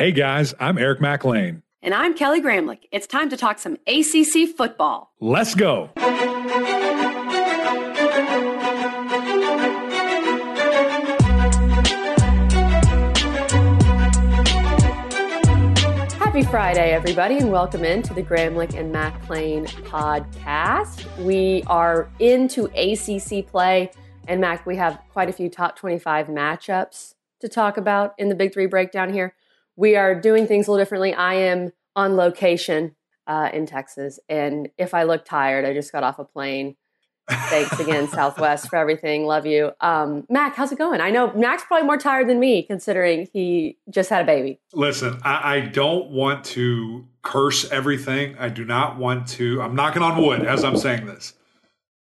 Hey 0.00 0.12
guys, 0.12 0.54
I'm 0.58 0.78
Eric 0.78 1.02
Mac 1.02 1.26
Lain. 1.26 1.62
And 1.82 1.92
I'm 1.92 2.14
Kelly 2.14 2.40
Gramlich. 2.40 2.88
It's 2.90 3.06
time 3.06 3.28
to 3.28 3.36
talk 3.36 3.58
some 3.58 3.76
ACC 3.86 4.48
football. 4.56 5.12
Let's 5.20 5.54
go. 5.54 5.90
Happy 16.16 16.44
Friday, 16.44 16.92
everybody, 16.92 17.36
and 17.36 17.52
welcome 17.52 17.84
into 17.84 18.14
the 18.14 18.22
Gramlich 18.22 18.72
and 18.72 18.90
Mac 18.90 19.28
Lain 19.28 19.66
podcast. 19.66 21.04
We 21.22 21.62
are 21.66 22.08
into 22.18 22.70
ACC 22.74 23.46
play, 23.46 23.90
and 24.26 24.40
Mac, 24.40 24.64
we 24.64 24.76
have 24.76 24.98
quite 25.10 25.28
a 25.28 25.32
few 25.34 25.50
top 25.50 25.76
25 25.76 26.28
matchups 26.28 27.16
to 27.40 27.50
talk 27.50 27.76
about 27.76 28.14
in 28.16 28.30
the 28.30 28.34
Big 28.34 28.54
Three 28.54 28.64
breakdown 28.64 29.12
here. 29.12 29.34
We 29.80 29.96
are 29.96 30.14
doing 30.14 30.46
things 30.46 30.68
a 30.68 30.70
little 30.70 30.84
differently. 30.84 31.14
I 31.14 31.32
am 31.36 31.72
on 31.96 32.14
location 32.14 32.94
uh, 33.26 33.48
in 33.50 33.64
Texas, 33.64 34.20
and 34.28 34.68
if 34.76 34.92
I 34.92 35.04
look 35.04 35.24
tired, 35.24 35.64
I 35.64 35.72
just 35.72 35.90
got 35.90 36.04
off 36.04 36.18
a 36.18 36.24
plane. 36.24 36.76
Thanks 37.30 37.80
again, 37.80 38.06
Southwest, 38.12 38.68
for 38.68 38.76
everything. 38.76 39.24
Love 39.24 39.46
you. 39.46 39.70
Um, 39.80 40.26
Mac, 40.28 40.54
how's 40.54 40.70
it 40.70 40.76
going? 40.76 41.00
I 41.00 41.08
know 41.08 41.32
Mac's 41.32 41.64
probably 41.64 41.86
more 41.86 41.96
tired 41.96 42.28
than 42.28 42.38
me, 42.38 42.62
considering 42.62 43.26
he 43.32 43.78
just 43.88 44.10
had 44.10 44.24
a 44.24 44.26
baby. 44.26 44.60
Listen, 44.74 45.18
I, 45.24 45.56
I 45.56 45.60
don't 45.60 46.10
want 46.10 46.44
to 46.46 47.06
curse 47.22 47.72
everything. 47.72 48.36
I 48.38 48.50
do 48.50 48.66
not 48.66 48.98
want 48.98 49.28
to. 49.28 49.62
I'm 49.62 49.74
knocking 49.74 50.02
on 50.02 50.22
wood 50.22 50.44
as 50.44 50.62
I'm 50.62 50.76
saying 50.76 51.06
this. 51.06 51.32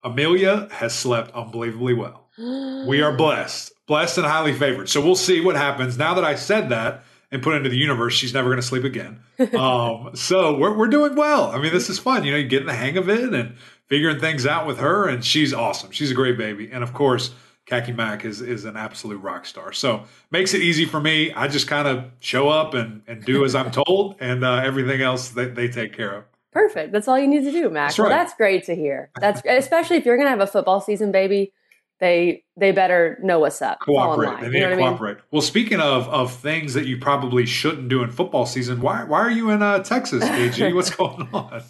Amelia 0.04 0.68
has 0.72 0.94
slept 0.94 1.32
unbelievably 1.32 1.94
well. 1.94 2.28
we 2.38 3.02
are 3.02 3.16
blessed, 3.16 3.72
blessed 3.88 4.18
and 4.18 4.28
highly 4.28 4.52
favored. 4.52 4.90
So 4.90 5.00
we'll 5.00 5.16
see 5.16 5.40
what 5.40 5.56
happens. 5.56 5.98
Now 5.98 6.14
that 6.16 6.26
I 6.26 6.36
said 6.36 6.68
that 6.72 7.06
and 7.32 7.44
put 7.44 7.56
into 7.56 7.70
the 7.70 7.78
universe, 7.78 8.14
she's 8.14 8.34
never 8.34 8.50
going 8.50 8.62
to 8.62 8.66
sleep 8.66 8.84
again. 8.84 9.20
Um, 9.58 10.12
so 10.16 10.58
we're, 10.58 10.76
we're 10.76 10.88
doing 10.88 11.16
well. 11.16 11.52
I 11.52 11.60
mean, 11.60 11.72
this 11.72 11.90
is 11.90 12.00
fun. 12.00 12.24
You 12.24 12.32
know, 12.32 12.38
you're 12.38 12.48
getting 12.48 12.68
the 12.68 12.74
hang 12.74 12.98
of 12.98 13.10
it 13.10 13.34
and 13.34 13.56
figuring 13.88 14.20
things 14.20 14.46
out 14.46 14.66
with 14.66 14.80
her, 14.80 15.08
and 15.08 15.24
she's 15.24 15.54
awesome. 15.54 15.92
She's 15.92 16.12
a 16.12 16.16
great 16.16 16.38
baby. 16.38 16.70
And 16.72 16.84
of 16.84 16.94
course, 16.94 17.34
Khaki 17.66 17.94
Mac 17.94 18.26
is, 18.26 18.42
is 18.42 18.66
an 18.66 18.76
absolute 18.76 19.18
rock 19.18 19.46
star. 19.46 19.72
So 19.72 20.04
makes 20.32 20.54
it 20.54 20.62
easy 20.62 20.86
for 20.86 21.00
me. 21.00 21.32
I 21.34 21.48
just 21.48 21.68
kind 21.68 21.88
of 21.88 22.06
show 22.20 22.50
up 22.50 22.74
and, 22.74 23.04
and 23.08 23.24
do 23.24 23.46
as 23.46 23.54
I'm 23.54 23.72
told, 23.72 24.16
and 24.20 24.44
uh, 24.44 24.62
everything 24.64 25.02
else 25.02 25.30
they, 25.30 25.46
they 25.46 25.68
take 25.68 25.94
care 25.94 26.16
of. 26.16 26.24
Perfect. 26.52 26.92
That's 26.92 27.08
all 27.08 27.20
you 27.20 27.28
need 27.28 27.44
to 27.44 27.52
do, 27.52 27.70
Mac. 27.70 27.90
That's 27.90 28.00
right. 28.00 28.10
Well, 28.10 28.18
that's 28.18 28.34
great 28.34 28.64
to 28.66 28.76
hear. 28.76 29.12
That's 29.20 29.42
especially 29.46 29.98
if 29.98 30.06
you're 30.06 30.18
going 30.18 30.26
to 30.26 30.32
have 30.32 30.40
a 30.40 30.48
football 30.48 30.82
season, 30.82 31.12
baby. 31.12 31.54
They 32.00 32.44
they 32.58 32.72
better 32.72 33.18
know 33.22 33.40
what's 33.40 33.62
up. 33.62 33.80
Cooperate. 33.82 34.40
They 34.40 34.46
You 34.48 34.52
need 34.54 34.60
know 34.62 34.70
to 34.70 34.70
what 34.70 34.74
I 34.74 34.78
mean? 34.78 34.88
cooperate. 34.98 35.18
Well, 35.32 35.42
speaking 35.42 35.80
of 35.80 36.08
of 36.10 36.34
things 36.34 36.74
that 36.74 36.86
you 36.86 36.98
probably 36.98 37.46
shouldn't 37.46 37.90
do 37.90 38.04
in 38.04 38.12
football 38.12 38.46
season, 38.46 38.82
why 38.82 39.04
why 39.04 39.20
are 39.20 39.32
you 39.32 39.50
in 39.50 39.62
uh, 39.62 39.80
Texas, 39.84 40.24
KG? 40.24 40.74
What's 40.76 40.90
going 40.92 41.28
on? 41.34 41.64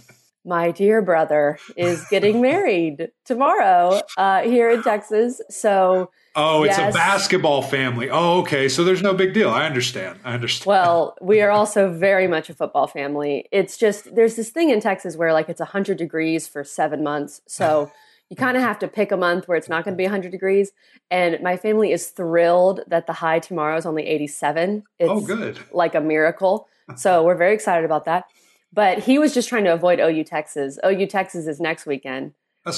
My 0.46 0.72
dear 0.72 1.02
brother 1.02 1.60
is 1.76 2.06
getting 2.10 2.42
married 2.52 3.10
tomorrow 3.26 4.02
uh, 4.18 4.42
here 4.44 4.70
in 4.70 4.82
Texas. 4.84 5.42
So, 5.50 6.12
Oh, 6.36 6.64
it's 6.64 6.78
Yes. 6.78 6.94
a 6.94 6.98
basketball 6.98 7.62
family. 7.64 8.10
Oh, 8.10 8.40
okay. 8.42 8.70
So 8.70 8.84
there's 8.84 9.02
no 9.02 9.14
big 9.14 9.34
deal. 9.34 9.50
I 9.50 9.66
understand. 9.66 10.20
I 10.24 10.34
understand. 10.36 10.68
well, 10.68 11.18
we 11.22 11.42
are 11.42 11.50
also 11.60 11.92
very 11.92 12.28
much 12.28 12.50
a 12.50 12.54
football 12.54 12.86
family. 12.88 13.48
It's 13.52 13.78
just 13.78 14.14
there's 14.16 14.36
this 14.36 14.50
thing 14.50 14.70
in 14.70 14.80
Texas 14.80 15.18
where 15.18 15.34
like 15.34 15.50
it's 15.50 15.60
100 15.60 15.98
degrees 15.98 16.48
for 16.48 16.64
seven 16.64 17.04
months. 17.04 17.42
So 17.48 17.92
you 18.30 18.36
kind 18.36 18.56
of 18.56 18.64
have 18.64 18.80
to 18.80 18.88
pick 18.88 19.12
a 19.12 19.18
month 19.18 19.48
where 19.48 19.58
it's 19.58 19.70
not 19.70 19.84
going 19.84 19.94
to 19.94 19.98
be 19.98 20.04
100 20.04 20.32
degrees. 20.32 20.72
And 21.10 21.42
my 21.42 21.58
family 21.58 21.92
is 21.92 22.10
thrilled 22.10 22.82
that 22.88 23.08
the 23.08 23.14
high 23.14 23.40
tomorrow 23.40 23.76
is 23.78 23.86
only 23.86 24.06
87. 24.06 24.84
It's 25.00 25.10
oh, 25.10 25.22
good. 25.22 25.60
like 25.72 25.96
a 25.96 26.02
miracle. 26.02 26.68
So 26.96 27.24
we're 27.24 27.36
very 27.36 27.54
excited 27.54 27.86
about 27.86 28.06
that. 28.06 28.26
But 28.74 28.98
he 28.98 29.20
was 29.20 29.32
just 29.32 29.48
trying 29.48 29.64
to 29.66 29.74
avoid 29.74 30.00
OU 30.00 30.24
Texas. 30.24 30.80
OU 30.84 31.06
Texas 31.06 31.46
is 31.46 31.60
next 31.60 31.86
weekend. 31.86 32.34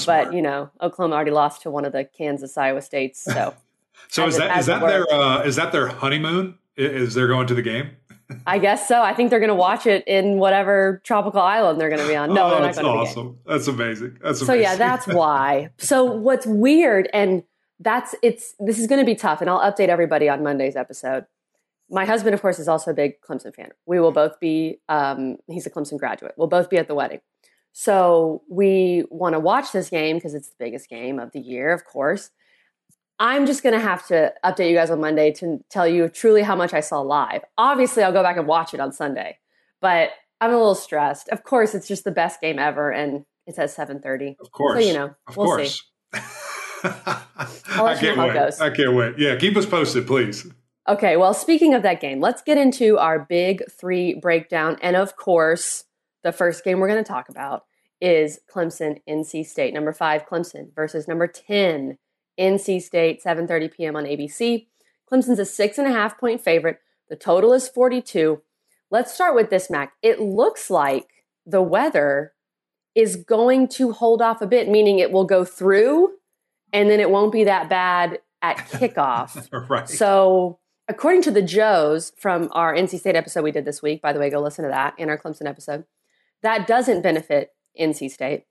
But 0.06 0.34
you 0.34 0.42
know, 0.42 0.70
Oklahoma 0.82 1.16
already 1.16 1.32
lost 1.32 1.62
to 1.62 1.72
one 1.72 1.86
of 1.86 1.94
the 1.94 2.04
Kansas 2.04 2.58
Iowa 2.58 2.82
states. 2.82 3.24
So 3.24 3.54
so 4.10 4.28
is 4.28 4.38
that 4.38 4.52
as 4.52 4.66
that 4.66 4.82
their 4.82 5.12
uh, 5.12 5.44
is 5.44 5.56
that 5.56 5.72
their 5.72 5.88
honeymoon? 5.88 6.58
I- 6.78 6.82
Is 6.82 7.14
they're 7.14 7.28
going 7.28 7.48
to 7.48 7.54
the 7.54 7.62
game? 7.62 7.92
I 8.46 8.60
guess 8.60 8.88
so. 8.88 9.02
I 9.02 9.14
think 9.14 9.30
they're 9.30 9.40
going 9.40 9.50
to 9.50 9.56
watch 9.56 9.86
it 9.86 10.04
in 10.08 10.38
whatever 10.38 11.02
tropical 11.04 11.42
island 11.42 11.80
they're 11.80 11.90
going 11.90 12.02
to 12.02 12.08
be 12.08 12.16
on. 12.16 12.34
No, 12.34 12.56
oh, 12.56 12.62
that's 12.62 12.78
awesome. 12.78 13.40
That's 13.46 13.68
amazing. 13.68 14.18
That's 14.22 14.46
So 14.46 14.54
yeah, 14.54 14.76
that's 14.76 15.08
why. 15.08 15.70
So 15.78 16.04
what's 16.04 16.46
weird 16.46 17.10
and 17.14 17.44
that's 17.80 18.14
it's 18.22 18.54
this 18.60 18.78
is 18.78 18.88
going 18.88 19.00
to 19.00 19.06
be 19.06 19.16
tough 19.16 19.42
and 19.42 19.50
I'll 19.50 19.60
update 19.60 19.90
everybody 19.90 20.30
on 20.30 20.44
Monday's 20.44 20.76
episode. 20.76 21.26
My 21.90 22.06
husband 22.06 22.34
of 22.34 22.42
course 22.42 22.60
is 22.60 22.68
also 22.68 22.92
a 22.92 22.94
big 22.94 23.22
Clemson 23.22 23.54
fan. 23.54 23.72
We 23.86 24.00
will 24.00 24.12
both 24.12 24.40
be 24.40 24.80
um 24.90 25.38
he's 25.48 25.66
a 25.66 25.70
Clemson 25.70 25.98
graduate. 25.98 26.34
We'll 26.38 26.48
both 26.48 26.70
be 26.70 26.78
at 26.78 26.88
the 26.88 26.96
wedding. 26.96 27.22
So 27.74 28.44
we 28.50 29.06
want 29.10 29.34
to 29.34 29.40
watch 29.40 29.72
this 29.72 29.90
game 29.90 30.18
because 30.18 30.34
it's 30.34 30.50
the 30.50 30.56
biggest 30.60 30.90
game 30.90 31.20
of 31.20 31.32
the 31.32 31.40
year, 31.40 31.72
of 31.72 31.86
course. 31.86 32.30
I'm 33.22 33.46
just 33.46 33.62
going 33.62 33.76
to 33.76 33.80
have 33.80 34.08
to 34.08 34.34
update 34.44 34.72
you 34.72 34.76
guys 34.76 34.90
on 34.90 35.00
Monday 35.00 35.32
to 35.34 35.64
tell 35.70 35.88
you 35.88 36.10
truly 36.10 36.42
how 36.42 36.56
much 36.56 36.74
I 36.74 36.80
saw 36.80 37.02
live. 37.02 37.44
Obviously, 37.56 38.02
I'll 38.02 38.12
go 38.12 38.24
back 38.24 38.36
and 38.36 38.48
watch 38.48 38.74
it 38.74 38.80
on 38.80 38.92
Sunday, 38.92 39.38
but 39.80 40.10
I'm 40.42 40.50
a 40.50 40.58
little 40.58 40.74
stressed. 40.74 41.30
Of 41.30 41.44
course, 41.44 41.76
it's 41.76 41.88
just 41.88 42.04
the 42.04 42.12
best 42.12 42.42
game 42.42 42.58
ever, 42.58 42.90
and 42.90 43.26
it's 43.46 43.60
at 43.60 43.70
7:30. 43.70 44.38
of 44.40 44.52
course. 44.52 44.82
So 44.82 44.88
you 44.88 44.96
know, 44.96 45.14
of 45.28 45.38
we'll 45.38 45.46
course. 45.46 45.84
see. 46.14 46.20
I 46.84 47.96
can't 48.00 48.18
wait. 48.18 48.34
goes. 48.34 48.60
I 48.60 48.72
can't 48.72 48.96
wait. 48.96 49.20
Yeah, 49.20 49.36
keep 49.36 49.56
us 49.56 49.68
posted, 49.68 50.08
please. 50.08 50.48
Okay, 50.90 51.16
well, 51.16 51.36
speaking 51.36 51.76
of 51.76 51.84
that 51.84 52.02
game, 52.02 52.22
let's 52.22 52.42
get 52.42 52.58
into 52.58 52.98
our 52.98 53.20
big 53.20 53.62
three 53.70 54.16
breakdown. 54.16 54.78
And 54.82 54.96
of 54.96 55.16
course, 55.16 55.84
the 56.24 56.32
first 56.32 56.64
game 56.64 56.80
we're 56.80 56.88
going 56.88 57.04
to 57.04 57.08
talk 57.08 57.30
about 57.30 57.66
is 58.02 58.40
Clemson 58.52 58.98
NC 59.08 59.46
State. 59.46 59.76
Number 59.76 59.94
five, 59.94 60.26
Clemson 60.26 60.74
versus 60.74 61.08
number 61.08 61.28
10, 61.28 62.00
NC 62.42 62.82
State, 62.82 63.24
7:30 63.24 63.72
p.m. 63.72 63.96
on 63.96 64.06
ABC. 64.06 64.68
Clemson's 65.12 65.40
a 65.40 65.46
six 65.46 65.78
and 65.78 65.88
a 65.88 65.92
half 65.92 66.18
point 66.18 66.42
favorite. 66.42 66.80
The 67.10 67.16
total 67.16 67.54
is 67.54 67.68
42. 67.68 68.42
Let's 68.90 69.14
start 69.14 69.36
with 69.36 69.50
this, 69.50 69.70
Mac. 69.70 69.94
It 70.02 70.20
looks 70.20 70.70
like 70.70 71.08
the 71.46 71.62
weather 71.62 72.34
is 72.96 73.16
going 73.16 73.68
to 73.68 73.92
hold 73.92 74.22
off 74.22 74.42
a 74.42 74.48
bit, 74.48 74.70
meaning 74.70 75.00
it 75.00 75.12
will 75.12 75.26
go 75.26 75.46
through 75.46 76.14
and 76.74 76.90
then 76.90 77.00
it 77.00 77.10
won't 77.10 77.32
be 77.32 77.44
that 77.44 77.70
bad 77.70 78.20
at 78.42 78.58
kickoff. 78.72 79.48
right. 79.70 79.88
So, 79.88 80.60
according 80.88 81.22
to 81.24 81.32
the 81.32 81.42
Joes 81.42 82.12
from 82.18 82.50
our 82.52 82.74
NC 82.74 83.00
State 83.00 83.16
episode 83.16 83.44
we 83.44 83.52
did 83.52 83.66
this 83.66 83.82
week, 83.82 84.02
by 84.02 84.14
the 84.14 84.20
way, 84.20 84.30
go 84.30 84.42
listen 84.42 84.64
to 84.64 84.72
that 84.72 84.94
in 84.98 85.10
our 85.10 85.18
Clemson 85.18 85.48
episode, 85.48 85.86
that 86.42 86.68
doesn't 86.68 87.02
benefit 87.02 87.52
NC 87.80 88.12
State. 88.12 88.46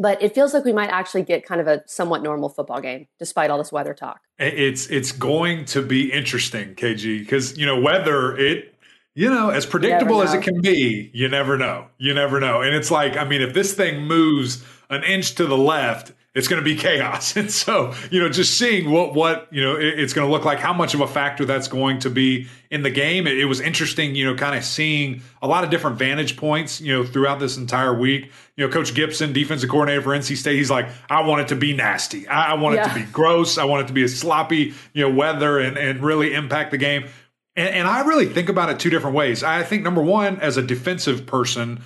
But 0.00 0.22
it 0.22 0.34
feels 0.34 0.54
like 0.54 0.64
we 0.64 0.72
might 0.72 0.88
actually 0.88 1.24
get 1.24 1.44
kind 1.44 1.60
of 1.60 1.66
a 1.66 1.82
somewhat 1.86 2.22
normal 2.22 2.48
football 2.48 2.80
game 2.80 3.06
despite 3.18 3.50
all 3.50 3.58
this 3.58 3.70
weather 3.70 3.92
talk. 3.92 4.22
it's 4.38 4.86
it's 4.86 5.12
going 5.12 5.66
to 5.66 5.82
be 5.82 6.10
interesting, 6.10 6.74
KG, 6.74 7.20
because 7.20 7.58
you 7.58 7.66
know 7.66 7.78
weather 7.78 8.34
it 8.38 8.74
you 9.14 9.28
know 9.28 9.50
as 9.50 9.66
predictable 9.66 10.22
as 10.22 10.32
it 10.32 10.42
can 10.42 10.62
be, 10.62 11.10
you 11.12 11.28
never 11.28 11.58
know, 11.58 11.86
you 11.98 12.14
never 12.14 12.40
know, 12.40 12.62
and 12.62 12.74
it's 12.74 12.90
like 12.90 13.18
I 13.18 13.24
mean 13.24 13.42
if 13.42 13.52
this 13.52 13.74
thing 13.74 14.06
moves 14.06 14.64
an 14.88 15.04
inch 15.04 15.34
to 15.34 15.46
the 15.46 15.58
left. 15.58 16.12
It's 16.32 16.46
going 16.46 16.62
to 16.62 16.64
be 16.64 16.76
chaos, 16.76 17.36
and 17.36 17.50
so 17.50 17.92
you 18.10 18.20
know, 18.20 18.28
just 18.28 18.56
seeing 18.56 18.90
what 18.90 19.14
what 19.14 19.48
you 19.50 19.62
know 19.62 19.74
it- 19.76 19.98
it's 19.98 20.12
going 20.12 20.26
to 20.28 20.30
look 20.32 20.44
like, 20.44 20.58
how 20.60 20.72
much 20.72 20.94
of 20.94 21.00
a 21.00 21.06
factor 21.08 21.44
that's 21.44 21.66
going 21.66 21.98
to 22.00 22.10
be 22.10 22.46
in 22.70 22.82
the 22.84 22.90
game. 22.90 23.26
It, 23.26 23.36
it 23.38 23.46
was 23.46 23.60
interesting, 23.60 24.14
you 24.14 24.24
know, 24.24 24.36
kind 24.36 24.56
of 24.56 24.64
seeing 24.64 25.22
a 25.42 25.48
lot 25.48 25.64
of 25.64 25.70
different 25.70 25.98
vantage 25.98 26.36
points, 26.36 26.80
you 26.80 26.92
know, 26.92 27.04
throughout 27.04 27.40
this 27.40 27.56
entire 27.56 27.92
week. 27.98 28.30
You 28.56 28.66
know, 28.66 28.72
Coach 28.72 28.94
Gibson, 28.94 29.32
defensive 29.32 29.68
coordinator 29.70 30.02
for 30.02 30.10
NC 30.10 30.36
State, 30.36 30.54
he's 30.56 30.70
like, 30.70 30.88
I 31.08 31.22
want 31.22 31.40
it 31.40 31.48
to 31.48 31.56
be 31.56 31.72
nasty. 31.74 32.28
I, 32.28 32.52
I 32.52 32.54
want 32.54 32.76
it 32.76 32.78
to 32.88 32.94
be 32.94 33.10
gross. 33.10 33.58
I 33.58 33.64
want 33.64 33.82
it 33.84 33.86
to 33.88 33.92
be 33.92 34.04
a 34.04 34.08
sloppy, 34.08 34.74
you 34.92 35.02
know, 35.08 35.10
weather 35.12 35.58
and, 35.58 35.76
and 35.76 36.00
really 36.00 36.32
impact 36.34 36.70
the 36.70 36.78
game. 36.78 37.08
And, 37.56 37.68
and 37.70 37.88
I 37.88 38.02
really 38.06 38.26
think 38.26 38.48
about 38.48 38.68
it 38.70 38.78
two 38.78 38.90
different 38.90 39.16
ways. 39.16 39.42
I 39.42 39.64
think 39.64 39.82
number 39.82 40.02
one, 40.02 40.38
as 40.40 40.56
a 40.56 40.62
defensive 40.62 41.26
person, 41.26 41.82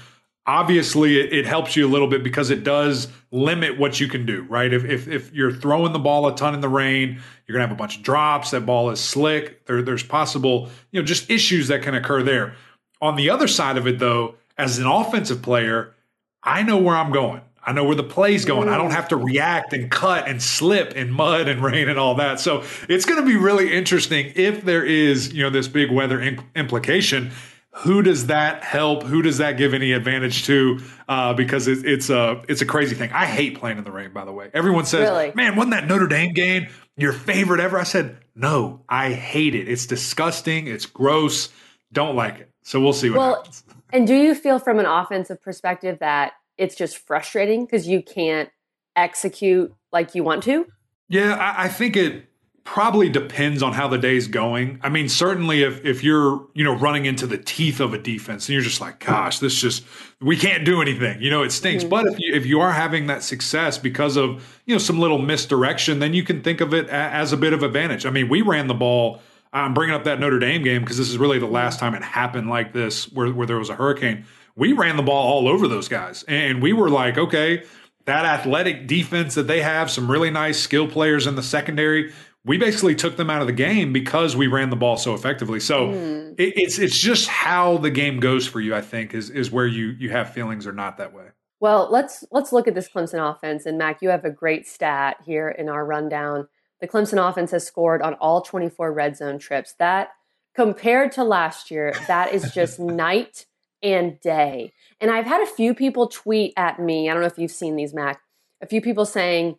obviously 0.46 1.18
it, 1.18 1.32
it 1.32 1.46
helps 1.46 1.76
you 1.76 1.86
a 1.86 1.90
little 1.90 2.08
bit 2.08 2.22
because 2.22 2.50
it 2.50 2.64
does 2.64 3.08
limit 3.30 3.78
what 3.78 3.98
you 3.98 4.08
can 4.08 4.26
do, 4.26 4.42
right? 4.48 4.72
If, 4.72 4.84
if 4.84 5.08
if 5.08 5.32
you're 5.32 5.52
throwing 5.52 5.92
the 5.92 5.98
ball 5.98 6.26
a 6.26 6.34
ton 6.34 6.54
in 6.54 6.60
the 6.60 6.68
rain, 6.68 7.20
you're 7.46 7.54
gonna 7.54 7.66
have 7.66 7.76
a 7.76 7.78
bunch 7.78 7.96
of 7.98 8.02
drops. 8.02 8.50
That 8.50 8.66
ball 8.66 8.90
is 8.90 9.00
slick. 9.00 9.66
There, 9.66 9.82
there's 9.82 10.02
possible, 10.02 10.68
you 10.90 11.00
know, 11.00 11.06
just 11.06 11.30
issues 11.30 11.68
that 11.68 11.82
can 11.82 11.94
occur 11.94 12.22
there. 12.22 12.54
On 13.00 13.16
the 13.16 13.30
other 13.30 13.48
side 13.48 13.76
of 13.76 13.86
it, 13.86 13.98
though, 13.98 14.36
as 14.56 14.78
an 14.78 14.86
offensive 14.86 15.42
player, 15.42 15.94
I 16.42 16.62
know 16.62 16.78
where 16.78 16.96
I'm 16.96 17.12
going. 17.12 17.42
I 17.66 17.72
know 17.72 17.84
where 17.84 17.96
the 17.96 18.04
play's 18.04 18.44
going. 18.44 18.68
I 18.68 18.76
don't 18.76 18.90
mm. 18.90 18.94
have 18.94 19.08
to 19.08 19.16
react 19.16 19.72
and 19.72 19.90
cut 19.90 20.28
and 20.28 20.42
slip 20.42 20.92
in 20.92 21.10
mud 21.10 21.48
and 21.48 21.62
rain 21.64 21.88
and 21.88 21.98
all 21.98 22.14
that. 22.16 22.40
So 22.40 22.62
it's 22.88 23.06
going 23.06 23.20
to 23.20 23.26
be 23.26 23.36
really 23.36 23.72
interesting 23.72 24.32
if 24.36 24.64
there 24.64 24.84
is, 24.84 25.32
you 25.32 25.42
know, 25.42 25.50
this 25.50 25.66
big 25.66 25.90
weather 25.90 26.20
implication. 26.54 27.32
Who 27.78 28.02
does 28.02 28.26
that 28.26 28.62
help? 28.62 29.02
Who 29.02 29.20
does 29.20 29.38
that 29.38 29.56
give 29.56 29.74
any 29.74 29.92
advantage 29.92 30.44
to? 30.46 30.80
Uh, 31.08 31.34
because 31.34 31.66
it, 31.66 31.84
it's 31.84 32.08
a 32.08 32.42
it's 32.48 32.62
a 32.62 32.66
crazy 32.66 32.94
thing. 32.94 33.10
I 33.12 33.26
hate 33.26 33.58
playing 33.58 33.78
in 33.78 33.84
the 33.84 33.90
rain. 33.90 34.12
By 34.12 34.24
the 34.24 34.32
way, 34.32 34.50
everyone 34.54 34.84
says, 34.84 35.08
Really? 35.08 35.32
"Man, 35.34 35.56
wasn't 35.56 35.72
that 35.72 35.88
Notre 35.88 36.06
Dame 36.06 36.32
game 36.32 36.68
your 36.96 37.12
favorite 37.12 37.60
ever?" 37.60 37.78
I 37.78 37.82
said, 37.82 38.16
"No, 38.36 38.82
I 38.88 39.12
hate 39.12 39.54
it. 39.54 39.68
It's 39.68 39.86
disgusting. 39.86 40.68
It's 40.68 40.86
gross." 40.86 41.50
Don't 41.92 42.16
like 42.16 42.38
it. 42.38 42.50
So 42.62 42.80
we'll 42.80 42.92
see 42.92 43.10
what 43.10 43.18
well, 43.18 43.34
happens. 43.36 43.64
And 43.92 44.06
do 44.06 44.14
you 44.14 44.34
feel 44.34 44.58
from 44.58 44.78
an 44.78 44.86
offensive 44.86 45.40
perspective 45.42 45.98
that 46.00 46.32
it's 46.58 46.74
just 46.74 46.98
frustrating 46.98 47.64
because 47.64 47.86
you 47.86 48.02
can't 48.02 48.50
execute 48.96 49.72
like 49.92 50.14
you 50.14 50.24
want 50.24 50.42
to? 50.44 50.66
Yeah, 51.08 51.34
I, 51.34 51.64
I 51.64 51.68
think 51.68 51.96
it 51.96 52.26
probably 52.64 53.08
depends 53.08 53.62
on 53.62 53.72
how 53.72 53.86
the 53.86 53.98
day's 53.98 54.26
going. 54.26 54.80
I 54.82 54.88
mean, 54.88 55.08
certainly 55.08 55.62
if 55.62 55.84
if 55.84 56.02
you're, 56.02 56.46
you 56.54 56.64
know, 56.64 56.74
running 56.74 57.06
into 57.06 57.26
the 57.26 57.38
teeth 57.38 57.78
of 57.78 57.94
a 57.94 57.98
defense 57.98 58.48
and 58.48 58.54
you're 58.54 58.62
just 58.62 58.80
like, 58.80 58.98
gosh, 59.00 59.38
this 59.38 59.54
just 59.54 59.84
we 60.20 60.36
can't 60.36 60.64
do 60.64 60.80
anything. 60.80 61.20
You 61.20 61.30
know, 61.30 61.42
it 61.42 61.52
stinks. 61.52 61.84
Mm-hmm. 61.84 61.90
But 61.90 62.06
if 62.06 62.18
you 62.18 62.34
if 62.34 62.46
you 62.46 62.60
are 62.60 62.72
having 62.72 63.06
that 63.06 63.22
success 63.22 63.78
because 63.78 64.16
of, 64.16 64.60
you 64.64 64.74
know, 64.74 64.78
some 64.78 64.98
little 64.98 65.18
misdirection, 65.18 65.98
then 65.98 66.14
you 66.14 66.24
can 66.24 66.42
think 66.42 66.60
of 66.60 66.74
it 66.74 66.88
as 66.88 67.32
a 67.32 67.36
bit 67.36 67.52
of 67.52 67.62
advantage. 67.62 68.06
I 68.06 68.10
mean, 68.10 68.28
we 68.28 68.42
ran 68.42 68.66
the 68.66 68.74
ball 68.74 69.20
I'm 69.54 69.72
bringing 69.72 69.94
up 69.94 70.04
that 70.04 70.18
Notre 70.18 70.40
Dame 70.40 70.64
game 70.64 70.82
because 70.82 70.98
this 70.98 71.08
is 71.08 71.16
really 71.16 71.38
the 71.38 71.46
last 71.46 71.78
time 71.78 71.94
it 71.94 72.02
happened 72.02 72.50
like 72.50 72.72
this 72.72 73.10
where 73.12 73.28
where 73.28 73.46
there 73.46 73.58
was 73.58 73.70
a 73.70 73.76
hurricane. 73.76 74.24
We 74.56 74.72
ran 74.72 74.96
the 74.96 75.02
ball 75.02 75.32
all 75.32 75.48
over 75.48 75.68
those 75.68 75.88
guys 75.88 76.24
and 76.26 76.60
we 76.60 76.72
were 76.72 76.90
like, 76.90 77.16
okay, 77.16 77.62
that 78.06 78.24
athletic 78.24 78.86
defense 78.86 79.34
that 79.36 79.46
they 79.46 79.62
have, 79.62 79.90
some 79.90 80.10
really 80.10 80.30
nice 80.30 80.58
skill 80.58 80.88
players 80.88 81.26
in 81.26 81.36
the 81.36 81.42
secondary 81.42 82.12
we 82.44 82.58
basically 82.58 82.94
took 82.94 83.16
them 83.16 83.30
out 83.30 83.40
of 83.40 83.46
the 83.46 83.52
game 83.52 83.92
because 83.92 84.36
we 84.36 84.46
ran 84.46 84.70
the 84.70 84.76
ball 84.76 84.96
so 84.96 85.14
effectively. 85.14 85.60
So 85.60 85.88
mm. 85.88 86.34
it, 86.38 86.52
it's 86.56 86.78
it's 86.78 86.98
just 86.98 87.28
how 87.28 87.78
the 87.78 87.90
game 87.90 88.20
goes 88.20 88.46
for 88.46 88.60
you. 88.60 88.74
I 88.74 88.80
think 88.80 89.14
is 89.14 89.30
is 89.30 89.50
where 89.50 89.66
you 89.66 89.88
you 89.98 90.10
have 90.10 90.32
feelings 90.32 90.66
or 90.66 90.72
not 90.72 90.98
that 90.98 91.12
way. 91.12 91.26
Well, 91.60 91.88
let's 91.90 92.24
let's 92.30 92.52
look 92.52 92.68
at 92.68 92.74
this 92.74 92.88
Clemson 92.88 93.18
offense. 93.34 93.64
And 93.64 93.78
Mac, 93.78 94.02
you 94.02 94.10
have 94.10 94.24
a 94.24 94.30
great 94.30 94.66
stat 94.66 95.16
here 95.24 95.48
in 95.48 95.68
our 95.68 95.84
rundown. 95.84 96.48
The 96.80 96.88
Clemson 96.88 97.26
offense 97.26 97.50
has 97.52 97.66
scored 97.66 98.02
on 98.02 98.14
all 98.14 98.42
24 98.42 98.92
red 98.92 99.16
zone 99.16 99.38
trips. 99.38 99.74
That 99.78 100.10
compared 100.54 101.12
to 101.12 101.24
last 101.24 101.70
year, 101.70 101.94
that 102.06 102.34
is 102.34 102.52
just 102.52 102.78
night 102.80 103.46
and 103.82 104.20
day. 104.20 104.72
And 105.00 105.10
I've 105.10 105.26
had 105.26 105.42
a 105.42 105.46
few 105.46 105.74
people 105.74 106.08
tweet 106.08 106.52
at 106.56 106.78
me. 106.78 107.08
I 107.08 107.14
don't 107.14 107.22
know 107.22 107.28
if 107.28 107.38
you've 107.38 107.50
seen 107.50 107.76
these, 107.76 107.94
Mac. 107.94 108.20
A 108.60 108.66
few 108.66 108.82
people 108.82 109.06
saying 109.06 109.56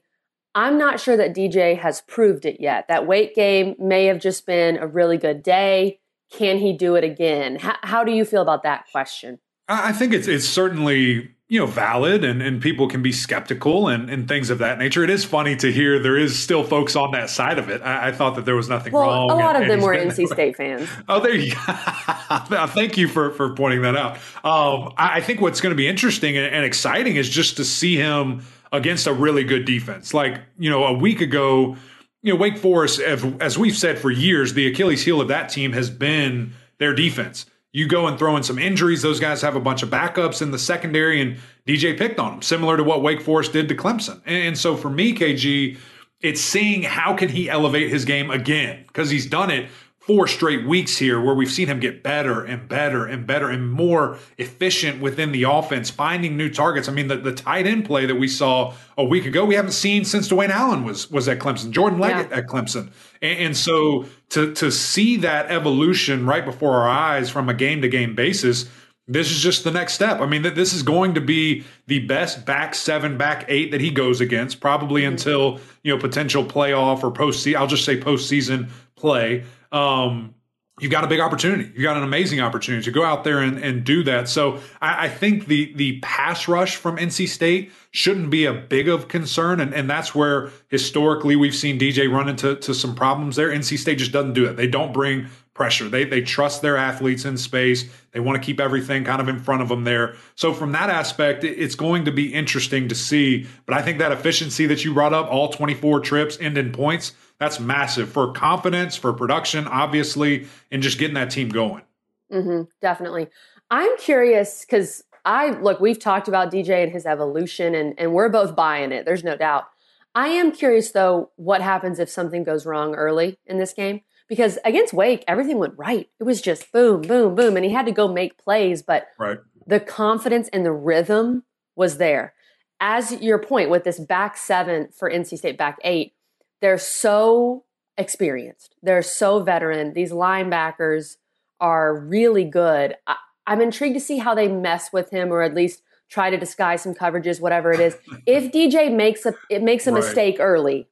I'm 0.56 0.78
not 0.78 1.02
sure 1.02 1.18
that 1.18 1.36
DJ 1.36 1.78
has 1.78 2.02
proved 2.02 2.46
it 2.46 2.62
yet. 2.62 2.88
That 2.88 3.06
Wake 3.06 3.36
game 3.36 3.76
may 3.78 4.06
have 4.06 4.20
just 4.20 4.46
been 4.46 4.78
a 4.78 4.88
really 4.88 5.18
good 5.18 5.44
day. 5.44 6.00
Can 6.32 6.58
he 6.58 6.72
do 6.72 6.96
it 6.96 7.04
again? 7.04 7.58
How, 7.58 7.76
how 7.84 8.04
do 8.06 8.14
you 8.14 8.24
feel 8.24 8.42
about 8.42 8.64
that 8.64 8.86
question? 8.92 9.40
I 9.68 9.92
think 9.92 10.14
it's 10.14 10.28
it's 10.28 10.48
certainly 10.48 11.32
you 11.48 11.60
know 11.60 11.66
valid 11.66 12.24
and, 12.24 12.42
and 12.42 12.62
people 12.62 12.88
can 12.88 13.02
be 13.02 13.12
skeptical 13.12 13.88
and, 13.88 14.10
and 14.10 14.28
things 14.28 14.50
of 14.50 14.60
that 14.60 14.78
nature. 14.78 15.04
It 15.04 15.10
is 15.10 15.26
funny 15.26 15.56
to 15.58 15.72
hear 15.72 16.00
there 16.00 16.18
is 16.18 16.38
still 16.38 16.64
folks 16.64 16.96
on 16.96 17.12
that 17.12 17.30
side 17.30 17.58
of 17.58 17.70
it. 17.70 17.82
I, 17.82 18.10
I 18.10 18.12
thought 18.12 18.36
that 18.36 18.46
there 18.46 18.56
was 18.56 18.70
nothing 18.70 18.94
well, 18.94 19.04
wrong. 19.04 19.32
A 19.32 19.36
lot 19.36 19.56
and, 19.56 19.66
of 19.66 19.70
them 19.70 19.82
were 19.82 19.96
NC 19.96 20.28
State 20.28 20.56
fans. 20.56 20.88
oh, 21.10 21.20
there 21.20 21.36
you 21.36 21.54
go. 21.54 21.58
Thank 22.68 22.98
you 22.98 23.08
for 23.08 23.32
for 23.32 23.54
pointing 23.56 23.82
that 23.82 23.96
out. 23.96 24.18
Um, 24.44 24.94
I, 24.98 25.18
I 25.18 25.22
think 25.22 25.42
what's 25.42 25.62
going 25.62 25.72
to 25.72 25.78
be 25.78 25.88
interesting 25.88 26.38
and, 26.38 26.46
and 26.46 26.64
exciting 26.64 27.16
is 27.16 27.28
just 27.28 27.58
to 27.58 27.66
see 27.66 27.96
him 27.96 28.44
against 28.72 29.08
a 29.08 29.14
really 29.14 29.44
good 29.44 29.66
defense. 29.66 30.14
Like, 30.14 30.42
you 30.58 30.70
know, 30.70 30.86
a 30.86 30.94
week 30.94 31.22
ago, 31.22 31.78
you 32.22 32.34
know, 32.34 32.40
Wake 32.40 32.58
Forest, 32.58 33.00
as 33.00 33.58
we've 33.58 33.78
said 33.78 34.00
for 34.00 34.12
years, 34.12 34.54
the 34.54 34.68
Achilles 34.68 35.04
heel 35.04 35.22
of 35.22 35.28
that 35.28 35.50
team 35.50 35.74
has 35.74 35.90
been 35.90 36.54
their 36.80 36.94
defense. 36.94 37.46
You 37.72 37.88
go 37.88 38.08
and 38.08 38.18
throw 38.18 38.38
in 38.38 38.44
some 38.44 38.58
injuries, 38.58 39.02
those 39.02 39.20
guys 39.20 39.42
have 39.42 39.56
a 39.56 39.60
bunch 39.60 39.84
of 39.84 39.90
backups 39.90 40.42
in 40.42 40.52
the 40.52 40.58
secondary, 40.58 41.22
and 41.22 41.38
DJ 41.68 41.98
picked 41.98 42.20
on 42.20 42.32
them, 42.32 42.42
similar 42.42 42.78
to 42.78 42.84
what 42.84 43.02
Wake 43.02 43.22
Forest 43.22 43.52
did 43.52 43.68
to 43.68 43.76
Clemson. 43.76 44.22
And 44.26 44.58
so 44.58 44.78
for 44.78 44.90
me, 44.90 45.14
KG, 45.14 45.78
it's 46.22 46.42
seeing 46.42 46.84
how 46.84 47.14
can 47.14 47.30
he 47.30 47.50
elevate 47.50 47.90
his 47.90 48.06
game 48.06 48.32
again 48.32 48.86
because 48.88 49.10
he's 49.10 49.26
done 49.26 49.52
it 49.52 49.70
four 50.06 50.28
straight 50.28 50.68
weeks 50.68 50.98
here 50.98 51.20
where 51.20 51.34
we've 51.34 51.52
seen 51.52 51.68
him 51.68 51.80
get 51.80 52.04
better 52.04 52.44
and 52.44 52.70
better 52.70 53.06
and 53.06 53.26
better 53.26 53.50
and 53.50 53.72
more 53.72 54.20
efficient 54.38 55.02
within 55.02 55.32
the 55.32 55.44
offense, 55.44 55.90
finding 55.90 56.38
new 56.38 56.48
targets. 56.48 56.88
I 56.88 56.92
mean, 56.92 57.08
the, 57.08 57.18
the 57.18 57.32
tight 57.32 57.66
end 57.66 57.86
play 57.86 58.06
that 58.06 58.16
we 58.16 58.28
saw 58.28 58.76
a 59.00 59.04
week 59.04 59.26
ago, 59.26 59.46
we 59.46 59.56
haven't 59.56 59.72
seen 59.72 60.06
since 60.06 60.30
Dwayne 60.30 60.50
Allen 60.50 60.84
was 60.84 61.10
was 61.10 61.28
at 61.28 61.40
Clemson, 61.40 61.72
Jordan 61.72 62.00
Leggett 62.00 62.30
yeah. 62.30 62.38
at 62.38 62.46
Clemson. 62.46 62.92
And, 63.24 63.40
and, 63.40 63.58
so 63.58 64.06
to 64.30 64.54
to 64.54 64.72
see 64.72 65.18
that 65.18 65.50
evolution 65.50 66.28
right 66.28 66.46
before 66.46 66.74
our 66.74 66.88
eyes 66.88 67.32
from 67.32 67.50
a 67.50 67.54
game 67.56 67.82
to 67.82 67.90
game 67.90 68.14
basis, 68.14 68.70
this 69.08 69.32
is 69.32 69.42
just 69.42 69.64
the 69.64 69.72
next 69.72 69.94
step. 69.94 70.20
I 70.20 70.28
mean, 70.28 70.44
this 70.44 70.74
is 70.74 70.84
going 70.84 71.16
to 71.16 71.22
be 71.22 71.64
the 71.88 72.06
best 72.06 72.46
back 72.46 72.76
seven, 72.76 73.18
back 73.18 73.46
eight 73.48 73.72
that 73.72 73.82
he 73.82 73.90
goes 73.90 74.22
against, 74.22 74.60
probably 74.60 75.02
mm-hmm. 75.02 75.14
until 75.14 75.60
you 75.82 75.96
know 75.96 76.00
potential 76.00 76.46
playoff 76.46 77.04
or 77.04 77.10
post. 77.10 77.48
I'll 77.48 77.66
just 77.66 77.86
say 77.86 78.00
postseason 78.00 78.70
play 78.96 79.44
um, 79.76 80.34
you've 80.80 80.92
got 80.92 81.04
a 81.04 81.08
big 81.08 81.20
opportunity. 81.20 81.70
You've 81.74 81.84
got 81.84 81.98
an 81.98 82.04
amazing 82.04 82.40
opportunity 82.40 82.84
to 82.84 82.92
go 82.92 83.04
out 83.04 83.24
there 83.24 83.40
and, 83.40 83.58
and 83.58 83.84
do 83.84 84.04
that. 84.04 84.30
So 84.30 84.60
I, 84.82 85.06
I, 85.06 85.10
think 85.10 85.48
the 85.48 85.74
the 85.76 86.00
pass 86.00 86.48
rush 86.48 86.78
from 86.78 86.98
NC 86.98 87.28
State 87.28 87.72
shouldn't 87.92 88.30
be 88.30 88.46
a 88.46 88.54
big 88.54 88.88
of 88.88 89.08
concern. 89.08 89.60
And, 89.60 89.74
and 89.74 89.90
that's 89.90 90.16
where 90.16 90.50
historically 90.70 91.36
we've 91.36 91.56
seen 91.56 91.78
DJ 91.78 92.12
run 92.12 92.30
into 92.30 92.56
to 92.56 92.74
some 92.74 92.96
problems 92.96 93.36
there. 93.36 93.50
NC 93.50 93.78
State 93.78 94.00
just 94.00 94.12
doesn't 94.12 94.34
do 94.34 94.46
it. 94.46 94.56
They 94.56 94.68
don't 94.68 94.94
bring 94.94 95.28
pressure. 95.54 95.90
They 95.90 96.04
they 96.06 96.22
trust 96.22 96.62
their 96.62 96.78
athletes 96.78 97.26
in 97.26 97.38
space. 97.38 97.90
They 98.12 98.20
want 98.20 98.42
to 98.42 98.46
keep 98.46 98.60
everything 98.60 99.04
kind 99.04 99.22
of 99.22 99.28
in 99.28 99.40
front 99.40 99.62
of 99.62 99.70
them 99.70 99.84
there. 99.84 100.16
So 100.36 100.54
from 100.54 100.72
that 100.74 100.90
aspect, 100.90 101.44
it's 101.44 101.76
going 101.76 102.06
to 102.06 102.12
be 102.12 102.34
interesting 102.34 102.88
to 102.88 102.96
see. 102.96 103.48
But 103.66 103.76
I 103.76 103.82
think 103.82 104.00
that 104.00 104.12
efficiency 104.12 104.68
that 104.68 104.86
you 104.86 104.94
brought 104.94 105.14
up, 105.14 105.30
all 105.30 105.50
24 105.50 106.02
trips 106.02 106.38
end 106.40 106.58
in 106.58 106.72
points, 106.72 107.14
that's 107.40 107.60
massive 107.60 108.10
for 108.10 108.32
confidence, 108.32 108.96
for 108.96 109.14
production, 109.14 109.68
obviously, 109.68 110.48
and 110.72 110.82
just 110.82 110.98
getting 110.98 111.16
that 111.16 111.30
team 111.30 111.50
going. 111.50 111.84
Mm-hmm, 112.32 112.64
definitely. 112.82 113.28
I'm 113.70 113.98
curious 113.98 114.66
because 114.66 115.04
I 115.26 115.50
look, 115.50 115.80
we've 115.80 116.00
talked 116.00 116.28
about 116.28 116.52
DJ 116.52 116.84
and 116.84 116.92
his 116.92 117.06
evolution, 117.06 117.76
and, 117.76 117.94
and 117.98 118.14
we're 118.14 118.30
both 118.30 118.56
buying 118.56 118.92
it. 118.92 119.06
There's 119.06 119.24
no 119.24 119.36
doubt. 119.36 119.66
I 120.14 120.30
am 120.30 120.54
curious, 120.54 120.92
though, 120.92 121.32
what 121.36 121.62
happens 121.62 122.00
if 122.00 122.10
something 122.10 122.44
goes 122.44 122.66
wrong 122.66 122.96
early 122.96 123.38
in 123.46 123.58
this 123.58 123.74
game? 123.74 124.02
Because 124.30 124.58
against 124.64 124.94
Wake, 124.94 125.24
everything 125.28 125.58
went 125.58 125.78
right. 125.78 126.10
It 126.20 126.24
was 126.24 126.42
just 126.42 126.72
boom, 126.72 127.02
boom, 127.02 127.36
boom. 127.36 127.58
And 127.58 127.66
he 127.66 127.72
had 127.72 127.86
to 127.86 127.92
go 127.92 128.08
make 128.08 128.38
plays, 128.38 128.82
but 128.82 129.08
right. 129.20 129.40
the 129.68 129.80
confidence 129.80 130.48
and 130.54 130.66
the 130.66 130.72
rhythm 130.72 131.44
was 131.76 131.98
there. 131.98 132.34
As 132.80 133.22
your 133.22 133.40
point 133.40 133.70
with 133.70 133.84
this 133.84 134.00
back 134.00 134.38
seven 134.38 134.90
for 134.92 135.10
NC 135.12 135.38
State, 135.38 135.58
back 135.58 135.80
eight, 135.84 136.14
they're 136.62 136.78
so 136.78 137.66
experienced. 137.98 138.76
They're 138.82 139.02
so 139.02 139.42
veteran. 139.44 139.94
These 139.94 140.12
linebackers 140.12 141.16
are 141.60 141.96
really 141.96 142.46
good. 142.46 142.96
I, 143.08 143.16
I'm 143.48 143.62
intrigued 143.62 143.96
to 143.96 144.02
see 144.02 144.18
how 144.18 144.36
they 144.36 144.48
mess 144.48 144.92
with 144.92 145.10
him 145.10 145.32
or 145.32 145.42
at 145.42 145.54
least 145.54 145.82
try 146.10 146.30
to 146.30 146.38
disguise 146.38 146.82
some 146.82 146.94
coverages, 146.94 147.40
whatever 147.40 147.72
it 147.72 147.80
is. 147.80 147.98
if 148.26 148.52
DJ 148.52 148.94
makes 148.94 149.26
a 149.26 149.34
it 149.50 149.64
makes 149.64 149.88
a 149.88 149.92
right. 149.92 150.04
mistake 150.04 150.38
early, 150.40 150.88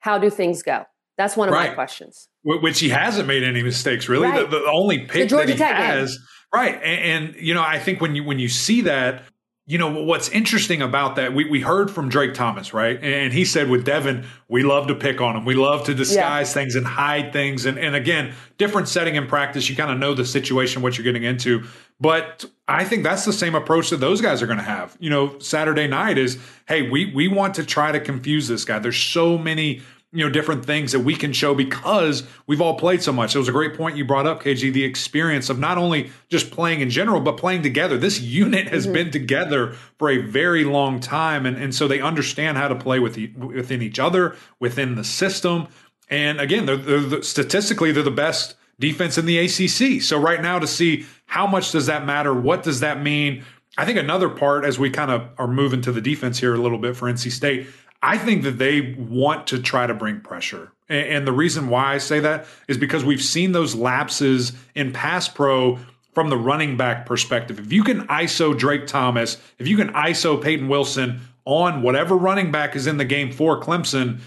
how 0.00 0.18
do 0.18 0.30
things 0.30 0.62
go? 0.62 0.84
That's 1.16 1.36
one 1.36 1.48
of 1.48 1.54
right. 1.54 1.70
my 1.70 1.74
questions. 1.74 2.28
Which 2.44 2.78
he 2.78 2.90
hasn't 2.90 3.26
made 3.26 3.42
any 3.42 3.62
mistakes 3.62 4.08
really. 4.08 4.28
Right. 4.28 4.48
The, 4.48 4.58
the, 4.60 4.70
only 4.72 5.00
pick 5.00 5.28
the 5.28 5.36
that 5.36 5.48
he 5.48 5.56
Tech 5.56 5.74
has, 5.74 6.16
game. 6.16 6.26
right? 6.54 6.74
And, 6.76 7.34
and 7.34 7.36
you 7.36 7.54
know, 7.54 7.62
I 7.62 7.78
think 7.80 8.00
when 8.00 8.14
you 8.14 8.24
when 8.24 8.38
you 8.38 8.48
see 8.48 8.82
that, 8.82 9.24
you 9.68 9.76
know 9.76 10.02
what's 10.02 10.30
interesting 10.30 10.80
about 10.80 11.16
that 11.16 11.34
we, 11.34 11.44
we 11.44 11.60
heard 11.60 11.90
from 11.90 12.08
drake 12.08 12.32
thomas 12.32 12.72
right? 12.72 12.98
And 13.04 13.32
he 13.32 13.44
said 13.44 13.68
with 13.68 13.84
devin 13.84 14.24
we 14.48 14.62
love 14.62 14.88
to 14.88 14.94
pick 14.94 15.20
on 15.20 15.36
him. 15.36 15.44
We 15.44 15.54
love 15.54 15.84
to 15.84 15.94
disguise 15.94 16.48
yeah. 16.48 16.54
things 16.54 16.74
and 16.74 16.86
hide 16.86 17.34
things. 17.34 17.66
And, 17.66 17.78
and 17.78 17.94
again 17.94 18.34
different 18.56 18.88
setting 18.88 19.14
in 19.14 19.26
practice. 19.26 19.68
You 19.68 19.76
kind 19.76 19.92
of 19.92 19.98
know 19.98 20.14
the 20.14 20.24
situation 20.24 20.82
what 20.82 20.96
you're 20.96 21.04
getting 21.04 21.22
into. 21.22 21.64
But 22.00 22.46
i 22.66 22.82
think 22.84 23.04
that's 23.04 23.24
the 23.24 23.32
same 23.32 23.54
approach 23.54 23.90
that 23.90 23.98
those 23.98 24.20
guys 24.22 24.42
are 24.42 24.46
going 24.46 24.58
to 24.58 24.64
have. 24.64 24.96
You 24.98 25.10
know 25.10 25.38
saturday 25.38 25.86
night 25.86 26.16
is 26.16 26.38
hey 26.66 26.88
we 26.88 27.12
we 27.14 27.28
want 27.28 27.54
to 27.56 27.64
try 27.64 27.92
to 27.92 28.00
confuse 28.00 28.48
this 28.48 28.64
guy. 28.64 28.78
There's 28.78 28.96
so 28.96 29.36
many 29.36 29.82
you 30.12 30.24
know 30.24 30.30
different 30.30 30.64
things 30.64 30.92
that 30.92 31.00
we 31.00 31.14
can 31.14 31.32
show 31.32 31.54
because 31.54 32.22
we've 32.46 32.62
all 32.62 32.78
played 32.78 33.02
so 33.02 33.12
much. 33.12 33.34
It 33.34 33.38
was 33.38 33.48
a 33.48 33.52
great 33.52 33.76
point 33.76 33.96
you 33.96 34.04
brought 34.04 34.26
up, 34.26 34.42
KG. 34.42 34.72
The 34.72 34.84
experience 34.84 35.50
of 35.50 35.58
not 35.58 35.76
only 35.76 36.10
just 36.30 36.50
playing 36.50 36.80
in 36.80 36.88
general, 36.88 37.20
but 37.20 37.36
playing 37.36 37.62
together. 37.62 37.98
This 37.98 38.20
unit 38.20 38.68
has 38.68 38.84
mm-hmm. 38.84 38.94
been 38.94 39.10
together 39.10 39.72
for 39.98 40.10
a 40.10 40.18
very 40.18 40.64
long 40.64 41.00
time, 41.00 41.44
and 41.44 41.56
and 41.56 41.74
so 41.74 41.86
they 41.86 42.00
understand 42.00 42.56
how 42.56 42.68
to 42.68 42.74
play 42.74 42.98
with 42.98 43.14
the, 43.14 43.28
within 43.36 43.82
each 43.82 43.98
other, 43.98 44.36
within 44.60 44.94
the 44.94 45.04
system. 45.04 45.68
And 46.10 46.40
again, 46.40 46.64
they're, 46.64 46.76
they're 46.76 47.00
the, 47.00 47.22
statistically 47.22 47.92
they're 47.92 48.02
the 48.02 48.10
best 48.10 48.54
defense 48.80 49.18
in 49.18 49.26
the 49.26 49.38
ACC. 49.38 50.00
So 50.02 50.18
right 50.18 50.40
now 50.40 50.58
to 50.58 50.66
see 50.66 51.04
how 51.26 51.46
much 51.46 51.72
does 51.72 51.86
that 51.86 52.06
matter? 52.06 52.32
What 52.32 52.62
does 52.62 52.80
that 52.80 53.02
mean? 53.02 53.44
I 53.76 53.84
think 53.84 53.98
another 53.98 54.28
part 54.28 54.64
as 54.64 54.78
we 54.78 54.90
kind 54.90 55.10
of 55.10 55.28
are 55.38 55.46
moving 55.46 55.82
to 55.82 55.92
the 55.92 56.00
defense 56.00 56.38
here 56.38 56.54
a 56.54 56.58
little 56.58 56.78
bit 56.78 56.96
for 56.96 57.10
NC 57.10 57.30
State, 57.30 57.68
I 58.02 58.18
think 58.18 58.44
that 58.44 58.58
they 58.58 58.94
want 58.98 59.48
to 59.48 59.60
try 59.60 59.86
to 59.86 59.94
bring 59.94 60.20
pressure. 60.20 60.72
And 60.88 61.26
the 61.26 61.32
reason 61.32 61.68
why 61.68 61.94
I 61.94 61.98
say 61.98 62.20
that 62.20 62.46
is 62.66 62.78
because 62.78 63.04
we've 63.04 63.22
seen 63.22 63.52
those 63.52 63.74
lapses 63.74 64.52
in 64.74 64.92
pass 64.92 65.28
pro 65.28 65.78
from 66.14 66.30
the 66.30 66.36
running 66.36 66.76
back 66.76 67.06
perspective. 67.06 67.58
If 67.58 67.72
you 67.72 67.84
can 67.84 68.06
ISO 68.06 68.56
Drake 68.56 68.86
Thomas, 68.86 69.36
if 69.58 69.68
you 69.68 69.76
can 69.76 69.92
ISO 69.92 70.42
Peyton 70.42 70.68
Wilson 70.68 71.20
on 71.44 71.82
whatever 71.82 72.16
running 72.16 72.50
back 72.50 72.74
is 72.74 72.86
in 72.86 72.96
the 72.96 73.04
game 73.04 73.32
for 73.32 73.60
Clemson, 73.60 74.20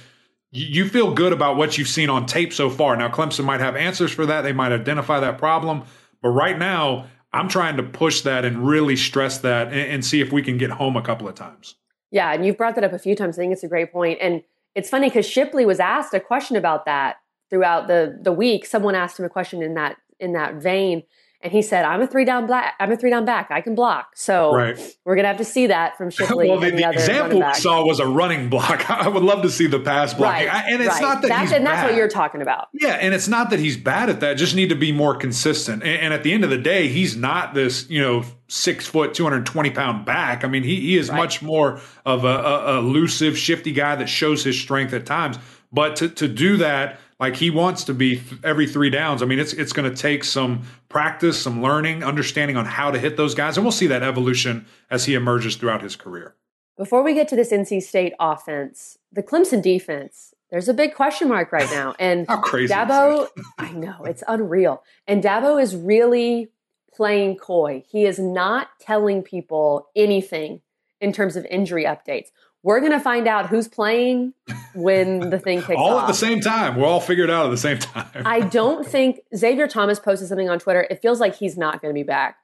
you 0.52 0.88
feel 0.88 1.14
good 1.14 1.34
about 1.34 1.56
what 1.56 1.78
you've 1.78 1.88
seen 1.88 2.10
on 2.10 2.26
tape 2.26 2.54
so 2.54 2.70
far. 2.70 2.96
Now, 2.96 3.10
Clemson 3.10 3.46
might 3.46 3.62
have 3.62 3.76
answers 3.76 4.12
for 4.12 4.26
that. 4.26 4.42
They 4.42 4.54
might 4.54 4.72
identify 4.72 5.20
that 5.22 5.38
problem. 5.38 5.84
But 6.22 6.30
right 6.30 6.58
now, 6.58 7.08
I'm 7.34 7.48
trying 7.48 7.78
to 7.78 7.84
push 7.84 8.22
that 8.22 8.44
and 8.44 8.68
really 8.68 8.98
stress 8.98 9.40
that 9.40 9.72
and, 9.72 10.04
see 10.04 10.20
if 10.20 10.32
we 10.32 10.42
can 10.42 10.58
get 10.58 10.70
home 10.70 10.98
a 10.98 11.02
couple 11.02 11.28
of 11.28 11.36
times. 11.36 11.76
Yeah, 12.12 12.34
and 12.34 12.46
you've 12.46 12.58
brought 12.58 12.76
that 12.76 12.84
up 12.84 12.94
a 12.94 13.00
few 13.00 13.16
times. 13.16 13.38
I 13.38 13.42
think 13.42 13.54
it's 13.54 13.64
a 13.64 13.70
great 13.70 13.92
point. 13.92 14.20
And 14.22 14.44
it's 14.76 14.90
funny 14.90 15.08
because 15.08 15.26
Shipley 15.26 15.66
was 15.66 15.80
asked 15.80 16.14
a 16.14 16.20
question 16.20 16.56
about 16.56 16.86
that 16.86 17.18
throughout 17.50 17.88
the 17.88 18.20
the 18.22 18.32
week. 18.32 18.66
Someone 18.66 18.96
asked 18.96 19.18
him 19.18 19.26
a 19.26 19.30
question 19.30 19.64
in 19.64 19.74
that 19.76 19.98
in 20.20 20.34
that 20.34 20.56
vein, 20.56 21.04
and 21.44 21.52
he 21.52 21.62
said, 21.62 21.86
"I'm 21.86 22.02
a 22.02 22.08
three 22.08 22.26
down 22.26 22.46
black. 22.46 22.76
I'm 22.80 22.92
a 22.92 22.98
three 22.98 23.10
down 23.10 23.26
back. 23.26 23.50
I 23.52 23.62
can 23.62 23.76
block." 23.76 24.12
So 24.16 24.54
right. 24.54 24.98
we're 25.06 25.16
gonna 25.16 25.28
have 25.28 25.38
to 25.38 25.46
see 25.46 25.68
that 25.68 25.98
from 25.98 26.10
Shipley. 26.12 26.50
well, 26.50 26.60
the, 26.60 26.72
the, 26.72 26.78
the 26.78 26.90
example 26.92 27.40
we 27.40 27.54
saw 27.56 27.86
was 27.86 28.00
a 28.00 28.08
running 28.08 28.50
block. 28.50 28.90
I 28.90 29.08
would 29.08 29.24
love 29.24 29.42
to 29.44 29.50
see 29.50 29.68
the 29.68 29.80
pass 29.80 30.14
blocking, 30.14 30.48
right. 30.48 30.66
and 30.68 30.82
it's 30.82 30.90
right. 30.90 31.02
not 31.02 31.22
that 31.22 31.28
that's, 31.30 31.52
and 31.52 31.66
that's 31.66 31.82
bad. 31.82 31.88
what 31.88 31.96
you're 31.96 32.08
talking 32.08 32.42
about. 32.42 32.68
Yeah, 32.74 32.94
and 32.94 33.14
it's 33.14 33.28
not 33.28 33.50
that 33.50 33.60
he's 33.60 33.78
bad 33.78 34.10
at 34.10 34.20
that. 34.20 34.36
Just 34.36 34.56
need 34.56 34.70
to 34.70 34.76
be 34.76 34.92
more 34.92 35.16
consistent. 35.16 35.84
And, 35.84 36.00
and 36.02 36.14
at 36.14 36.24
the 36.24 36.34
end 36.34 36.44
of 36.44 36.50
the 36.50 36.58
day, 36.58 36.88
he's 36.88 37.16
not 37.16 37.54
this 37.54 37.90
you 37.90 38.02
know 38.02 38.24
six 38.48 38.86
foot, 38.86 39.14
two 39.14 39.24
hundred 39.24 39.46
twenty 39.46 39.72
pound 39.72 40.06
back. 40.06 40.44
I 40.44 40.48
mean, 40.48 40.64
he 40.64 40.80
he 40.80 40.98
is 40.98 41.12
much 41.12 41.42
more 41.42 41.80
of 42.06 42.24
a, 42.24 42.28
a, 42.28 42.76
a 42.76 42.78
elusive, 42.80 43.38
shifty 43.38 43.72
guy 43.72 43.96
that 43.96 44.08
shows 44.08 44.44
his 44.44 44.60
strength 44.60 44.94
at 44.94 45.06
times. 45.06 45.38
But 45.72 45.96
to 45.98 46.10
to 46.10 46.28
do 46.28 46.58
that 46.58 47.00
like 47.22 47.36
he 47.36 47.52
wants 47.52 47.84
to 47.84 47.94
be 47.94 48.20
every 48.44 48.68
three 48.68 48.90
downs. 48.90 49.22
I 49.22 49.26
mean, 49.28 49.40
it's 49.40 49.54
it's 49.54 49.72
going 49.72 49.90
to 49.90 49.96
take 49.96 50.24
some 50.24 50.64
practice, 50.90 51.40
some 51.40 51.62
learning, 51.62 52.04
understanding 52.04 52.58
on 52.58 52.66
how 52.66 52.90
to 52.90 53.00
hit 53.00 53.16
those 53.16 53.36
guys, 53.36 53.56
and 53.56 53.64
we'll 53.64 53.72
see 53.72 53.88
that 53.88 54.02
evolution 54.04 54.66
as 54.90 55.06
he 55.06 55.14
emerges 55.14 55.56
throughout 55.56 55.84
his 55.84 55.96
career. 55.96 56.36
Before 56.78 57.04
we 57.04 57.14
get 57.14 57.28
to 57.28 57.36
this 57.36 57.52
NC 57.52 57.84
State 57.84 58.14
offense, 58.20 58.98
the 59.12 59.22
Clemson 59.22 59.62
defense, 59.62 60.34
there's 60.50 60.68
a 60.68 60.74
big 60.74 60.96
question 60.96 61.30
mark 61.30 61.52
right 61.52 61.70
now. 61.70 61.94
And 62.00 62.26
How 62.28 62.42
crazy! 62.42 62.74
Dabo? 62.74 63.28
I 63.60 63.72
know, 63.72 64.04
it's 64.04 64.24
unreal. 64.28 64.84
And 65.08 65.24
Dabo 65.24 65.62
is 65.62 65.76
really 65.76 66.50
playing 66.92 67.38
coy. 67.38 67.84
He 67.88 68.06
is 68.06 68.18
not 68.18 68.68
telling 68.80 69.22
people 69.22 69.88
anything 69.96 70.62
in 71.00 71.14
terms 71.14 71.36
of 71.36 71.46
injury 71.46 71.86
updates. 71.86 72.30
We're 72.64 72.80
going 72.80 72.92
to 72.92 73.00
find 73.00 73.28
out 73.28 73.48
who's 73.48 73.68
playing 73.68 74.34
when 74.74 75.32
the 75.32 75.40
thing 75.40 75.60
kicks 75.64 75.72
off. 75.72 75.80
all 75.80 75.98
off. 75.98 76.04
at 76.04 76.08
the 76.08 76.14
same 76.14 76.42
time. 76.42 76.76
We're 76.76 76.86
all 76.86 77.00
figured 77.00 77.30
out 77.30 77.46
at 77.46 77.50
the 77.50 77.58
same 77.58 77.80
time. 77.80 78.24
I 78.26 78.42
don't 78.60 78.86
think 78.86 79.22
Xavier 79.36 79.68
Thomas 79.68 80.00
posted 80.00 80.28
something 80.28 80.50
on 80.50 80.60
Twitter. 80.60 80.86
It 80.90 81.02
feels 81.02 81.20
like 81.20 81.36
he's 81.36 81.58
not 81.58 81.82
going 81.82 81.94
to 81.94 81.98
be 81.98 82.04
back. 82.04 82.38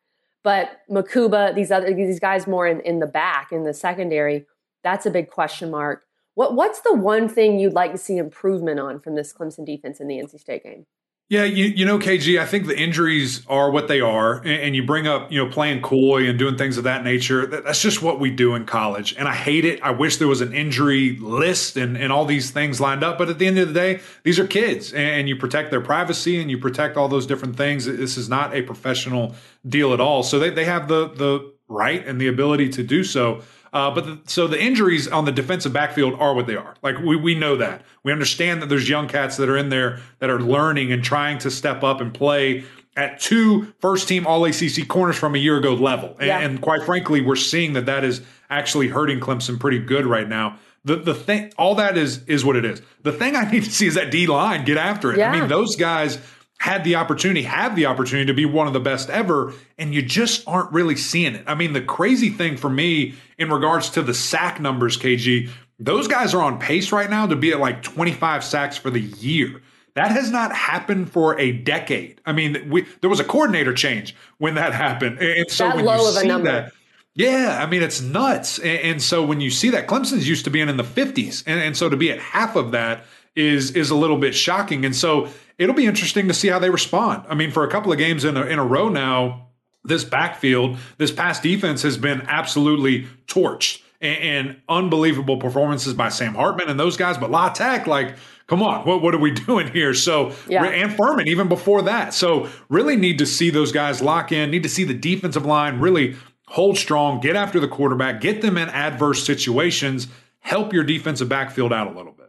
But 0.43 0.79
Mukuba, 0.89 1.53
these 1.53 1.71
other 1.71 1.93
these 1.93 2.19
guys 2.19 2.47
more 2.47 2.65
in, 2.65 2.79
in 2.81 2.99
the 2.99 3.05
back, 3.07 3.51
in 3.51 3.63
the 3.63 3.73
secondary, 3.73 4.45
that's 4.83 5.05
a 5.05 5.11
big 5.11 5.29
question 5.29 5.69
mark. 5.69 6.03
What 6.35 6.55
what's 6.55 6.81
the 6.81 6.93
one 6.93 7.27
thing 7.27 7.59
you'd 7.59 7.73
like 7.73 7.91
to 7.91 7.97
see 7.97 8.17
improvement 8.17 8.79
on 8.79 8.99
from 8.99 9.15
this 9.15 9.33
Clemson 9.33 9.65
defense 9.65 9.99
in 9.99 10.07
the 10.07 10.17
NC 10.17 10.39
State 10.39 10.63
game? 10.63 10.85
Yeah, 11.29 11.43
you, 11.43 11.65
you 11.65 11.85
know, 11.85 11.99
KG, 11.99 12.39
I 12.39 12.45
think 12.45 12.67
the 12.67 12.79
injuries 12.79 13.45
are 13.47 13.69
what 13.69 13.89
they 13.89 13.99
are. 13.99 14.37
And, 14.37 14.47
and 14.47 14.75
you 14.77 14.85
bring 14.85 15.07
up, 15.07 15.29
you 15.29 15.43
know, 15.43 15.51
playing 15.51 15.81
coy 15.81 16.25
and 16.25 16.39
doing 16.39 16.57
things 16.57 16.77
of 16.77 16.85
that 16.85 17.03
nature. 17.03 17.45
That, 17.45 17.65
that's 17.65 17.81
just 17.81 18.01
what 18.01 18.21
we 18.21 18.31
do 18.31 18.55
in 18.55 18.65
college. 18.65 19.13
And 19.17 19.27
I 19.27 19.33
hate 19.33 19.65
it. 19.65 19.81
I 19.83 19.91
wish 19.91 20.17
there 20.17 20.27
was 20.29 20.39
an 20.39 20.53
injury 20.53 21.17
list 21.17 21.75
and, 21.75 21.97
and 21.97 22.13
all 22.13 22.23
these 22.23 22.51
things 22.51 22.79
lined 22.79 23.03
up. 23.03 23.17
But 23.17 23.27
at 23.27 23.39
the 23.39 23.47
end 23.47 23.59
of 23.59 23.67
the 23.67 23.73
day, 23.73 23.99
these 24.23 24.39
are 24.39 24.47
kids 24.47 24.93
and, 24.93 25.27
you 25.27 25.35
protect 25.35 25.71
their 25.71 25.81
privacy 25.81 26.39
and 26.39 26.49
you 26.49 26.57
protect 26.57 26.95
all 26.95 27.09
those 27.09 27.27
different 27.27 27.57
things. 27.57 27.85
This 27.85 28.15
is 28.15 28.29
not 28.29 28.55
a 28.55 28.61
professional 28.61 29.35
deal 29.67 29.93
at 29.93 29.99
all. 29.99 30.23
So 30.23 30.39
they, 30.39 30.51
they 30.51 30.63
have 30.63 30.87
the, 30.87 31.09
the 31.09 31.51
right 31.67 32.07
and 32.07 32.21
the 32.21 32.29
ability 32.29 32.69
to 32.69 32.83
do 32.83 33.03
so. 33.03 33.41
Uh, 33.73 33.91
but 33.91 34.05
the, 34.05 34.19
so 34.25 34.47
the 34.47 34.61
injuries 34.61 35.07
on 35.07 35.25
the 35.25 35.31
defensive 35.31 35.73
backfield 35.73 36.13
are 36.19 36.33
what 36.33 36.47
they 36.47 36.55
are. 36.55 36.75
Like 36.81 36.97
we 36.99 37.15
we 37.15 37.35
know 37.35 37.55
that. 37.57 37.83
We 38.03 38.11
understand 38.11 38.61
that 38.61 38.69
there's 38.69 38.87
young 38.89 39.07
cats 39.07 39.37
that 39.37 39.49
are 39.49 39.57
in 39.57 39.69
there 39.69 39.99
that 40.19 40.29
are 40.29 40.39
learning 40.39 40.91
and 40.91 41.03
trying 41.03 41.37
to 41.39 41.51
step 41.51 41.83
up 41.83 41.99
and 42.01 42.13
play 42.13 42.63
at 42.95 43.19
two 43.19 43.73
first 43.79 44.07
team 44.07 44.25
All 44.25 44.43
ACC 44.45 44.87
corners 44.87 45.17
from 45.17 45.35
a 45.35 45.37
year 45.37 45.57
ago 45.57 45.73
level. 45.75 46.15
And, 46.19 46.27
Yeah. 46.27 46.39
and 46.39 46.61
quite 46.61 46.83
frankly, 46.83 47.21
we're 47.21 47.35
seeing 47.35 47.73
that 47.73 47.85
that 47.85 48.03
is 48.03 48.21
actually 48.49 48.87
hurting 48.87 49.19
Clemson 49.19 49.59
pretty 49.59 49.79
good 49.79 50.05
right 50.05 50.27
now. 50.27 50.57
The 50.85 50.95
the 50.95 51.13
thing, 51.13 51.51
all 51.57 51.75
that 51.75 51.97
is 51.97 52.23
is 52.27 52.45
what 52.45 52.55
it 52.55 52.63
is. 52.63 52.81
The 53.03 53.11
thing 53.11 53.35
I 53.35 53.49
need 53.51 53.65
to 53.65 53.71
see 53.71 53.87
is 53.87 53.95
that 53.95 54.09
D 54.09 54.25
line 54.27 54.63
get 54.65 54.77
after 54.77 55.11
it. 55.11 55.21
I 55.21 55.37
mean, 55.39 55.49
those 55.49 55.75
guys 55.75 56.17
had 56.59 56.83
the 56.83 56.95
opportunity, 56.95 57.43
have 57.43 57.75
the 57.75 57.85
opportunity 57.85 58.25
to 58.27 58.33
be 58.33 58.45
one 58.45 58.67
of 58.67 58.73
the 58.73 58.79
best 58.79 59.09
ever, 59.09 59.53
and 59.77 59.93
you 59.93 60.01
just 60.01 60.47
aren't 60.47 60.71
really 60.71 60.95
seeing 60.95 61.35
it. 61.35 61.43
I 61.47 61.55
mean, 61.55 61.73
the 61.73 61.81
crazy 61.81 62.29
thing 62.29 62.57
for 62.57 62.69
me 62.69 63.15
in 63.37 63.51
regards 63.51 63.91
to 63.91 64.01
the 64.01 64.13
sack 64.13 64.59
numbers, 64.59 64.97
KG, 64.97 65.49
those 65.79 66.07
guys 66.07 66.33
are 66.33 66.41
on 66.41 66.57
pace 66.59 66.91
right 66.91 67.09
now 67.09 67.27
to 67.27 67.35
be 67.35 67.51
at 67.51 67.59
like 67.59 67.83
25 67.83 68.43
sacks 68.43 68.77
for 68.77 68.89
the 68.89 69.01
year. 69.01 69.61
That 69.93 70.11
has 70.11 70.31
not 70.31 70.51
happened 70.53 71.11
for 71.11 71.39
a 71.39 71.51
decade. 71.51 72.21
I 72.25 72.31
mean, 72.31 72.69
we, 72.69 72.85
there 73.01 73.09
was 73.09 73.19
a 73.19 73.23
coordinator 73.23 73.73
change 73.73 74.15
when 74.37 74.55
that 74.55 74.73
happened, 74.73 75.19
and 75.19 75.49
so 75.49 75.67
That 75.67 75.75
when 75.75 75.85
low 75.85 75.95
you 75.95 76.09
of 76.09 76.15
a 76.15 76.19
see 76.19 76.27
number. 76.27 76.51
that, 76.51 76.71
yeah, 77.15 77.59
I 77.61 77.65
mean 77.67 77.81
it's 77.81 78.01
nuts. 78.01 78.59
And, 78.59 78.79
and 78.79 79.01
so 79.01 79.25
when 79.25 79.41
you 79.41 79.49
see 79.49 79.71
that, 79.71 79.87
Clemson's 79.87 80.27
used 80.29 80.43
to 80.45 80.51
being 80.51 80.69
in 80.69 80.77
the 80.77 80.83
50s, 80.83 81.43
and, 81.47 81.59
and 81.59 81.75
so 81.75 81.89
to 81.89 81.97
be 81.97 82.11
at 82.11 82.19
half 82.19 82.55
of 82.55 82.71
that 82.71 83.05
is 83.35 83.71
is 83.71 83.89
a 83.89 83.95
little 83.95 84.17
bit 84.17 84.35
shocking. 84.35 84.85
And 84.85 84.95
so 84.95 85.29
it'll 85.57 85.75
be 85.75 85.85
interesting 85.85 86.27
to 86.27 86.33
see 86.33 86.47
how 86.47 86.59
they 86.59 86.69
respond. 86.69 87.25
I 87.29 87.35
mean, 87.35 87.51
for 87.51 87.63
a 87.63 87.69
couple 87.71 87.91
of 87.91 87.97
games 87.97 88.23
in 88.25 88.37
a, 88.37 88.45
in 88.45 88.59
a 88.59 88.65
row 88.65 88.89
now, 88.89 89.47
this 89.83 90.03
backfield, 90.03 90.77
this 90.97 91.11
pass 91.11 91.39
defense 91.39 91.81
has 91.83 91.97
been 91.97 92.21
absolutely 92.27 93.07
torched. 93.27 93.81
And, 93.99 94.47
and 94.49 94.61
unbelievable 94.69 95.37
performances 95.37 95.95
by 95.95 96.09
Sam 96.09 96.35
Hartman 96.35 96.69
and 96.69 96.79
those 96.79 96.97
guys, 96.97 97.17
but 97.17 97.31
La 97.31 97.49
Tech, 97.49 97.87
like, 97.87 98.15
come 98.45 98.61
on, 98.61 98.85
what 98.85 99.01
what 99.01 99.15
are 99.15 99.19
we 99.19 99.31
doing 99.47 99.71
here? 99.71 99.95
So 99.95 100.33
Yeah. 100.47 100.63
and 100.65 100.93
Furman 100.95 101.27
even 101.27 101.47
before 101.47 101.81
that. 101.81 102.13
So 102.13 102.47
really 102.69 102.95
need 102.95 103.17
to 103.17 103.25
see 103.25 103.49
those 103.49 103.71
guys 103.71 103.99
lock 103.99 104.31
in. 104.31 104.51
Need 104.51 104.61
to 104.61 104.69
see 104.69 104.83
the 104.83 104.93
defensive 104.93 105.47
line 105.47 105.79
really 105.79 106.15
hold 106.45 106.77
strong, 106.77 107.19
get 107.19 107.35
after 107.35 107.59
the 107.59 107.67
quarterback, 107.67 108.21
get 108.21 108.43
them 108.43 108.55
in 108.55 108.69
adverse 108.69 109.25
situations, 109.25 110.07
help 110.41 110.73
your 110.73 110.83
defensive 110.83 111.27
backfield 111.27 111.73
out 111.73 111.87
a 111.87 111.97
little 111.97 112.11
bit. 112.13 112.26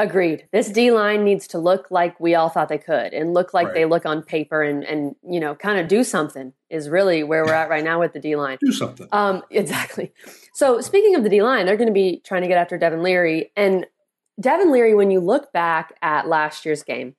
Agreed. 0.00 0.48
This 0.50 0.70
D 0.70 0.90
line 0.92 1.24
needs 1.24 1.46
to 1.48 1.58
look 1.58 1.90
like 1.90 2.18
we 2.18 2.34
all 2.34 2.48
thought 2.48 2.70
they 2.70 2.78
could 2.78 3.12
and 3.12 3.34
look 3.34 3.52
like 3.52 3.66
Right. 3.66 3.74
they 3.74 3.84
look 3.84 4.06
on 4.06 4.22
paper 4.22 4.62
and, 4.62 4.82
and 4.82 5.14
you 5.22 5.38
know, 5.38 5.54
kind 5.54 5.78
of 5.78 5.88
do 5.88 6.04
something 6.04 6.54
is 6.70 6.88
really 6.88 7.22
where 7.22 7.44
we're 7.44 7.52
at 7.52 7.68
right 7.68 7.84
now 7.84 8.00
with 8.00 8.14
the 8.14 8.18
D 8.18 8.34
line. 8.34 8.56
Do 8.64 8.72
something. 8.72 9.06
Um, 9.12 9.42
exactly. 9.50 10.12
So 10.54 10.80
speaking 10.80 11.16
of 11.16 11.22
the 11.22 11.28
D 11.28 11.42
line, 11.42 11.66
they're 11.66 11.76
going 11.76 11.86
to 11.88 11.92
be 11.92 12.22
trying 12.24 12.40
to 12.40 12.48
get 12.48 12.56
after 12.56 12.78
Devin 12.78 13.02
Leary. 13.02 13.50
And 13.56 13.84
Devin 14.40 14.72
Leary, 14.72 14.94
when 14.94 15.10
you 15.10 15.20
look 15.20 15.52
back 15.52 15.92
at 16.00 16.26
last 16.26 16.64
year's 16.64 16.82
game, 16.82 17.14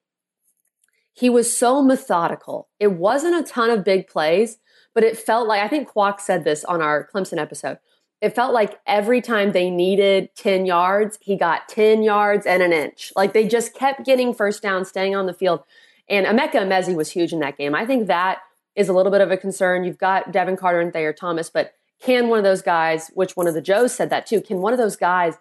he 1.14 1.30
was 1.30 1.56
so 1.56 1.84
methodical. 1.84 2.68
It 2.80 2.94
wasn't 2.94 3.36
a 3.36 3.44
ton 3.48 3.70
of 3.70 3.84
big 3.84 4.08
plays, 4.08 4.58
but 4.96 5.04
it 5.04 5.20
felt 5.20 5.48
like 5.48 5.62
I 5.62 5.68
think 5.68 5.88
Quack 5.90 6.20
said 6.20 6.46
this 6.46 6.64
on 6.66 6.82
our 6.82 7.08
Clemson 7.14 7.38
episode. 7.38 7.78
It 8.22 8.36
felt 8.36 8.54
like 8.54 8.80
every 8.86 9.20
time 9.20 9.52
they 9.52 9.72
needed 9.72 10.30
10 10.36 10.68
yards, 10.68 11.18
he 11.22 11.36
got 11.36 11.68
10 11.68 12.04
yards 12.04 12.46
and 12.46 12.62
an 12.62 12.72
inch. 12.72 13.12
Like 13.16 13.34
they 13.34 13.48
just 13.48 13.74
kept 13.74 14.06
getting 14.06 14.34
first 14.34 14.62
down, 14.62 14.86
staying 14.86 15.16
on 15.16 15.26
the 15.26 15.34
field. 15.34 15.64
And 16.08 16.28
Emeka 16.28 16.54
Emezie 16.54 16.96
was 16.96 17.10
huge 17.10 17.34
in 17.34 17.40
that 17.40 17.58
game. 17.58 17.74
I 17.74 17.86
think 17.86 18.08
that 18.08 18.40
is 18.76 18.90
a 18.90 18.94
little 18.94 19.12
bit 19.12 19.22
of 19.22 19.32
a 19.32 19.38
concern. 19.38 19.84
You've 19.84 19.98
got 19.98 20.32
Devin 20.32 20.56
Carter 20.56 20.80
and 20.80 20.94
Thayer 20.94 21.14
Thomas, 21.14 21.50
but 21.50 21.74
can 22.00 22.30
one 22.30 22.38
of 22.38 22.44
those 22.44 22.62
guys, 22.62 23.10
which 23.14 23.36
one 23.36 23.48
of 23.48 23.54
the 23.54 23.62
Joes 23.62 23.94
said 23.94 24.10
that 24.12 24.26
too, 24.28 24.42
can 24.42 24.62
one 24.62 24.74
of 24.74 24.80
those 24.80 24.96
guys 24.96 25.36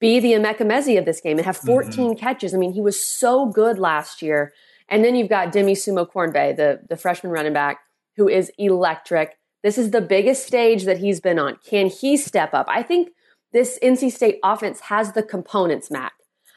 be 0.00 0.20
the 0.20 0.32
Emeka 0.32 0.58
Emezie 0.58 0.98
of 0.98 1.04
this 1.04 1.20
game 1.20 1.38
and 1.38 1.46
have 1.46 1.58
mm-hmm. 1.58 1.66
14 1.66 2.16
catches? 2.16 2.54
I 2.54 2.58
mean, 2.58 2.72
he 2.72 2.80
was 2.80 3.00
so 3.00 3.46
good 3.46 3.78
last 3.78 4.20
year. 4.20 4.52
And 4.88 5.04
then 5.04 5.16
you've 5.16 5.28
got 5.28 5.52
Demie 5.52 5.74
Sumo-Karngbaye, 5.74 6.56
the, 6.56 6.80
the 6.88 6.96
freshman 6.96 7.32
running 7.32 7.52
back, 7.52 7.80
who 8.16 8.28
is 8.28 8.52
electric. 8.58 9.36
This 9.66 9.78
is 9.78 9.90
the 9.90 10.00
biggest 10.00 10.46
stage 10.46 10.84
that 10.84 10.98
he's 10.98 11.18
been 11.18 11.40
on. 11.40 11.56
Can 11.68 11.88
he 11.88 12.16
step 12.16 12.54
up? 12.54 12.66
I 12.68 12.84
think 12.84 13.08
this 13.52 13.80
NC 13.82 14.12
State 14.12 14.38
offense 14.44 14.78
has 14.78 15.10
the 15.10 15.24
components, 15.24 15.90
Mac. 15.90 16.12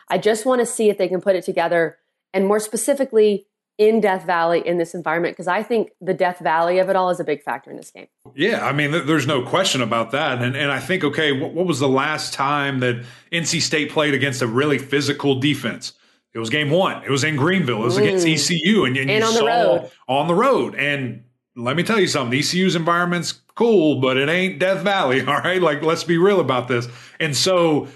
I 0.10 0.20
just 0.20 0.46
want 0.46 0.60
to 0.62 0.66
see 0.68 0.92
if 0.92 1.00
they 1.00 1.08
can 1.08 1.20
put 1.20 1.36
it 1.36 1.44
together 1.44 1.98
and 2.36 2.46
more 2.46 2.60
specifically 2.60 3.48
in 3.80 4.00
Death 4.00 4.26
Valley 4.28 4.62
in 4.64 4.78
this 4.78 4.94
environment 4.94 5.34
because 5.34 5.48
I 5.48 5.64
think 5.64 5.90
the 6.00 6.14
Death 6.14 6.38
Valley 6.38 6.78
of 6.78 6.88
it 6.88 6.96
all 6.96 7.10
is 7.10 7.20
a 7.20 7.24
big 7.24 7.42
factor 7.42 7.72
in 7.72 7.78
this 7.78 7.90
game. 7.90 8.06
Yeah, 8.36 8.64
I 8.64 8.74
mean, 8.74 8.92
th- 8.92 9.06
there's 9.08 9.26
no 9.26 9.42
question 9.44 9.82
about 9.82 10.12
that. 10.12 10.40
And 10.44 10.56
and 10.56 10.72
I 10.72 10.80
think, 10.80 11.04
okay, 11.04 11.32
what, 11.32 11.54
what 11.56 11.66
was 11.66 11.80
the 11.80 11.90
last 11.90 12.32
time 12.36 12.80
that 12.82 13.04
NC 13.32 13.60
State 13.60 13.90
played 13.90 14.14
against 14.14 14.44
a 14.44 14.48
really 14.48 14.78
physical 14.78 15.40
defense? 15.40 15.94
It 16.36 16.38
was 16.38 16.52
game 16.52 16.70
one. 16.70 17.04
It 17.04 17.10
was 17.10 17.24
in 17.24 17.38
Greenville. 17.38 17.82
It 17.82 17.86
was 17.86 17.98
against 17.98 18.28
Mm. 18.28 18.34
ECU, 18.36 18.84
and, 18.86 18.96
and, 18.98 19.10
And 19.10 19.20
you 19.22 19.26
on 19.26 19.34
the 19.34 19.40
saw 19.40 19.46
road. 19.48 19.92
on 20.08 20.28
the 20.28 20.36
road. 20.36 20.76
And 20.76 21.24
let 21.56 21.76
me 21.76 21.84
tell 21.84 22.00
you 22.00 22.08
something: 22.08 22.38
ECU's 22.38 22.76
environment's 22.76 23.42
cool, 23.56 24.00
but 24.00 24.18
it 24.18 24.30
ain't 24.30 24.60
Death 24.60 24.84
Valley. 24.84 25.22
All 25.26 25.40
right, 25.40 25.62
like 25.62 25.82
let's 25.82 26.04
be 26.04 26.18
real 26.18 26.40
about 26.40 26.68
this. 26.68 26.88
And 27.20 27.36
so 27.36 27.88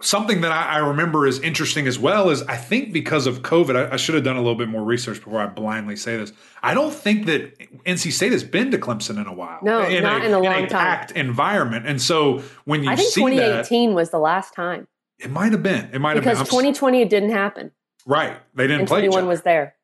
something 0.00 0.40
that 0.40 0.52
I, 0.52 0.74
I 0.74 0.78
remember 0.78 1.26
is 1.26 1.38
interesting 1.40 1.86
as 1.86 1.98
well 1.98 2.30
is 2.30 2.42
I 2.42 2.56
think 2.56 2.92
because 2.92 3.26
of 3.26 3.42
COVID, 3.42 3.76
I, 3.76 3.94
I 3.94 3.96
should 3.96 4.14
have 4.14 4.24
done 4.24 4.36
a 4.36 4.40
little 4.40 4.56
bit 4.56 4.68
more 4.68 4.82
research 4.82 5.22
before 5.22 5.40
I 5.40 5.46
blindly 5.46 5.96
say 5.96 6.16
this. 6.16 6.32
I 6.62 6.74
don't 6.74 6.92
think 6.92 7.26
that 7.26 7.58
NC 7.84 8.12
State 8.12 8.32
has 8.32 8.44
been 8.44 8.70
to 8.72 8.78
Clemson 8.78 9.20
in 9.20 9.26
a 9.26 9.32
while. 9.32 9.60
No, 9.62 9.82
not 10.00 10.24
in 10.24 10.32
a 10.32 10.40
long 10.40 10.66
time. 10.66 10.68
packed 10.68 11.12
environment. 11.12 11.86
And 11.86 12.02
so 12.02 12.42
when 12.64 12.82
you 12.82 12.90
I 12.90 12.96
think 12.96 13.12
see 13.12 13.22
that, 13.22 13.68
2018 13.68 13.94
was 13.94 14.10
the 14.10 14.18
last 14.18 14.54
time 14.54 14.88
it 15.18 15.30
might 15.30 15.52
have 15.52 15.62
been. 15.62 15.90
It 15.92 16.00
might 16.00 16.16
have 16.16 16.24
been. 16.24 16.36
I'm 16.36 16.44
2020 16.44 17.00
it 17.00 17.08
didn't 17.08 17.30
happen 17.30 17.70
right. 18.06 18.38
They 18.54 18.66
didn't 18.66 18.80
and 18.80 18.88
play 18.88 19.04
each 19.04 19.12
21 19.12 19.18
other. 19.18 19.28
was 19.28 19.42
there. 19.42 19.76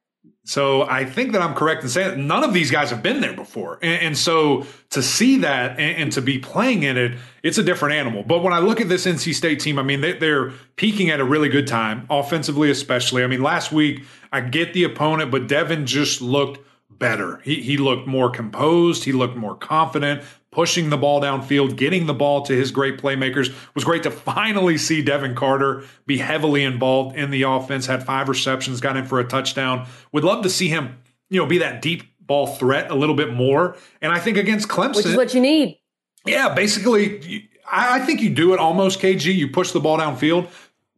So 0.48 0.88
I 0.88 1.04
think 1.04 1.32
that 1.32 1.42
I'm 1.42 1.54
correct 1.54 1.82
in 1.82 1.90
saying 1.90 2.26
none 2.26 2.42
of 2.42 2.54
these 2.54 2.70
guys 2.70 2.88
have 2.88 3.02
been 3.02 3.20
there 3.20 3.34
before. 3.34 3.78
And, 3.82 4.02
and 4.02 4.16
so 4.16 4.64
to 4.88 5.02
see 5.02 5.36
that 5.40 5.72
and, 5.72 6.04
and, 6.04 6.12
to 6.12 6.22
be 6.22 6.38
playing 6.38 6.84
in 6.84 6.96
it, 6.96 7.18
it's 7.42 7.58
a 7.58 7.62
different 7.62 7.96
animal. 7.96 8.22
But 8.22 8.42
when 8.42 8.54
I 8.54 8.58
look 8.58 8.80
at 8.80 8.88
this 8.88 9.04
NC 9.04 9.34
State 9.34 9.60
team, 9.60 9.78
I 9.78 9.82
mean, 9.82 10.00
they, 10.00 10.14
they're 10.14 10.52
peaking 10.76 11.10
at 11.10 11.20
a 11.20 11.24
really 11.24 11.50
good 11.50 11.66
time, 11.66 12.06
offensively 12.08 12.70
especially. 12.70 13.22
I 13.22 13.26
mean, 13.26 13.42
last 13.42 13.72
week, 13.72 14.04
I 14.32 14.40
get 14.40 14.72
the 14.72 14.84
opponent, 14.84 15.30
but 15.30 15.48
Devin 15.48 15.84
just 15.84 16.22
looked 16.22 16.66
better. 16.98 17.42
He, 17.44 17.60
he 17.60 17.76
looked 17.76 18.06
more 18.06 18.30
composed. 18.30 19.04
He 19.04 19.12
looked 19.12 19.36
more 19.36 19.54
confident 19.54 20.22
pushing 20.58 20.90
the 20.90 20.96
ball 20.96 21.20
downfield, 21.20 21.76
getting 21.76 22.06
the 22.06 22.12
ball 22.12 22.42
to 22.42 22.52
his 22.52 22.72
great 22.72 22.98
playmakers. 22.98 23.50
It 23.50 23.74
was 23.76 23.84
great 23.84 24.02
to 24.02 24.10
finally 24.10 24.76
see 24.76 25.02
Devin 25.02 25.36
Carter 25.36 25.84
be 26.04 26.18
heavily 26.18 26.64
involved 26.64 27.16
in 27.16 27.30
the 27.30 27.42
offense, 27.42 27.86
had 27.86 28.04
five 28.04 28.28
receptions, 28.28 28.80
got 28.80 28.96
in 28.96 29.04
for 29.04 29.20
a 29.20 29.24
touchdown. 29.24 29.86
Would 30.10 30.24
love 30.24 30.42
to 30.42 30.50
see 30.50 30.66
him, 30.66 30.98
you 31.30 31.40
know, 31.40 31.46
be 31.46 31.58
that 31.58 31.80
deep 31.80 32.02
ball 32.18 32.48
threat 32.48 32.90
a 32.90 32.96
little 32.96 33.14
bit 33.14 33.32
more. 33.32 33.76
And 34.02 34.10
I 34.10 34.18
think 34.18 34.36
against 34.36 34.66
Clemson, 34.66 34.96
which 34.96 35.06
is 35.06 35.16
what 35.16 35.32
you 35.32 35.40
need. 35.40 35.78
Yeah, 36.26 36.52
basically, 36.52 37.48
I 37.70 38.00
think 38.00 38.20
you 38.20 38.30
do 38.30 38.52
it 38.52 38.58
almost 38.58 38.98
KG. 38.98 39.32
You 39.32 39.46
push 39.46 39.70
the 39.70 39.78
ball 39.78 39.96
downfield 39.96 40.48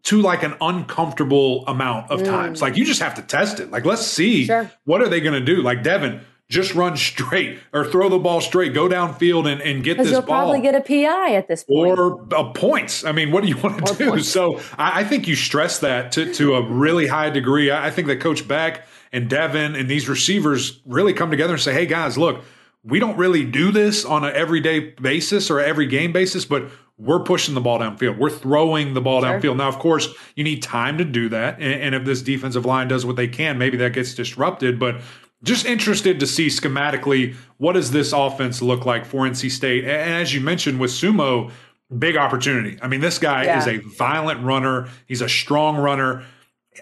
to 0.04 0.22
like 0.22 0.42
an 0.42 0.54
uncomfortable 0.62 1.66
amount 1.66 2.10
of 2.10 2.20
mm. 2.20 2.24
times. 2.24 2.62
Like 2.62 2.78
you 2.78 2.86
just 2.86 3.02
have 3.02 3.16
to 3.16 3.22
test 3.22 3.60
it. 3.60 3.70
Like 3.70 3.84
let's 3.84 4.06
see 4.06 4.46
sure. 4.46 4.70
what 4.84 5.02
are 5.02 5.08
they 5.10 5.20
going 5.20 5.38
to 5.38 5.44
do. 5.44 5.60
Like 5.60 5.82
Devin, 5.82 6.22
just 6.50 6.74
run 6.74 6.96
straight 6.96 7.60
or 7.72 7.86
throw 7.86 8.08
the 8.08 8.18
ball 8.18 8.40
straight, 8.40 8.74
go 8.74 8.88
downfield 8.88 9.50
and, 9.50 9.62
and 9.62 9.84
get 9.84 9.96
this 9.96 10.10
you'll 10.10 10.20
ball. 10.20 10.40
probably 10.40 10.60
get 10.60 10.74
a 10.74 10.80
PI 10.80 11.34
at 11.36 11.46
this 11.46 11.62
point. 11.62 11.98
Or 11.98 12.26
uh, 12.34 12.52
points. 12.52 13.04
I 13.04 13.12
mean, 13.12 13.30
what 13.30 13.44
do 13.44 13.48
you 13.48 13.56
want 13.56 13.86
to 13.86 13.94
do? 13.94 14.10
Points. 14.10 14.28
So 14.28 14.60
I, 14.76 15.00
I, 15.00 15.04
think 15.04 15.28
you 15.28 15.36
stress 15.36 15.78
that 15.78 16.10
to, 16.12 16.34
to 16.34 16.56
a 16.56 16.68
really 16.68 17.06
high 17.06 17.30
degree. 17.30 17.70
I, 17.70 17.86
I 17.86 17.90
think 17.92 18.08
that 18.08 18.20
Coach 18.20 18.46
Beck 18.48 18.84
and 19.12 19.30
Devin 19.30 19.76
and 19.76 19.88
these 19.88 20.08
receivers 20.08 20.80
really 20.84 21.12
come 21.12 21.30
together 21.30 21.54
and 21.54 21.62
say, 21.62 21.72
hey, 21.72 21.86
guys, 21.86 22.18
look, 22.18 22.44
we 22.82 22.98
don't 22.98 23.16
really 23.16 23.44
do 23.44 23.70
this 23.70 24.04
on 24.04 24.24
an 24.24 24.34
everyday 24.34 24.90
basis 25.00 25.50
or 25.50 25.60
every 25.60 25.86
game 25.86 26.12
basis, 26.12 26.44
but 26.44 26.68
we're 26.98 27.22
pushing 27.22 27.54
the 27.54 27.60
ball 27.60 27.78
downfield. 27.78 28.18
We're 28.18 28.28
throwing 28.28 28.94
the 28.94 29.00
ball 29.00 29.22
sure. 29.22 29.38
downfield. 29.38 29.56
Now, 29.56 29.68
of 29.68 29.78
course, 29.78 30.08
you 30.34 30.42
need 30.42 30.62
time 30.64 30.98
to 30.98 31.04
do 31.04 31.28
that. 31.28 31.60
And, 31.60 31.80
and 31.80 31.94
if 31.94 32.04
this 32.04 32.22
defensive 32.22 32.66
line 32.66 32.88
does 32.88 33.06
what 33.06 33.14
they 33.14 33.28
can, 33.28 33.56
maybe 33.56 33.76
that 33.78 33.92
gets 33.92 34.14
disrupted. 34.14 34.78
But 34.80 35.00
just 35.42 35.64
interested 35.64 36.20
to 36.20 36.26
see 36.26 36.48
schematically 36.48 37.34
what 37.56 37.72
does 37.72 37.90
this 37.90 38.12
offense 38.12 38.60
look 38.60 38.84
like 38.84 39.06
for 39.06 39.26
NC 39.26 39.50
State. 39.50 39.84
And 39.84 40.14
as 40.14 40.34
you 40.34 40.40
mentioned 40.40 40.78
with 40.78 40.90
Sumo, 40.90 41.50
big 41.98 42.16
opportunity. 42.16 42.78
I 42.82 42.88
mean, 42.88 43.00
this 43.00 43.18
guy 43.18 43.44
yeah. 43.44 43.58
is 43.58 43.66
a 43.66 43.78
violent 43.78 44.44
runner. 44.44 44.88
He's 45.06 45.22
a 45.22 45.28
strong 45.28 45.76
runner. 45.76 46.24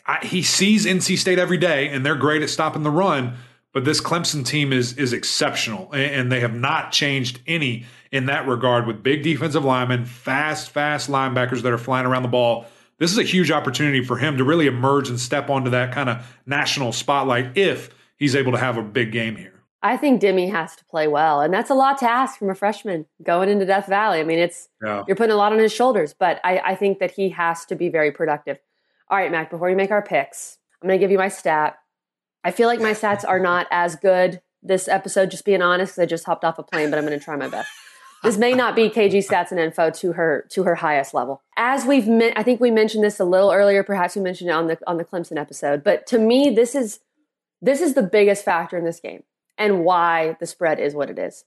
I, 0.06 0.18
he 0.24 0.42
sees 0.42 0.86
NC 0.86 1.18
State 1.18 1.38
every 1.38 1.56
day, 1.56 1.88
and 1.88 2.04
they're 2.04 2.16
great 2.16 2.42
at 2.42 2.50
stopping 2.50 2.82
the 2.82 2.90
run. 2.90 3.34
But 3.72 3.84
this 3.84 4.00
Clemson 4.00 4.44
team 4.44 4.72
is 4.72 4.94
is 4.94 5.12
exceptional, 5.12 5.92
and 5.92 6.32
they 6.32 6.40
have 6.40 6.54
not 6.54 6.90
changed 6.90 7.40
any 7.46 7.84
in 8.10 8.26
that 8.26 8.48
regard. 8.48 8.86
With 8.86 9.02
big 9.02 9.22
defensive 9.22 9.64
linemen, 9.64 10.04
fast, 10.04 10.70
fast 10.70 11.10
linebackers 11.10 11.62
that 11.62 11.72
are 11.72 11.78
flying 11.78 12.06
around 12.06 12.22
the 12.22 12.28
ball. 12.28 12.66
This 12.98 13.12
is 13.12 13.18
a 13.18 13.22
huge 13.22 13.52
opportunity 13.52 14.02
for 14.02 14.16
him 14.16 14.38
to 14.38 14.44
really 14.44 14.66
emerge 14.66 15.08
and 15.08 15.20
step 15.20 15.48
onto 15.48 15.70
that 15.70 15.92
kind 15.92 16.08
of 16.08 16.26
national 16.46 16.92
spotlight 16.92 17.56
if 17.56 17.94
he's 18.18 18.36
able 18.36 18.52
to 18.52 18.58
have 18.58 18.76
a 18.76 18.82
big 18.82 19.12
game 19.12 19.36
here. 19.36 19.54
I 19.80 19.96
think 19.96 20.20
Demie 20.20 20.48
has 20.48 20.74
to 20.76 20.84
play 20.86 21.06
well, 21.06 21.40
and 21.40 21.54
that's 21.54 21.70
a 21.70 21.74
lot 21.74 21.98
to 21.98 22.10
ask 22.10 22.38
from 22.38 22.50
a 22.50 22.54
freshman 22.54 23.06
going 23.22 23.48
into 23.48 23.64
Death 23.64 23.86
Valley. 23.86 24.18
I 24.18 24.24
mean, 24.24 24.40
it's 24.40 24.68
yeah. 24.82 25.04
you're 25.06 25.16
putting 25.16 25.32
a 25.32 25.36
lot 25.36 25.52
on 25.52 25.58
his 25.58 25.72
shoulders, 25.72 26.14
but 26.18 26.40
I, 26.42 26.58
I 26.58 26.74
think 26.74 26.98
that 26.98 27.12
he 27.12 27.28
has 27.30 27.64
to 27.66 27.76
be 27.76 27.88
very 27.88 28.10
productive. 28.10 28.58
All 29.08 29.16
right, 29.16 29.30
Mac. 29.30 29.50
Before 29.50 29.68
we 29.68 29.76
make 29.76 29.92
our 29.92 30.02
picks, 30.02 30.58
I'm 30.82 30.88
going 30.88 30.98
to 30.98 31.02
give 31.02 31.12
you 31.12 31.18
my 31.18 31.28
stat. 31.28 31.78
I 32.42 32.50
feel 32.50 32.66
like 32.66 32.80
my 32.80 32.92
stats 32.92 33.26
are 33.26 33.38
not 33.38 33.68
as 33.70 33.94
good 33.94 34.40
this 34.62 34.88
episode. 34.88 35.30
Just 35.30 35.44
being 35.44 35.62
honest, 35.62 35.98
I 35.98 36.06
just 36.06 36.24
hopped 36.24 36.44
off 36.44 36.58
a 36.58 36.64
plane, 36.64 36.90
but 36.90 36.98
I'm 36.98 37.06
going 37.06 37.18
to 37.18 37.24
try 37.24 37.36
my 37.36 37.48
best. 37.48 37.70
This 38.24 38.36
may 38.36 38.52
not 38.52 38.74
be 38.74 38.90
KG 38.90 39.24
stats 39.24 39.52
and 39.52 39.60
info 39.60 39.90
to 39.90 40.12
her 40.12 40.44
to 40.50 40.64
her 40.64 40.74
highest 40.74 41.14
level. 41.14 41.40
As 41.56 41.84
we've, 41.84 42.08
I 42.08 42.42
think 42.42 42.60
we 42.60 42.72
mentioned 42.72 43.04
this 43.04 43.20
a 43.20 43.24
little 43.24 43.52
earlier. 43.52 43.84
Perhaps 43.84 44.16
we 44.16 44.22
mentioned 44.22 44.50
it 44.50 44.54
on 44.54 44.66
the 44.66 44.78
on 44.88 44.96
the 44.96 45.04
Clemson 45.04 45.38
episode. 45.38 45.84
But 45.84 46.04
to 46.08 46.18
me, 46.18 46.50
this 46.50 46.74
is 46.74 46.98
this 47.60 47.80
is 47.80 47.94
the 47.94 48.02
biggest 48.02 48.44
factor 48.44 48.76
in 48.76 48.84
this 48.84 49.00
game 49.00 49.22
and 49.56 49.84
why 49.84 50.36
the 50.40 50.46
spread 50.46 50.78
is 50.78 50.94
what 50.94 51.10
it 51.10 51.18
is. 51.18 51.44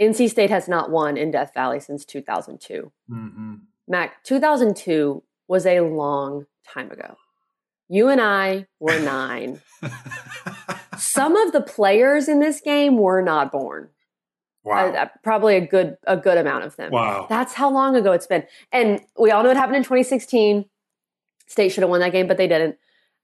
NC 0.00 0.30
State 0.30 0.50
has 0.50 0.68
not 0.68 0.90
won 0.90 1.16
in 1.16 1.30
Death 1.30 1.52
Valley 1.54 1.80
since 1.80 2.04
2002. 2.04 2.92
Mm-hmm. 3.10 3.54
Mac, 3.88 4.22
2002 4.24 5.22
was 5.48 5.66
a 5.66 5.80
long 5.80 6.46
time 6.66 6.90
ago. 6.90 7.16
You 7.88 8.08
and 8.08 8.20
I 8.20 8.66
were 8.80 8.98
nine. 9.04 9.60
Some 10.98 11.36
of 11.36 11.52
the 11.52 11.60
players 11.60 12.28
in 12.28 12.40
this 12.40 12.60
game 12.60 12.98
were 12.98 13.22
not 13.22 13.52
born. 13.52 13.90
Wow. 14.64 14.92
Uh, 14.92 15.08
probably 15.24 15.56
a 15.56 15.66
good 15.66 15.96
a 16.06 16.16
good 16.16 16.38
amount 16.38 16.64
of 16.64 16.76
them. 16.76 16.92
Wow. 16.92 17.26
That's 17.28 17.52
how 17.52 17.68
long 17.70 17.96
ago 17.96 18.12
it's 18.12 18.28
been. 18.28 18.44
And 18.70 19.00
we 19.18 19.30
all 19.30 19.42
know 19.42 19.48
what 19.48 19.56
happened 19.56 19.76
in 19.76 19.82
2016. 19.82 20.66
State 21.48 21.70
should 21.70 21.82
have 21.82 21.90
won 21.90 22.00
that 22.00 22.12
game, 22.12 22.28
but 22.28 22.36
they 22.36 22.46
didn't. 22.46 22.76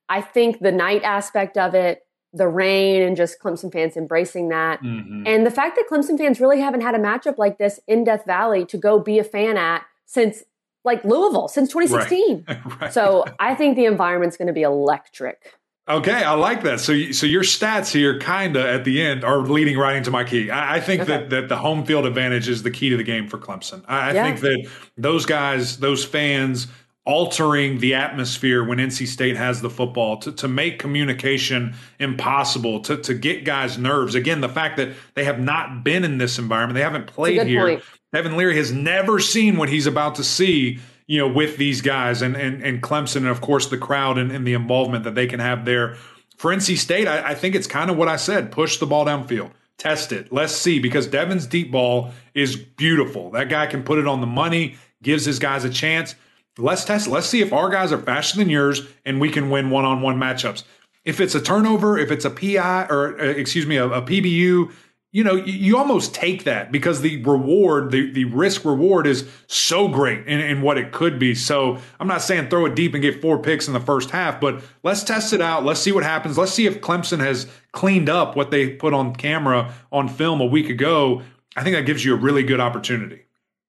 I 0.09 0.21
think 0.21 0.61
the 0.61 0.73
night 0.73 1.03
aspect 1.03 1.57
of 1.57 1.75
it, 1.75 2.07
the 2.33 2.49
rain, 2.49 3.03
and 3.03 3.17
just 3.17 3.41
Clemson 3.41 3.73
fans 3.73 3.97
embracing 3.97 4.49
that. 4.49 4.83
Mm-hmm. 4.83 5.27
And 5.27 5.47
the 5.47 5.51
fact 5.51 5.77
that 5.77 5.87
Clemson 5.91 6.19
fans 6.19 6.41
really 6.41 6.61
haven't 6.61 6.83
had 6.83 6.95
a 6.95 6.99
matchup 6.99 7.39
like 7.39 7.59
this 7.59 7.81
in 7.87 8.05
Death 8.05 8.25
Valley 8.27 8.65
to 8.67 8.77
go 8.77 8.99
be 8.99 9.19
a 9.19 9.25
fan 9.25 9.57
at 9.57 9.85
since 10.07 10.43
like 10.85 11.05
Louisville, 11.05 11.49
since 11.49 11.71
2016. 11.71 12.45
Right. 12.47 12.59
right. 12.81 12.93
So 12.93 13.25
I 13.39 13.55
think 13.55 13.77
the 13.77 13.85
environment's 13.85 14.37
going 14.37 14.49
to 14.49 14.53
be 14.53 14.63
electric. 14.63 15.55
Okay, 15.89 16.23
I 16.23 16.33
like 16.33 16.65
that. 16.65 16.81
So, 16.81 17.13
so 17.13 17.27
your 17.27 17.43
stats 17.43 17.91
here, 17.91 18.19
kinda 18.19 18.61
at 18.61 18.85
the 18.85 19.01
end, 19.01 19.25
are 19.25 19.39
leading 19.39 19.79
right 19.79 19.97
into 19.97 20.11
my 20.11 20.23
key. 20.23 20.51
I, 20.51 20.77
I 20.77 20.81
think 20.81 21.03
okay. 21.03 21.13
that 21.13 21.31
that 21.31 21.49
the 21.49 21.57
home 21.57 21.87
field 21.87 22.05
advantage 22.05 22.47
is 22.47 22.63
the 22.63 22.71
key 22.71 22.91
to 22.91 22.97
the 22.99 23.03
game 23.03 23.27
for 23.27 23.39
Clemson. 23.39 23.83
I, 23.89 24.13
yeah. 24.13 24.23
I 24.23 24.27
think 24.27 24.41
that 24.41 24.71
those 24.99 25.25
guys, 25.25 25.79
those 25.79 26.05
fans, 26.05 26.67
altering 27.09 27.79
the 27.79 27.95
atmosphere 27.95 28.63
when 28.63 28.77
NC 28.77 29.07
State 29.07 29.35
has 29.35 29.63
the 29.63 29.71
football 29.71 30.19
to, 30.19 30.31
to 30.33 30.47
make 30.47 30.79
communication 30.79 31.75
impossible, 31.99 32.81
to, 32.81 32.99
to 32.99 33.15
get 33.15 33.47
guys' 33.47 33.79
nerves. 33.79 34.15
Again, 34.15 34.43
the 34.43 34.49
fact 34.49 34.77
that 34.77 34.91
they 35.15 35.25
have 35.25 35.41
not 35.41 35.83
been 35.83 36.05
in 36.05 36.19
this 36.19 36.39
environment, 36.39 36.75
they 36.75 36.83
haven't 36.83 37.07
played 37.07 37.47
here. 37.47 37.67
Point. 37.67 37.85
Devin 38.13 38.37
Leary 38.37 38.57
has 38.57 38.73
never 38.73 39.19
seen 39.21 39.57
what 39.57 39.71
he's 39.71 39.87
about 39.87 40.17
to 40.17 40.25
see, 40.25 40.81
you 41.07 41.19
know, 41.19 41.27
with 41.27 41.57
these 41.57 41.81
guys 41.81 42.21
and 42.21 42.37
and, 42.37 42.63
and 42.63 42.83
Clemson 42.83 43.17
and 43.17 43.29
of 43.29 43.41
course 43.41 43.69
the 43.69 43.79
crowd 43.79 44.19
and, 44.19 44.31
and 44.31 44.47
the 44.47 44.53
involvement 44.53 45.05
that 45.05 45.15
they 45.15 45.27
can 45.27 45.41
have 45.41 45.65
there. 45.65 45.97
For 46.37 46.55
NC 46.55 46.77
State, 46.77 47.09
I, 47.09 47.31
I 47.31 47.35
think 47.35 47.55
it's 47.55 47.67
kind 47.67 47.91
of 47.91 47.97
what 47.97 48.09
I 48.09 48.17
said: 48.17 48.53
push 48.53 48.77
the 48.77 48.87
ball 48.87 49.07
downfield, 49.07 49.51
test 49.79 50.13
it, 50.13 50.31
let's 50.31 50.55
see, 50.55 50.79
because 50.79 51.07
Devin's 51.07 51.47
deep 51.47 51.73
ball 51.73 52.13
is 52.35 52.55
beautiful. 52.55 53.31
That 53.31 53.49
guy 53.49 53.67
can 53.67 53.83
put 53.83 53.99
it 53.99 54.07
on 54.07 54.21
the 54.21 54.27
money, 54.27 54.77
gives 55.03 55.25
his 55.25 55.39
guys 55.39 55.65
a 55.65 55.71
chance. 55.71 56.15
Let's 56.59 56.85
test. 56.85 57.07
Let's 57.07 57.27
see 57.27 57.41
if 57.41 57.53
our 57.53 57.71
guys 57.71 57.93
are 57.93 57.99
faster 57.99 58.37
than 58.37 58.51
yours 58.51 58.83
and 59.05 59.21
we 59.21 59.31
can 59.31 59.49
win 59.51 59.71
one 59.71 59.85
on 59.85 60.03
one 60.03 60.17
matchups. 60.17 60.65
If 61.05 61.21
it's 61.21 61.35
a 61.35 61.41
turnover, 61.41 61.97
if 61.97 62.11
it's 62.11 62.25
a 62.25 62.31
PI 62.31 62.87
or 62.91 63.19
uh, 63.21 63.25
excuse 63.25 63.67
me, 63.67 63.77
a, 63.77 63.87
a 63.87 64.03
PBU, 64.03 64.73
you 65.11 65.25
know, 65.25 65.37
you, 65.37 65.53
you, 65.53 65.79
almost 65.79 66.15
take 66.15 66.45
that 66.45 66.71
because 66.71 67.01
the 67.01 67.23
reward, 67.25 67.91
the, 67.93 68.11
the 68.11 68.25
risk 68.27 68.65
reward 68.65 69.07
is 69.07 69.27
so 69.47 69.89
great 69.89 70.27
in, 70.27 70.41
in 70.41 70.61
what 70.61 70.77
it 70.77 70.93
could 70.93 71.19
be. 71.19 71.35
So 71.35 71.79
I'm 71.99 72.09
not 72.09 72.21
saying 72.21 72.51
throw 72.51 72.67
it 72.67 72.75
deep 72.75 72.93
and 72.93 73.01
get 73.01 73.23
four 73.23 73.41
picks 73.41 73.69
in 73.69 73.73
the 73.73 73.81
first 73.81 74.11
half, 74.11 74.39
but 74.39 74.63
let's 74.83 75.03
test 75.03 75.33
it 75.33 75.41
out. 75.41 75.65
Let's 75.65 75.81
see 75.81 75.93
what 75.93 76.05
happens. 76.05 76.37
Let's 76.37 76.53
see 76.53 76.67
if 76.67 76.83
Clemson 76.83 77.21
has 77.21 77.47
cleaned 77.73 78.11
up 78.11 78.37
what 78.37 78.51
they 78.51 78.75
put 78.75 78.93
on 78.93 79.15
camera 79.15 79.73
on 79.91 80.09
film 80.09 80.43
a 80.43 80.47
week 80.47 80.69
ago. 80.69 81.23
I 81.57 81.63
think 81.63 81.75
that 81.75 81.87
gives 81.87 82.05
you 82.05 82.13
a 82.13 82.19
really 82.19 82.43
good 82.43 82.61
opportunity. 82.61 83.23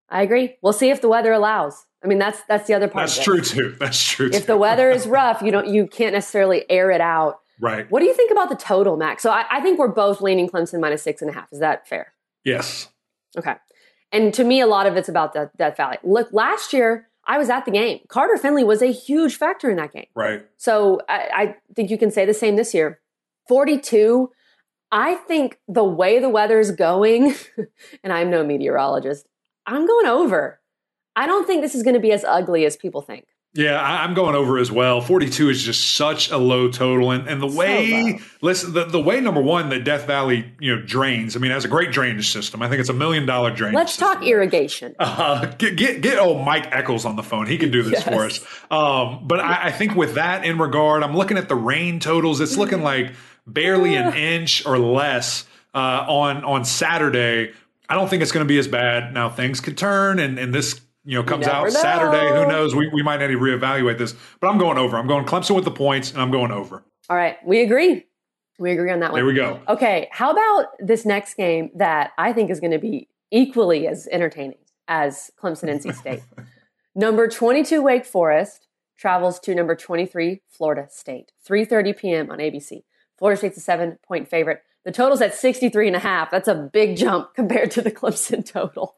I 0.10 0.24
agree. 0.24 0.58
We'll 0.62 0.74
see 0.74 0.90
if 0.90 1.02
the 1.02 1.08
weather 1.08 1.32
allows. 1.32 1.86
I 2.04 2.08
mean, 2.08 2.20
that's 2.20 2.42
that's 2.48 2.68
the 2.68 2.74
other 2.74 2.88
part. 2.88 3.08
That's 3.08 3.24
true 3.24 3.42
too. 3.42 3.76
That's 3.80 4.02
true. 4.02 4.30
Too. 4.30 4.38
If 4.38 4.48
the 4.48 4.58
weather 4.58 4.90
is 4.90 5.06
rough, 5.08 5.42
you 5.42 5.52
don't 5.52 5.68
you 5.68 5.88
can't 5.88 6.14
necessarily 6.14 6.70
air 6.70 6.92
it 6.92 7.02
out. 7.02 7.40
Right. 7.60 7.90
What 7.92 8.00
do 8.00 8.06
you 8.06 8.14
think 8.14 8.32
about 8.32 8.50
the 8.50 8.56
total, 8.56 8.96
Mac? 8.96 9.20
So 9.20 9.32
I, 9.32 9.46
I 9.52 9.62
think 9.62 9.80
we're 9.80 9.90
both 9.90 10.22
leaning 10.22 10.48
Clemson 10.48 10.80
minus 10.80 11.04
six 11.04 11.22
and 11.22 11.30
a 11.30 11.34
half. 11.34 11.52
Is 11.52 11.60
that 11.60 11.88
fair? 11.88 12.14
Yes. 12.46 12.88
Okay. 13.38 13.56
And 14.12 14.34
to 14.34 14.44
me, 14.44 14.62
a 14.62 14.68
lot 14.68 14.88
of 14.88 14.96
it's 14.96 15.10
about 15.10 15.34
the 15.34 15.52
Death 15.58 15.78
Valley. 15.78 15.98
Look, 16.04 16.32
last 16.32 16.72
year 16.72 17.10
I 17.26 17.38
was 17.38 17.50
at 17.50 17.66
the 17.66 17.72
game. 17.72 18.00
Carter 18.08 18.38
Finley 18.38 18.64
was 18.64 18.82
a 18.82 18.92
huge 18.92 19.36
factor 19.36 19.70
in 19.70 19.76
that 19.76 19.92
game. 19.92 20.08
Right. 20.16 20.46
So 20.58 21.02
I, 21.10 21.30
I 21.34 21.56
think 21.76 21.92
you 21.92 21.98
can 21.98 22.12
say 22.12 22.26
the 22.26 22.34
same 22.34 22.56
this 22.56 22.74
year. 22.74 23.00
Forty-two. 23.48 24.32
I 24.92 25.16
think 25.16 25.60
the 25.68 25.84
way 25.84 26.20
the 26.20 26.30
weather 26.30 26.60
is 26.60 26.72
going, 26.72 27.36
and 28.04 28.12
I'm 28.12 28.32
no 28.32 28.44
meteorologist, 28.44 29.28
I'm 29.68 29.86
going 29.86 30.08
over. 30.08 30.60
I 31.16 31.26
don't 31.26 31.46
think 31.46 31.62
this 31.62 31.76
is 31.76 31.84
going 31.84 31.96
to 31.96 32.00
be 32.00 32.12
as 32.12 32.24
ugly 32.24 32.66
as 32.66 32.78
people 32.78 33.02
think. 33.02 33.26
Yeah, 33.56 33.82
I, 33.82 34.06
am 34.06 34.14
going 34.14 34.36
over 34.36 34.60
as 34.60 34.72
well. 34.72 35.02
42 35.02 35.50
is 35.50 35.64
just 35.64 35.96
such 35.96 36.30
a 36.30 36.38
low 36.38 36.70
total, 36.70 37.10
and, 37.10 37.28
and 37.28 37.42
the 37.42 37.48
way 37.48 38.20
listen 38.44 38.74
the, 38.74 38.86
the 38.86 39.02
way 39.02 39.22
number 39.22 39.42
one 39.42 39.70
that 39.70 39.84
Death 39.84 40.06
Valley 40.06 40.54
you 40.60 40.76
know 40.76 40.82
drains. 40.84 41.36
I 41.36 41.40
mean, 41.40 41.50
it 41.50 41.56
has 41.56 41.66
a 41.66 41.68
great 41.68 41.92
drainage 41.92 42.32
system. 42.32 42.62
I 42.62 42.70
think 42.70 42.80
it's 42.80 42.90
a 42.90 42.94
million 42.94 43.26
dollar 43.26 43.50
drainage. 43.50 43.76
Let's 43.76 43.94
system. 43.94 44.08
talk 44.08 44.24
irrigation. 44.24 44.96
Uh, 45.20 45.48
get 45.58 45.76
get 45.76 46.02
get 46.02 46.20
old 46.20 46.46
Mike 46.46 46.68
Eccles 46.72 47.04
on 47.04 47.16
the 47.16 47.24
phone. 47.24 47.48
He 47.48 47.58
can 47.58 47.72
do 47.72 47.82
this 47.82 47.94
yes. 47.94 48.04
for 48.04 48.26
us. 48.26 48.40
Um, 48.72 49.28
but 49.28 49.40
I, 49.40 49.66
I 49.66 49.72
think 49.72 49.96
with 49.96 50.14
that 50.14 50.46
in 50.46 50.60
regard, 50.60 51.04
I'm 51.04 51.16
looking 51.16 51.38
at 51.38 51.50
the 51.50 51.56
rain 51.56 52.00
totals. 52.00 52.40
It's 52.40 52.56
looking 52.56 52.84
like 52.84 53.14
barely 53.48 53.96
an 53.96 54.14
inch 54.14 54.66
or 54.66 54.78
less 54.78 55.46
uh, 55.74 56.06
on 56.08 56.46
on 56.46 56.64
Saturday. 56.64 57.54
I 57.90 57.96
don't 57.96 58.08
think 58.08 58.22
it's 58.22 58.32
going 58.32 58.46
to 58.46 58.48
be 58.48 58.60
as 58.60 58.68
bad. 58.68 59.14
Now 59.14 59.30
things 59.30 59.60
could 59.60 59.78
turn, 59.78 60.20
and 60.20 60.38
and 60.38 60.54
this 60.54 60.80
you 61.06 61.16
know 61.16 61.24
comes 61.24 61.48
out 61.48 61.64
know. 61.64 61.70
Saturday. 61.70 62.28
Who 62.28 62.48
knows? 62.48 62.76
We 62.76 62.88
we 62.90 63.04
might 63.04 63.18
need 63.18 63.28
to 63.28 63.40
reevaluate 63.40 63.98
this. 63.98 64.14
But 64.40 64.50
I'm 64.50 64.58
going 64.58 64.78
over. 64.78 64.98
I'm 64.98 65.08
going 65.08 65.26
Clemson 65.26 65.56
with 65.56 65.66
the 65.66 65.72
points, 65.72 66.12
and 66.12 66.22
I'm 66.22 66.32
going 66.32 66.52
over. 66.52 66.84
All 67.10 67.18
right, 67.18 67.38
we 67.46 67.62
agree. 67.62 68.06
We 68.60 68.72
agree 68.72 68.92
on 68.92 69.00
that 69.00 69.12
one. 69.12 69.20
There 69.20 69.26
we 69.26 69.34
go. 69.34 69.62
Okay, 69.68 70.10
how 70.12 70.32
about 70.32 70.68
this 70.80 71.06
next 71.06 71.36
game 71.36 71.72
that 71.76 72.12
I 72.18 72.34
think 72.34 72.50
is 72.50 72.60
going 72.60 72.72
to 72.72 72.80
be 72.80 73.08
equally 73.32 73.88
as 73.88 74.08
entertaining 74.12 74.58
as 74.88 75.32
Clemson 75.42 75.70
NC 75.70 75.96
State? 75.96 76.22
number 76.96 77.28
22 77.28 77.82
Wake 77.82 78.06
Forest 78.06 78.68
travels 78.98 79.40
to 79.40 79.56
number 79.56 79.76
23 79.76 80.42
Florida 80.50 80.88
State. 80.90 81.32
3:30 81.48 81.98
p.m. 81.98 82.30
on 82.30 82.40
ABC. 82.40 82.84
Florida 83.18 83.38
State's 83.38 83.58
a 83.58 83.72
7-point 83.72 84.28
favorite. 84.28 84.62
The 84.86 84.92
total's 84.92 85.22
at 85.22 85.36
63 85.36 85.88
and 85.88 85.96
a 85.96 86.00
half. 86.00 86.32
That's 86.32 86.48
a 86.48 86.56
big 86.56 86.98
jump 86.98 87.34
compared 87.36 87.72
to 87.72 87.82
the 87.82 87.92
Clemson 87.92 88.46
total. 88.46 88.96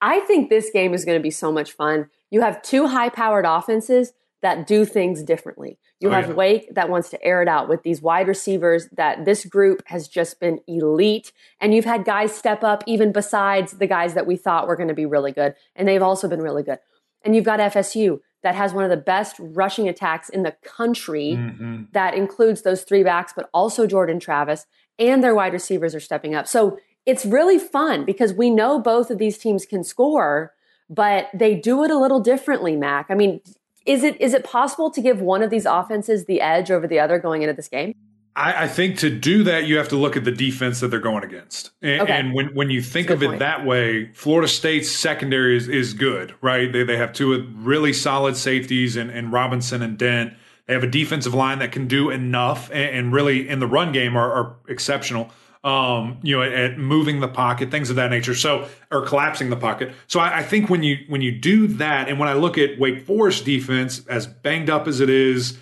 I 0.00 0.20
think 0.20 0.50
this 0.50 0.70
game 0.70 0.94
is 0.94 1.04
going 1.04 1.18
to 1.18 1.22
be 1.22 1.30
so 1.30 1.52
much 1.52 1.72
fun. 1.72 2.10
You 2.30 2.40
have 2.42 2.62
two 2.62 2.88
high 2.88 3.08
powered 3.08 3.44
offenses 3.46 4.12
that 4.42 4.66
do 4.66 4.84
things 4.84 5.22
differently. 5.22 5.78
You 6.00 6.08
oh, 6.08 6.12
have 6.12 6.28
yeah. 6.28 6.34
Wake 6.34 6.74
that 6.74 6.88
wants 6.88 7.10
to 7.10 7.22
air 7.22 7.42
it 7.42 7.48
out 7.48 7.68
with 7.68 7.82
these 7.82 8.00
wide 8.00 8.26
receivers 8.26 8.88
that 8.96 9.24
this 9.24 9.44
group 9.44 9.82
has 9.86 10.08
just 10.08 10.40
been 10.40 10.60
elite. 10.66 11.32
And 11.60 11.74
you've 11.74 11.84
had 11.84 12.04
guys 12.04 12.34
step 12.34 12.64
up 12.64 12.82
even 12.86 13.12
besides 13.12 13.72
the 13.72 13.86
guys 13.86 14.14
that 14.14 14.26
we 14.26 14.36
thought 14.36 14.66
were 14.66 14.76
going 14.76 14.88
to 14.88 14.94
be 14.94 15.06
really 15.06 15.32
good. 15.32 15.54
And 15.76 15.86
they've 15.86 16.02
also 16.02 16.26
been 16.26 16.40
really 16.40 16.62
good. 16.62 16.78
And 17.22 17.36
you've 17.36 17.44
got 17.44 17.60
FSU 17.60 18.20
that 18.42 18.54
has 18.54 18.72
one 18.72 18.84
of 18.84 18.90
the 18.90 18.96
best 18.96 19.36
rushing 19.38 19.88
attacks 19.88 20.30
in 20.30 20.42
the 20.42 20.56
country 20.64 21.36
mm-hmm. 21.36 21.82
that 21.92 22.14
includes 22.14 22.62
those 22.62 22.82
three 22.82 23.02
backs, 23.02 23.34
but 23.36 23.50
also 23.52 23.86
Jordan 23.86 24.18
Travis 24.18 24.66
and 25.00 25.24
their 25.24 25.34
wide 25.34 25.52
receivers 25.52 25.94
are 25.94 26.00
stepping 26.00 26.34
up. 26.34 26.46
So 26.46 26.78
it's 27.06 27.24
really 27.24 27.58
fun 27.58 28.04
because 28.04 28.32
we 28.32 28.50
know 28.50 28.78
both 28.78 29.10
of 29.10 29.18
these 29.18 29.38
teams 29.38 29.64
can 29.66 29.82
score, 29.82 30.52
but 30.88 31.28
they 31.34 31.54
do 31.54 31.82
it 31.82 31.90
a 31.90 31.98
little 31.98 32.20
differently, 32.20 32.76
Mac. 32.76 33.06
I 33.08 33.14
mean, 33.14 33.40
is 33.86 34.04
it 34.04 34.20
is 34.20 34.34
it 34.34 34.44
possible 34.44 34.90
to 34.90 35.00
give 35.00 35.20
one 35.20 35.42
of 35.42 35.50
these 35.50 35.64
offenses 35.64 36.26
the 36.26 36.40
edge 36.40 36.70
over 36.70 36.86
the 36.86 37.00
other 37.00 37.18
going 37.18 37.42
into 37.42 37.54
this 37.54 37.68
game? 37.68 37.94
I, 38.36 38.64
I 38.64 38.68
think 38.68 38.98
to 38.98 39.10
do 39.10 39.42
that, 39.44 39.66
you 39.66 39.76
have 39.78 39.88
to 39.88 39.96
look 39.96 40.16
at 40.16 40.24
the 40.24 40.32
defense 40.32 40.80
that 40.80 40.88
they're 40.88 41.00
going 41.00 41.24
against. 41.24 41.72
And, 41.82 42.02
okay. 42.02 42.12
and 42.12 42.32
when, 42.32 42.54
when 42.54 42.70
you 42.70 42.80
think 42.80 43.10
of 43.10 43.22
it 43.22 43.26
point. 43.26 43.38
that 43.40 43.66
way, 43.66 44.12
Florida 44.14 44.46
State's 44.46 44.90
secondary 44.90 45.56
is, 45.56 45.68
is 45.68 45.94
good, 45.94 46.34
right? 46.40 46.72
They, 46.72 46.84
they 46.84 46.96
have 46.96 47.12
two 47.12 47.42
really 47.56 47.92
solid 47.92 48.36
safeties 48.36 48.96
and, 48.96 49.10
and 49.10 49.32
Robinson 49.32 49.82
and 49.82 49.98
Dent. 49.98 50.34
They 50.70 50.74
have 50.74 50.84
a 50.84 50.86
defensive 50.86 51.34
line 51.34 51.58
that 51.58 51.72
can 51.72 51.88
do 51.88 52.10
enough 52.10 52.70
and, 52.70 52.96
and 52.96 53.12
really 53.12 53.48
in 53.48 53.58
the 53.58 53.66
run 53.66 53.90
game 53.90 54.16
are, 54.16 54.32
are 54.32 54.56
exceptional. 54.68 55.28
Um, 55.64 56.20
you 56.22 56.36
know, 56.36 56.44
at, 56.44 56.52
at, 56.52 56.78
moving 56.78 57.18
the 57.18 57.26
pocket, 57.26 57.72
things 57.72 57.90
of 57.90 57.96
that 57.96 58.08
nature. 58.08 58.36
So, 58.36 58.68
or 58.92 59.04
collapsing 59.04 59.50
the 59.50 59.56
pocket. 59.56 59.92
So, 60.06 60.20
I, 60.20 60.38
I, 60.38 60.42
think 60.44 60.70
when 60.70 60.84
you 60.84 60.98
when 61.08 61.22
you 61.22 61.32
do 61.32 61.66
that, 61.66 62.08
and 62.08 62.20
when 62.20 62.28
I 62.28 62.34
look 62.34 62.56
at 62.56 62.78
Wake 62.78 63.04
Forest 63.04 63.44
defense, 63.44 64.06
as 64.06 64.28
banged 64.28 64.70
up 64.70 64.86
as 64.86 65.00
it 65.00 65.10
is, 65.10 65.58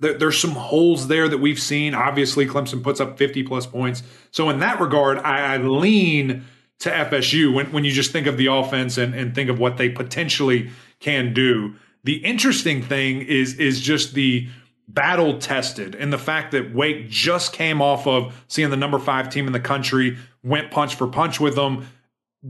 there, 0.00 0.18
there's 0.18 0.38
some 0.38 0.50
holes 0.50 1.08
there 1.08 1.28
that 1.28 1.38
we've 1.38 1.58
seen. 1.58 1.94
Obviously, 1.94 2.46
Clemson 2.46 2.82
puts 2.82 3.00
up 3.00 3.16
50 3.16 3.42
plus 3.44 3.66
points. 3.66 4.02
So, 4.32 4.50
in 4.50 4.60
that 4.60 4.80
regard, 4.80 5.16
I, 5.18 5.54
I 5.54 5.56
lean 5.56 6.44
to 6.80 6.90
FSU 6.90 7.54
when 7.54 7.72
when 7.72 7.84
you 7.84 7.92
just 7.92 8.12
think 8.12 8.26
of 8.26 8.36
the 8.36 8.46
offense 8.46 8.98
and, 8.98 9.14
and 9.14 9.34
think 9.34 9.48
of 9.48 9.58
what 9.58 9.78
they 9.78 9.88
potentially 9.88 10.70
can 11.00 11.32
do. 11.32 11.74
The 12.06 12.24
interesting 12.24 12.82
thing 12.82 13.22
is 13.22 13.54
is 13.54 13.80
just 13.80 14.14
the 14.14 14.46
battle 14.86 15.40
tested 15.40 15.96
and 15.96 16.12
the 16.12 16.18
fact 16.18 16.52
that 16.52 16.72
Wake 16.72 17.10
just 17.10 17.52
came 17.52 17.82
off 17.82 18.06
of 18.06 18.44
seeing 18.46 18.70
the 18.70 18.76
number 18.76 19.00
five 19.00 19.28
team 19.28 19.48
in 19.48 19.52
the 19.52 19.58
country, 19.58 20.16
went 20.44 20.70
punch 20.70 20.94
for 20.94 21.08
punch 21.08 21.40
with 21.40 21.56
them, 21.56 21.88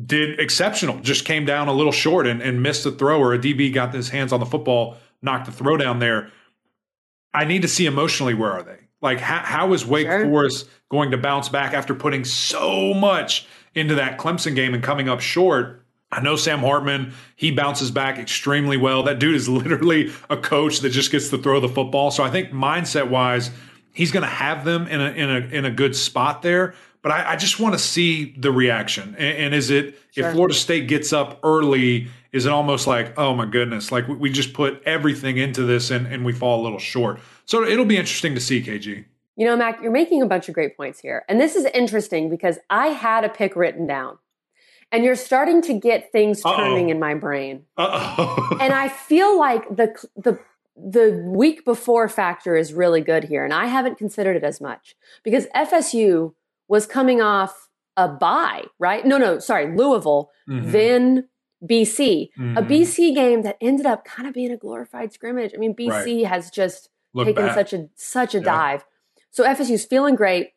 did 0.04 0.38
exceptional, 0.38 1.00
just 1.00 1.24
came 1.24 1.46
down 1.46 1.68
a 1.68 1.72
little 1.72 1.90
short 1.90 2.26
and, 2.26 2.42
and 2.42 2.62
missed 2.62 2.84
a 2.84 2.90
throw 2.90 3.18
or 3.18 3.32
a 3.32 3.38
DB 3.38 3.72
got 3.72 3.94
his 3.94 4.10
hands 4.10 4.30
on 4.30 4.40
the 4.40 4.46
football, 4.46 4.98
knocked 5.22 5.46
the 5.46 5.52
throw 5.52 5.78
down 5.78 6.00
there. 6.00 6.30
I 7.32 7.46
need 7.46 7.62
to 7.62 7.68
see 7.68 7.86
emotionally 7.86 8.34
where 8.34 8.52
are 8.52 8.62
they? 8.62 8.80
Like 9.00 9.20
how, 9.20 9.38
how 9.38 9.72
is 9.72 9.86
Wake 9.86 10.06
sure. 10.06 10.26
Forest 10.26 10.68
going 10.90 11.12
to 11.12 11.16
bounce 11.16 11.48
back 11.48 11.72
after 11.72 11.94
putting 11.94 12.26
so 12.26 12.92
much 12.92 13.46
into 13.74 13.94
that 13.94 14.18
Clemson 14.18 14.54
game 14.54 14.74
and 14.74 14.82
coming 14.82 15.08
up 15.08 15.20
short? 15.20 15.85
I 16.12 16.20
know 16.20 16.36
Sam 16.36 16.60
Hartman, 16.60 17.12
he 17.34 17.50
bounces 17.50 17.90
back 17.90 18.18
extremely 18.18 18.76
well. 18.76 19.02
That 19.02 19.18
dude 19.18 19.34
is 19.34 19.48
literally 19.48 20.12
a 20.30 20.36
coach 20.36 20.80
that 20.80 20.90
just 20.90 21.10
gets 21.10 21.28
to 21.30 21.38
throw 21.38 21.60
the 21.60 21.68
football. 21.68 22.10
So 22.10 22.22
I 22.22 22.30
think 22.30 22.50
mindset 22.50 23.10
wise, 23.10 23.50
he's 23.92 24.12
going 24.12 24.22
to 24.22 24.28
have 24.28 24.64
them 24.64 24.86
in 24.86 25.00
a, 25.00 25.10
in 25.10 25.30
a, 25.30 25.38
in 25.48 25.64
a 25.64 25.70
good 25.70 25.96
spot 25.96 26.42
there. 26.42 26.74
But 27.02 27.12
I, 27.12 27.32
I 27.32 27.36
just 27.36 27.60
want 27.60 27.74
to 27.74 27.78
see 27.78 28.34
the 28.36 28.50
reaction. 28.50 29.14
And, 29.16 29.38
and 29.38 29.54
is 29.54 29.70
it, 29.70 29.98
sure. 30.10 30.26
if 30.26 30.32
Florida 30.32 30.54
State 30.54 30.88
gets 30.88 31.12
up 31.12 31.38
early, 31.44 32.08
is 32.32 32.46
it 32.46 32.52
almost 32.52 32.86
like, 32.86 33.16
oh 33.18 33.34
my 33.34 33.46
goodness, 33.46 33.92
like 33.92 34.08
we 34.08 34.30
just 34.30 34.52
put 34.54 34.82
everything 34.84 35.36
into 35.38 35.62
this 35.62 35.90
and, 35.90 36.06
and 36.06 36.24
we 36.24 36.32
fall 36.32 36.60
a 36.60 36.64
little 36.64 36.78
short? 36.78 37.20
So 37.44 37.62
it'll 37.64 37.84
be 37.84 37.96
interesting 37.96 38.34
to 38.34 38.40
see, 38.40 38.62
KG. 38.62 39.04
You 39.36 39.46
know, 39.46 39.56
Mac, 39.56 39.80
you're 39.82 39.92
making 39.92 40.22
a 40.22 40.26
bunch 40.26 40.48
of 40.48 40.54
great 40.54 40.76
points 40.76 40.98
here. 40.98 41.24
And 41.28 41.40
this 41.40 41.56
is 41.56 41.64
interesting 41.66 42.30
because 42.30 42.58
I 42.70 42.88
had 42.88 43.24
a 43.24 43.28
pick 43.28 43.54
written 43.54 43.86
down 43.86 44.18
and 44.92 45.04
you're 45.04 45.16
starting 45.16 45.62
to 45.62 45.74
get 45.74 46.12
things 46.12 46.42
turning 46.42 46.86
Uh-oh. 46.86 46.90
in 46.90 46.98
my 46.98 47.14
brain. 47.14 47.64
And 47.76 48.72
I 48.72 48.88
feel 48.88 49.38
like 49.38 49.68
the 49.68 49.94
the 50.16 50.38
the 50.76 51.22
week 51.26 51.64
before 51.64 52.08
factor 52.08 52.54
is 52.54 52.72
really 52.72 53.00
good 53.00 53.24
here, 53.24 53.44
and 53.44 53.52
I 53.52 53.66
haven't 53.66 53.98
considered 53.98 54.36
it 54.36 54.44
as 54.44 54.60
much 54.60 54.94
because 55.22 55.46
FSU 55.54 56.34
was 56.68 56.86
coming 56.86 57.20
off 57.20 57.68
a 57.96 58.08
bye, 58.08 58.64
right? 58.78 59.04
No, 59.04 59.18
no, 59.18 59.38
sorry, 59.38 59.74
Louisville, 59.74 60.30
mm-hmm. 60.48 60.70
then 60.70 61.28
BC, 61.64 62.30
mm-hmm. 62.38 62.56
a 62.56 62.62
BC 62.62 63.14
game 63.14 63.42
that 63.42 63.56
ended 63.60 63.86
up 63.86 64.04
kind 64.04 64.28
of 64.28 64.34
being 64.34 64.50
a 64.50 64.56
glorified 64.56 65.12
scrimmage. 65.12 65.52
I 65.54 65.58
mean, 65.58 65.74
BC 65.74 65.90
right. 65.90 66.26
has 66.26 66.50
just 66.50 66.90
Look 67.14 67.26
taken 67.26 67.52
such 67.54 67.72
a 67.72 67.88
such 67.94 68.34
a 68.34 68.38
yeah. 68.38 68.44
dive. 68.44 68.84
So 69.30 69.44
FSU's 69.44 69.84
feeling 69.84 70.14
great. 70.14 70.50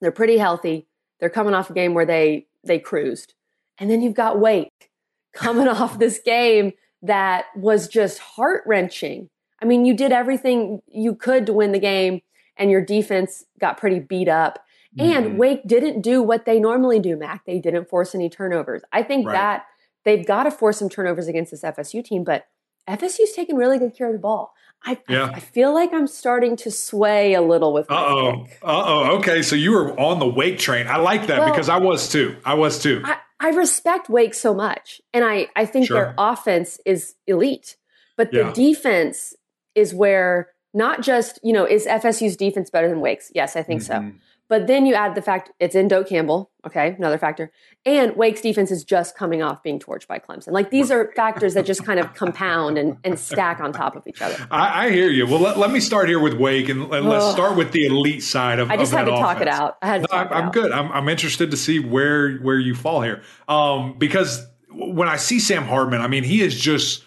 They're 0.00 0.12
pretty 0.12 0.38
healthy. 0.38 0.86
They're 1.20 1.30
coming 1.30 1.54
off 1.54 1.70
a 1.70 1.74
game 1.74 1.94
where 1.94 2.06
they 2.06 2.46
they 2.64 2.78
cruised. 2.78 3.34
And 3.78 3.90
then 3.90 4.02
you've 4.02 4.14
got 4.14 4.38
Wake 4.38 4.90
coming 5.32 5.68
off 5.68 5.98
this 5.98 6.20
game 6.24 6.72
that 7.02 7.46
was 7.56 7.88
just 7.88 8.18
heart 8.18 8.62
wrenching. 8.66 9.28
I 9.62 9.66
mean, 9.66 9.84
you 9.84 9.94
did 9.94 10.12
everything 10.12 10.80
you 10.86 11.14
could 11.14 11.46
to 11.46 11.52
win 11.52 11.72
the 11.72 11.78
game, 11.78 12.20
and 12.56 12.70
your 12.70 12.84
defense 12.84 13.44
got 13.58 13.78
pretty 13.78 14.00
beat 14.00 14.28
up. 14.28 14.58
Mm-hmm. 14.98 15.10
And 15.10 15.38
Wake 15.38 15.66
didn't 15.66 16.02
do 16.02 16.22
what 16.22 16.44
they 16.44 16.60
normally 16.60 17.00
do, 17.00 17.16
Mac. 17.16 17.44
They 17.46 17.58
didn't 17.58 17.88
force 17.88 18.14
any 18.14 18.30
turnovers. 18.30 18.82
I 18.92 19.02
think 19.02 19.26
right. 19.26 19.32
that 19.32 19.66
they've 20.04 20.26
got 20.26 20.44
to 20.44 20.50
force 20.50 20.78
some 20.78 20.88
turnovers 20.88 21.26
against 21.26 21.50
this 21.50 21.62
FSU 21.62 22.04
team, 22.04 22.24
but 22.24 22.46
FSU's 22.88 23.32
taken 23.32 23.56
really 23.56 23.78
good 23.78 23.96
care 23.96 24.08
of 24.08 24.12
the 24.12 24.18
ball. 24.18 24.54
I, 24.84 24.98
yeah. 25.08 25.26
I, 25.26 25.36
I 25.36 25.40
feel 25.40 25.72
like 25.72 25.92
I'm 25.94 26.06
starting 26.06 26.56
to 26.56 26.70
sway 26.70 27.34
a 27.34 27.40
little 27.40 27.72
with. 27.72 27.90
Uh 27.90 27.94
oh. 27.94 28.46
Uh 28.62 28.82
oh. 28.86 29.16
Okay, 29.18 29.40
so 29.42 29.56
you 29.56 29.72
were 29.72 29.98
on 29.98 30.18
the 30.18 30.28
Wake 30.28 30.58
train. 30.58 30.86
I 30.86 30.98
like 30.98 31.26
that 31.28 31.40
well, 31.40 31.50
because 31.50 31.68
I 31.68 31.78
was 31.78 32.08
too. 32.10 32.36
I 32.44 32.54
was 32.54 32.78
too. 32.78 33.02
I, 33.04 33.16
I 33.44 33.50
respect 33.50 34.08
Wake 34.08 34.32
so 34.32 34.54
much, 34.54 35.02
and 35.12 35.22
I 35.22 35.48
I 35.54 35.66
think 35.66 35.88
sure. 35.88 35.96
their 35.98 36.14
offense 36.16 36.80
is 36.86 37.14
elite, 37.26 37.76
but 38.16 38.32
yeah. 38.32 38.44
the 38.44 38.52
defense 38.52 39.34
is 39.74 39.94
where 39.94 40.48
not 40.72 41.02
just 41.02 41.38
you 41.42 41.52
know 41.52 41.66
is 41.66 41.84
FSU's 41.84 42.36
defense 42.36 42.70
better 42.70 42.88
than 42.88 43.00
Wake's? 43.00 43.30
Yes, 43.34 43.54
I 43.54 43.62
think 43.62 43.82
mm-hmm. 43.82 44.08
so. 44.08 44.16
But 44.48 44.66
then 44.66 44.84
you 44.84 44.94
add 44.94 45.14
the 45.14 45.22
fact 45.22 45.50
it's 45.58 45.74
in 45.74 45.88
Doak 45.88 46.08
Campbell, 46.08 46.50
okay, 46.66 46.94
another 46.98 47.16
factor. 47.16 47.50
And 47.86 48.14
Wake's 48.14 48.42
defense 48.42 48.70
is 48.70 48.84
just 48.84 49.16
coming 49.16 49.42
off 49.42 49.62
being 49.62 49.78
torched 49.78 50.06
by 50.06 50.18
Clemson. 50.18 50.52
Like 50.52 50.70
these 50.70 50.90
are 50.90 51.12
factors 51.16 51.54
that 51.54 51.64
just 51.64 51.84
kind 51.84 51.98
of 51.98 52.12
compound 52.14 52.76
and, 52.76 52.98
and 53.04 53.18
stack 53.18 53.60
on 53.60 53.72
top 53.72 53.96
of 53.96 54.06
each 54.06 54.20
other. 54.20 54.36
I, 54.50 54.86
I 54.86 54.90
hear 54.90 55.08
you. 55.08 55.26
Well, 55.26 55.40
let, 55.40 55.58
let, 55.58 55.70
me 55.70 55.80
start 55.80 56.08
here 56.08 56.20
with 56.20 56.34
Wake 56.34 56.68
and, 56.68 56.92
and 56.92 57.08
let's 57.08 57.30
start 57.32 57.56
with 57.56 57.72
the 57.72 57.86
elite 57.86 58.22
side 58.22 58.58
of 58.58 58.70
I 58.70 58.76
just 58.76 58.92
had 58.92 59.04
to 59.04 59.12
talk 59.12 59.40
it 59.40 59.48
out. 59.48 59.78
I 59.80 59.86
had 59.86 60.02
to 60.02 60.08
talk 60.08 60.30
I'm, 60.30 60.44
I'm 60.44 60.50
good. 60.50 60.72
I'm, 60.72 60.92
I'm, 60.92 61.08
interested 61.08 61.50
to 61.50 61.56
see 61.56 61.78
where 61.78 62.36
where 62.38 62.58
you 62.58 62.74
fall 62.74 63.00
here. 63.00 63.22
Um, 63.48 63.96
because 63.98 64.46
when 64.70 65.08
I 65.08 65.16
see 65.16 65.40
Sam 65.40 65.64
Hartman, 65.64 66.00
I 66.00 66.08
mean, 66.08 66.24
he 66.24 66.42
is 66.42 66.58
just 66.58 67.04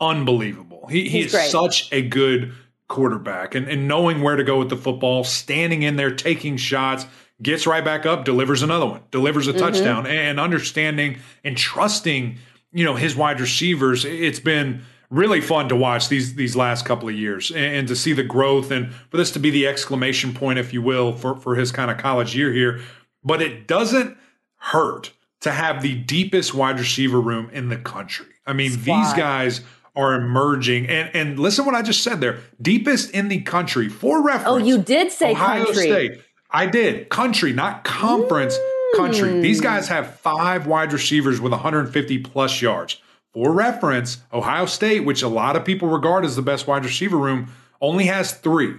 unbelievable. 0.00 0.86
He, 0.88 1.08
he 1.08 1.20
is 1.20 1.32
great. 1.32 1.50
such 1.50 1.92
a 1.92 2.02
good 2.02 2.54
quarterback 2.88 3.54
and, 3.54 3.68
and 3.68 3.88
knowing 3.88 4.22
where 4.22 4.36
to 4.36 4.44
go 4.44 4.58
with 4.58 4.70
the 4.70 4.76
football, 4.76 5.24
standing 5.24 5.82
in 5.82 5.96
there, 5.96 6.14
taking 6.14 6.56
shots, 6.56 7.06
gets 7.42 7.66
right 7.66 7.84
back 7.84 8.06
up, 8.06 8.24
delivers 8.24 8.62
another 8.62 8.86
one, 8.86 9.02
delivers 9.10 9.48
a 9.48 9.50
mm-hmm. 9.50 9.60
touchdown, 9.60 10.06
and 10.06 10.40
understanding 10.40 11.18
and 11.44 11.56
trusting, 11.56 12.38
you 12.72 12.84
know, 12.84 12.94
his 12.94 13.16
wide 13.16 13.40
receivers. 13.40 14.04
It's 14.04 14.40
been 14.40 14.82
really 15.10 15.40
fun 15.40 15.68
to 15.68 15.76
watch 15.76 16.08
these 16.08 16.34
these 16.34 16.56
last 16.56 16.84
couple 16.84 17.08
of 17.08 17.14
years 17.14 17.50
and, 17.50 17.76
and, 17.76 17.88
to 17.88 17.94
see 17.94 18.12
the 18.12 18.24
growth 18.24 18.72
and 18.72 18.92
for 18.92 19.16
this 19.16 19.30
to 19.32 19.38
be 19.38 19.50
the 19.50 19.66
exclamation 19.66 20.32
point, 20.32 20.58
if 20.58 20.72
you 20.72 20.82
will, 20.82 21.12
for, 21.12 21.36
for 21.36 21.54
his 21.54 21.70
kind 21.70 21.90
of 21.90 21.98
college 21.98 22.36
year 22.36 22.52
here. 22.52 22.80
But 23.22 23.42
it 23.42 23.66
doesn't 23.66 24.16
hurt 24.56 25.12
to 25.40 25.52
have 25.52 25.82
the 25.82 25.94
deepest 25.94 26.54
wide 26.54 26.78
receiver 26.78 27.20
room 27.20 27.50
in 27.52 27.68
the 27.68 27.76
country. 27.76 28.26
I 28.46 28.52
mean, 28.52 28.70
Squad. 28.70 28.84
these 28.84 29.12
guys 29.14 29.60
are 29.96 30.14
emerging. 30.14 30.88
And 30.88 31.10
and 31.14 31.38
listen 31.38 31.64
what 31.64 31.74
I 31.74 31.82
just 31.82 32.02
said 32.02 32.20
there. 32.20 32.40
Deepest 32.60 33.10
in 33.10 33.28
the 33.28 33.40
country. 33.40 33.88
For 33.88 34.22
reference. 34.22 34.48
Oh, 34.48 34.58
you 34.58 34.78
did 34.78 35.10
say 35.10 35.32
Ohio 35.32 35.64
country. 35.64 35.82
State. 35.82 36.20
I 36.50 36.66
did. 36.66 37.08
Country, 37.08 37.52
not 37.52 37.84
conference. 37.84 38.56
Mm. 38.56 38.96
Country. 38.96 39.40
These 39.40 39.60
guys 39.60 39.88
have 39.88 40.18
five 40.20 40.66
wide 40.66 40.92
receivers 40.92 41.40
with 41.40 41.52
150 41.52 42.18
plus 42.18 42.62
yards. 42.62 43.00
For 43.32 43.52
reference, 43.52 44.18
Ohio 44.32 44.64
State, 44.64 45.00
which 45.00 45.22
a 45.22 45.28
lot 45.28 45.56
of 45.56 45.64
people 45.64 45.88
regard 45.88 46.24
as 46.24 46.36
the 46.36 46.42
best 46.42 46.66
wide 46.66 46.84
receiver 46.84 47.18
room, 47.18 47.48
only 47.82 48.06
has 48.06 48.32
three. 48.32 48.74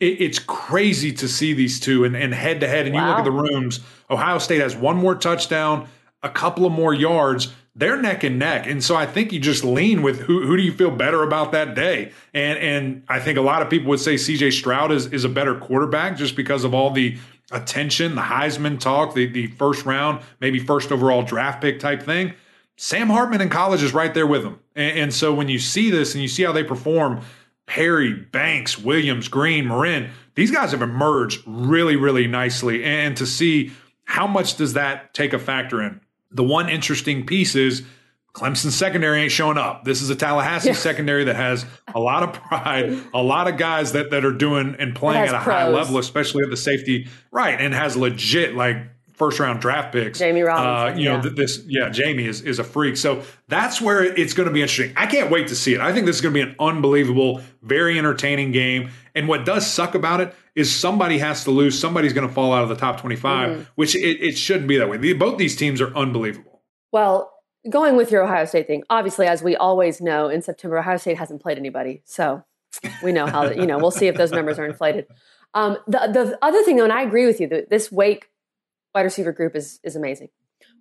It, 0.00 0.20
it's 0.20 0.38
crazy 0.38 1.12
to 1.12 1.28
see 1.28 1.54
these 1.54 1.80
two 1.80 2.04
and, 2.04 2.14
and 2.14 2.34
head 2.34 2.60
to 2.60 2.68
head. 2.68 2.86
And 2.86 2.94
wow. 2.94 3.02
you 3.02 3.08
look 3.08 3.18
at 3.20 3.24
the 3.24 3.30
rooms, 3.30 3.80
Ohio 4.10 4.38
State 4.38 4.60
has 4.60 4.76
one 4.76 4.96
more 4.96 5.14
touchdown, 5.14 5.88
a 6.22 6.28
couple 6.28 6.66
of 6.66 6.72
more 6.72 6.92
yards. 6.92 7.54
They're 7.78 8.00
neck 8.00 8.24
and 8.24 8.38
neck. 8.38 8.66
And 8.66 8.82
so 8.82 8.96
I 8.96 9.04
think 9.04 9.32
you 9.32 9.38
just 9.38 9.62
lean 9.62 10.00
with 10.00 10.20
who, 10.20 10.46
who 10.46 10.56
do 10.56 10.62
you 10.62 10.72
feel 10.72 10.90
better 10.90 11.22
about 11.22 11.52
that 11.52 11.74
day? 11.74 12.12
And 12.32 12.58
and 12.58 13.02
I 13.06 13.20
think 13.20 13.36
a 13.36 13.42
lot 13.42 13.60
of 13.60 13.68
people 13.68 13.90
would 13.90 14.00
say 14.00 14.14
CJ 14.14 14.54
Stroud 14.54 14.90
is, 14.90 15.06
is 15.06 15.24
a 15.24 15.28
better 15.28 15.54
quarterback 15.54 16.16
just 16.16 16.36
because 16.36 16.64
of 16.64 16.72
all 16.72 16.90
the 16.90 17.18
attention, 17.52 18.14
the 18.14 18.22
Heisman 18.22 18.80
talk, 18.80 19.14
the, 19.14 19.26
the 19.26 19.48
first 19.48 19.84
round, 19.84 20.22
maybe 20.40 20.58
first 20.58 20.90
overall 20.90 21.22
draft 21.22 21.60
pick 21.60 21.78
type 21.78 22.02
thing. 22.02 22.32
Sam 22.76 23.08
Hartman 23.08 23.42
in 23.42 23.50
college 23.50 23.82
is 23.82 23.92
right 23.94 24.12
there 24.12 24.26
with 24.26 24.42
him. 24.42 24.58
And, 24.74 24.98
and, 24.98 25.14
so 25.14 25.32
when 25.34 25.48
you 25.48 25.58
see 25.58 25.90
this 25.90 26.14
and 26.14 26.22
you 26.22 26.28
see 26.28 26.42
how 26.42 26.52
they 26.52 26.64
perform, 26.64 27.20
Perry, 27.66 28.12
Banks, 28.12 28.78
Williams, 28.78 29.28
Greene, 29.28 29.66
Morin, 29.66 30.10
these 30.34 30.50
guys 30.50 30.72
have 30.72 30.82
emerged 30.82 31.42
really, 31.46 31.96
really 31.96 32.26
nicely. 32.26 32.84
And 32.84 33.16
to 33.16 33.26
see 33.26 33.72
how 34.04 34.26
much 34.26 34.56
does 34.56 34.74
that 34.74 35.14
take 35.14 35.32
a 35.32 35.38
factor 35.38 35.82
in? 35.82 36.00
The 36.36 36.44
one 36.44 36.68
interesting 36.68 37.26
piece 37.26 37.54
is 37.54 37.82
Clemson 38.36 38.70
secondary 38.70 39.22
ain't 39.22 39.32
showing 39.32 39.56
up. 39.56 39.84
This 39.84 40.02
is 40.02 40.10
a 40.10 40.14
Tallahassee 40.14 40.68
yeah. 40.68 40.74
secondary 40.74 41.24
that 41.24 41.36
has 41.36 41.64
a 41.94 41.98
lot 41.98 42.22
of 42.22 42.34
pride, 42.34 43.02
a 43.14 43.22
lot 43.22 43.48
of 43.48 43.56
guys 43.56 43.92
that, 43.92 44.10
that 44.10 44.26
are 44.26 44.32
doing 44.32 44.76
and 44.78 44.94
playing 44.94 45.22
at 45.22 45.34
a 45.34 45.40
pros. 45.40 45.54
high 45.54 45.68
level, 45.68 45.96
especially 45.96 46.44
at 46.44 46.50
the 46.50 46.56
safety, 46.56 47.08
right? 47.32 47.58
And 47.58 47.72
has 47.72 47.96
legit 47.96 48.54
like 48.54 48.76
first 49.16 49.40
round 49.40 49.60
draft 49.60 49.92
picks. 49.92 50.20
Jammie 50.20 50.46
Robinson. 50.46 50.94
Uh, 50.94 50.98
you 50.98 51.10
yeah. 51.10 51.20
know, 51.20 51.28
this, 51.28 51.62
yeah, 51.66 51.88
Jammie 51.88 52.26
is, 52.26 52.42
is 52.42 52.58
a 52.58 52.64
freak. 52.64 52.96
So 52.96 53.22
that's 53.48 53.80
where 53.80 54.04
it's 54.04 54.34
going 54.34 54.48
to 54.48 54.52
be 54.52 54.62
interesting. 54.62 54.92
I 54.96 55.06
can't 55.06 55.30
wait 55.30 55.48
to 55.48 55.56
see 55.56 55.74
it. 55.74 55.80
I 55.80 55.92
think 55.92 56.06
this 56.06 56.16
is 56.16 56.22
going 56.22 56.34
to 56.34 56.44
be 56.44 56.48
an 56.48 56.54
unbelievable, 56.60 57.40
very 57.62 57.98
entertaining 57.98 58.52
game. 58.52 58.90
And 59.14 59.26
what 59.26 59.44
does 59.44 59.66
suck 59.66 59.94
about 59.94 60.20
it 60.20 60.34
is 60.54 60.74
somebody 60.74 61.18
has 61.18 61.44
to 61.44 61.50
lose. 61.50 61.78
Somebody's 61.78 62.12
going 62.12 62.28
to 62.28 62.32
fall 62.32 62.52
out 62.52 62.62
of 62.62 62.68
the 62.68 62.76
top 62.76 63.00
25, 63.00 63.50
mm-hmm. 63.50 63.62
which 63.74 63.96
it, 63.96 64.22
it 64.22 64.38
shouldn't 64.38 64.68
be 64.68 64.76
that 64.76 64.88
way. 64.88 65.12
Both 65.14 65.38
these 65.38 65.56
teams 65.56 65.80
are 65.80 65.94
unbelievable. 65.96 66.62
Well, 66.92 67.32
going 67.70 67.96
with 67.96 68.10
your 68.10 68.22
Ohio 68.22 68.44
State 68.44 68.66
thing, 68.66 68.84
obviously, 68.90 69.26
as 69.26 69.42
we 69.42 69.56
always 69.56 70.00
know, 70.00 70.28
in 70.28 70.42
September, 70.42 70.78
Ohio 70.78 70.98
State 70.98 71.18
hasn't 71.18 71.42
played 71.42 71.58
anybody. 71.58 72.02
So 72.04 72.44
we 73.02 73.12
know 73.12 73.26
how, 73.26 73.50
you 73.50 73.66
know, 73.66 73.78
we'll 73.78 73.90
see 73.90 74.06
if 74.06 74.16
those 74.16 74.32
numbers 74.32 74.58
are 74.58 74.66
inflated. 74.66 75.06
Um, 75.54 75.78
the, 75.86 75.98
the 76.12 76.38
other 76.42 76.62
thing, 76.64 76.76
though, 76.76 76.84
and 76.84 76.92
I 76.92 77.02
agree 77.02 77.26
with 77.26 77.40
you, 77.40 77.48
that 77.48 77.70
this 77.70 77.90
Wake 77.90 78.28
wide 78.96 79.02
receiver 79.02 79.32
group 79.32 79.54
is 79.54 79.78
is 79.84 79.94
amazing. 79.94 80.28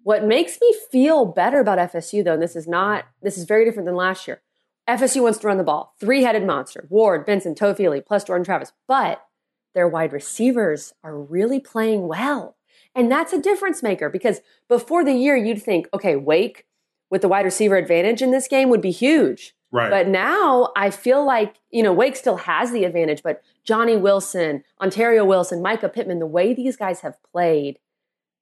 What 0.04 0.24
makes 0.24 0.60
me 0.62 0.74
feel 0.92 1.26
better 1.26 1.60
about 1.60 1.78
FSU 1.92 2.24
though, 2.24 2.34
and 2.34 2.42
this 2.42 2.56
is 2.56 2.68
not 2.68 3.06
this 3.22 3.38
is 3.38 3.44
very 3.44 3.66
different 3.66 3.86
than 3.86 3.96
last 3.96 4.28
year. 4.28 4.42
FSU 4.88 5.22
wants 5.24 5.40
to 5.40 5.48
run 5.48 5.58
the 5.58 5.64
ball. 5.64 5.94
Three-headed 6.00 6.46
monster. 6.46 6.86
Ward, 6.90 7.26
Benson, 7.26 7.56
Toafili, 7.56 8.06
plus 8.06 8.24
Jordan 8.24 8.46
Travis. 8.46 8.72
But 8.88 9.26
their 9.74 9.88
wide 9.88 10.14
receivers 10.14 10.94
are 11.04 11.20
really 11.20 11.60
playing 11.60 12.08
well. 12.08 12.56
And 12.94 13.12
that's 13.12 13.34
a 13.34 13.42
difference 13.42 13.82
maker 13.84 14.10
because 14.10 14.42
before 14.70 15.04
the 15.04 15.14
year, 15.14 15.36
you'd 15.36 15.62
think, 15.62 15.88
okay, 15.94 16.16
Wake 16.16 16.66
with 17.10 17.22
the 17.22 17.28
wide 17.28 17.46
receiver 17.46 17.76
advantage 17.76 18.22
in 18.22 18.32
this 18.32 18.48
game 18.48 18.70
would 18.70 18.82
be 18.82 18.92
huge. 18.92 19.56
Right. 19.72 19.90
But 19.90 20.08
now 20.08 20.72
I 20.78 20.92
feel 20.92 21.26
like, 21.26 21.56
you 21.72 21.84
know, 21.84 21.92
Wake 21.92 22.16
still 22.16 22.38
has 22.38 22.72
the 22.72 22.86
advantage, 22.86 23.24
but 23.24 23.42
Johnny 23.66 23.98
Wilson, 23.98 24.64
Ontaria 24.80 25.26
Wilson, 25.26 25.62
Mycah 25.62 25.92
Pittman, 25.92 26.20
the 26.20 26.28
way 26.28 26.54
these 26.54 26.78
guys 26.78 27.02
have 27.02 27.18
played 27.34 27.80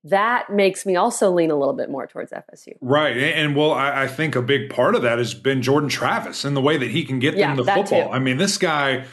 that 0.05 0.49
makes 0.49 0.85
me 0.85 0.95
also 0.95 1.31
lean 1.31 1.49
a 1.49 1.55
little 1.55 1.73
bit 1.73 1.89
more 1.89 2.05
towards 2.05 2.31
FSU. 2.31 2.75
Right. 2.81 3.15
And 3.17 3.55
well, 3.55 3.71
I, 3.71 4.03
I 4.03 4.07
think 4.07 4.35
a 4.35 4.41
big 4.41 4.69
part 4.69 4.95
of 4.95 5.01
that 5.03 5.17
has 5.17 5.33
been 5.33 5.61
Jordan 5.61 5.89
Travis 5.89 6.43
and 6.43 6.57
the 6.57 6.61
way 6.61 6.77
that 6.77 6.91
he 6.91 7.05
can 7.05 7.19
get 7.19 7.37
yeah, 7.37 7.55
them 7.55 7.65
the 7.65 7.71
football. 7.71 8.07
Too. 8.07 8.13
I 8.13 8.19
mean, 8.19 8.37
this 8.37 8.57
guy, 8.57 9.05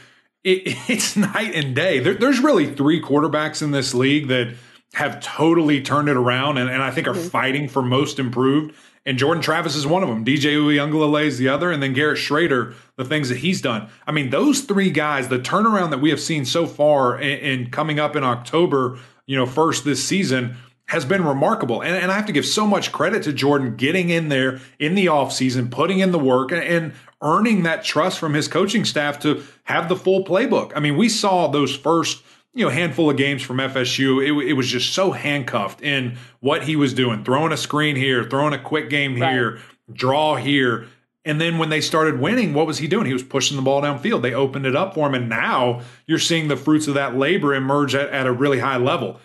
it, 0.43 0.63
it's 0.89 1.17
night 1.17 1.55
and 1.55 1.77
day. 1.77 2.01
There, 2.01 2.15
there's 2.15 2.41
really 2.41 2.75
three 2.75 3.01
quarterbacks 3.01 3.63
in 3.63 3.71
this 3.71 3.95
league 3.95 4.29
that 4.29 4.55
have 4.95 5.21
totally 5.21 5.81
turned 5.81 6.09
it 6.09 6.17
around 6.17 6.59
and, 6.59 6.69
and 6.69 6.83
I 6.83 6.91
think 6.91 7.07
are 7.07 7.15
mm-hmm. 7.15 7.29
fighting 7.29 7.69
for 7.69 7.83
most 7.83 8.19
improved. 8.19 8.75
And 9.07 9.17
Jordan 9.17 9.43
Travis 9.43 9.77
is 9.77 9.87
one 9.87 10.03
of 10.03 10.09
them. 10.09 10.25
DJ 10.25 10.57
Uiagalelei 10.57 11.25
is 11.25 11.39
the 11.39 11.49
other, 11.49 11.71
and 11.73 11.83
then 11.83 11.95
Garrett 11.95 12.19
Shrader. 12.19 12.75
the 12.97 13.05
things 13.05 13.31
that 13.31 13.39
he's 13.39 13.63
done. 13.63 13.89
I 14.07 14.13
mean, 14.13 14.29
those 14.29 14.61
three 14.61 14.91
guys, 14.91 15.29
the 15.29 15.39
turnaround 15.39 15.89
that 15.91 16.03
we 16.03 16.11
have 16.11 16.21
seen 16.21 16.45
so 16.45 16.67
far 16.67 17.17
and 17.17 17.73
coming 17.73 17.99
up 17.99 18.15
in 18.15 18.25
October, 18.25 18.99
you 19.25 19.37
know, 19.37 19.47
first 19.47 19.85
this 19.85 20.03
season– 20.05 20.57
has 20.91 21.05
been 21.05 21.25
remarkable. 21.25 21.83
And, 21.83 21.95
and 21.95 22.11
I 22.11 22.17
have 22.17 22.27
to 22.27 22.33
give 22.33 22.45
so 22.45 22.67
much 22.67 22.91
credit 22.91 23.23
to 23.23 23.33
Jordan 23.33 23.77
getting 23.77 24.11
in 24.11 24.29
there 24.29 24.61
in 24.81 24.97
the 24.97 25.07
offseason, 25.07 25.71
putting 25.71 26.01
in 26.01 26.11
the 26.11 26.19
work, 26.19 26.51
and, 26.51 26.63
and 26.65 26.93
earning 27.23 27.63
that 27.63 27.85
trust 27.85 28.19
from 28.19 28.35
his 28.35 28.49
coaching 28.49 28.85
staff 28.85 29.21
to 29.21 29.45
have 29.65 29.89
the 29.89 29.95
full 29.95 30.25
playbook. 30.25 30.73
I 30.75 30.81
mean, 30.81 30.97
we 30.97 31.09
saw 31.09 31.47
those 31.47 31.77
first 31.77 32.25
you 32.55 32.65
know 32.65 32.71
handful 32.71 33.09
of 33.09 33.17
games 33.17 33.41
from 33.41 33.59
FSU. 33.59 34.21
It, 34.21 34.49
it 34.49 34.53
was 34.55 34.67
just 34.67 34.93
so 34.93 35.13
handcuffed 35.13 35.81
in 35.81 36.19
what 36.41 36.65
he 36.65 36.75
was 36.75 36.93
doing, 36.93 37.23
throwing 37.23 37.53
a 37.53 37.57
screen 37.57 37.95
here, 37.95 38.25
throwing 38.25 38.53
a 38.53 38.59
quick 38.59 38.91
game 38.91 39.15
here, 39.15 39.53
right. 39.53 39.61
draw 39.93 40.35
here. 40.35 40.89
And 41.25 41.41
then 41.41 41.59
when 41.59 41.69
they 41.69 41.83
started 41.83 42.19
winning, 42.19 42.53
what 42.53 42.67
was 42.67 42.79
he 42.79 42.89
doing? 42.89 43.07
He 43.07 43.13
was 43.13 43.23
pushing 43.23 43.57
the 43.57 43.63
ball 43.63 43.83
downfield. 43.83 44.23
They 44.23 44.35
opened 44.35 44.67
it 44.67 44.75
up 44.75 44.95
for 44.95 45.07
him. 45.07 45.15
And 45.15 45.29
now 45.29 45.83
you're 46.09 46.19
seeing 46.19 46.49
the 46.49 46.57
fruits 46.57 46.89
of 46.89 46.95
that 46.95 47.15
labor 47.15 47.55
emerge 47.55 47.95
at, 47.95 48.09
at 48.09 48.27
a 48.27 48.33
really 48.33 48.59
high 48.59 48.79
level 48.79 49.21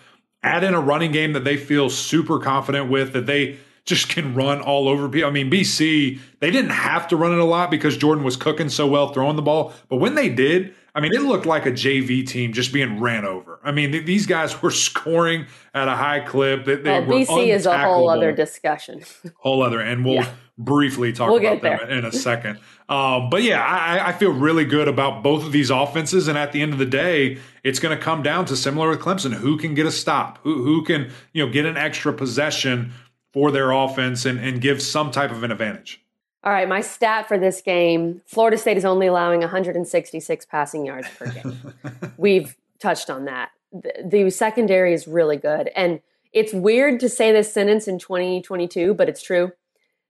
add 0.46 0.62
in 0.62 0.74
a 0.74 0.80
running 0.80 1.10
game 1.10 1.32
that 1.32 1.44
they 1.44 1.56
feel 1.56 1.90
super 1.90 2.38
confident 2.38 2.88
with, 2.88 3.12
that 3.12 3.26
they 3.26 3.58
just 3.84 4.08
can 4.14 4.34
run 4.34 4.60
all 4.60 4.88
over 4.88 5.08
people. 5.08 5.28
I 5.28 5.32
mean, 5.32 5.50
BC, 5.50 6.18
they 6.40 6.50
didn't 6.50 6.70
have 6.70 7.08
to 7.08 7.16
run 7.16 7.32
it 7.32 7.38
a 7.38 7.44
lot 7.44 7.70
because 7.70 7.96
Jordan 7.96 8.24
was 8.24 8.36
cooking 8.36 8.68
so 8.68 8.86
well 8.86 9.12
throwing 9.12 9.36
the 9.36 9.42
ball. 9.42 9.72
But 9.88 9.96
when 9.96 10.14
they 10.14 10.28
did, 10.28 10.74
I 10.96 11.00
mean, 11.00 11.12
it 11.12 11.20
looked 11.20 11.44
like 11.44 11.66
a 11.66 11.70
JV 11.70 12.26
team 12.26 12.54
just 12.54 12.72
being 12.72 12.98
ran 12.98 13.26
over. 13.26 13.60
I 13.62 13.70
mean, 13.70 13.92
th- 13.92 14.06
these 14.06 14.24
guys 14.24 14.62
were 14.62 14.70
scoring 14.88 15.44
at 15.74 15.88
a 15.88 15.94
high 15.94 16.20
clip. 16.20 16.64
That 16.64 16.84
They, 16.84 17.00
they 17.00 17.06
well, 17.06 17.18
BC 17.18 17.48
is 17.48 17.66
a 17.66 17.78
whole 17.78 18.08
other 18.08 18.32
discussion. 18.32 19.02
whole 19.36 19.62
other, 19.62 19.78
and 19.78 20.06
we'll 20.06 20.14
yeah. 20.14 20.30
briefly 20.56 21.12
talk 21.12 21.28
we'll 21.28 21.46
about 21.46 21.60
them 21.60 21.90
in 21.90 22.06
a 22.06 22.12
second. 22.28 22.58
Um, 22.88 23.28
but 23.28 23.42
yeah, 23.42 23.62
I, 23.62 24.08
I, 24.08 24.12
feel 24.12 24.32
really 24.32 24.64
good 24.64 24.88
about 24.88 25.22
both 25.22 25.44
of 25.44 25.52
these 25.52 25.70
offenses. 25.70 26.28
And 26.28 26.38
at 26.38 26.52
the 26.52 26.62
end 26.62 26.72
of 26.72 26.78
the 26.78 26.86
day, 26.86 27.38
it's 27.62 27.78
going 27.78 27.96
to 27.96 28.02
come 28.02 28.22
down 28.22 28.46
to 28.46 28.56
similar 28.56 28.88
with 28.88 29.00
Clemson: 29.00 29.34
who 29.34 29.58
can 29.58 29.74
get 29.74 29.84
a 29.84 29.92
stop, 29.92 30.38
who 30.44 30.62
who 30.62 30.82
can 30.82 31.10
you 31.34 31.44
know 31.44 31.52
get 31.52 31.66
an 31.66 31.76
extra 31.76 32.12
possession 32.12 32.92
for 33.34 33.50
their 33.50 33.70
offense 33.70 34.24
and, 34.24 34.38
and 34.38 34.62
give 34.62 34.80
some 34.80 35.10
type 35.10 35.30
of 35.30 35.42
an 35.42 35.52
advantage. 35.52 36.00
All 36.46 36.52
right, 36.52 36.68
my 36.68 36.80
stat 36.80 37.28
for 37.28 37.38
this 37.38 37.60
game: 37.60 38.22
Florida 38.24 38.56
State 38.56 38.78
is 38.78 38.84
only 38.84 39.08
allowing 39.08 39.40
166 39.40 40.46
passing 40.46 40.86
yards 40.86 41.08
per 41.18 41.30
game. 41.30 41.74
We've 42.16 42.56
touched 42.78 43.10
on 43.10 43.26
that. 43.26 43.50
The, 43.72 44.06
the 44.08 44.30
secondary 44.30 44.94
is 44.94 45.06
really 45.06 45.36
good, 45.36 45.70
and 45.76 46.00
it's 46.32 46.54
weird 46.54 47.00
to 47.00 47.08
say 47.08 47.32
this 47.32 47.52
sentence 47.52 47.88
in 47.88 47.98
2022, 47.98 48.94
but 48.94 49.08
it's 49.08 49.22
true. 49.22 49.52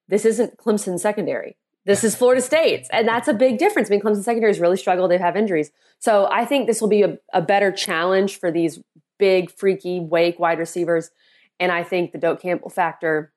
This 0.08 0.24
isn't 0.24 0.58
Clemson 0.58 1.00
secondary 1.00 1.56
this 1.86 2.04
is 2.04 2.14
Florida 2.14 2.42
State's. 2.42 2.88
And 2.92 3.08
that's 3.08 3.28
a 3.28 3.32
big 3.32 3.56
difference. 3.56 3.88
I 3.88 3.92
mean, 3.92 4.00
Clemson 4.02 4.22
secondary 4.22 4.50
has 4.50 4.60
really 4.60 4.76
struggled. 4.76 5.10
They 5.10 5.18
have 5.18 5.36
injuries. 5.36 5.70
So 5.98 6.28
I 6.30 6.44
think 6.44 6.66
this 6.66 6.82
will 6.82 6.88
be 6.88 7.02
a, 7.02 7.16
a, 7.32 7.40
better 7.40 7.72
challenge 7.72 8.38
for 8.38 8.50
these 8.50 8.78
big, 9.18 9.50
freaky 9.50 10.00
Wake 10.00 10.38
wide 10.38 10.58
receivers. 10.58 11.10
And 11.58 11.72
I 11.72 11.82
think 11.82 12.12
the 12.12 12.18
Doak 12.18 12.42
Campbell 12.42 12.68
factor, 12.68 13.32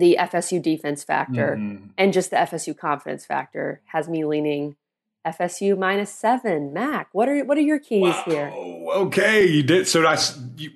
the 0.00 0.16
FSU 0.18 0.60
defense 0.60 1.04
factor, 1.04 1.56
mm-hmm. 1.56 1.86
and 1.96 2.12
just 2.12 2.30
the 2.30 2.36
FSU 2.36 2.76
confidence 2.76 3.24
factor 3.24 3.82
has 3.86 4.08
me 4.08 4.24
leaning 4.24 4.76
FSU 5.26 5.78
minus 5.78 6.12
seven. 6.12 6.72
Mac, 6.72 7.08
what 7.12 7.28
are 7.28 7.44
what 7.44 7.58
are 7.58 7.62
your 7.62 7.78
keys 7.78 8.02
wow. 8.02 8.22
here? 8.26 8.52
Okay, 8.94 9.46
you 9.46 9.62
did. 9.62 9.86
So 9.86 10.04
I, 10.06 10.18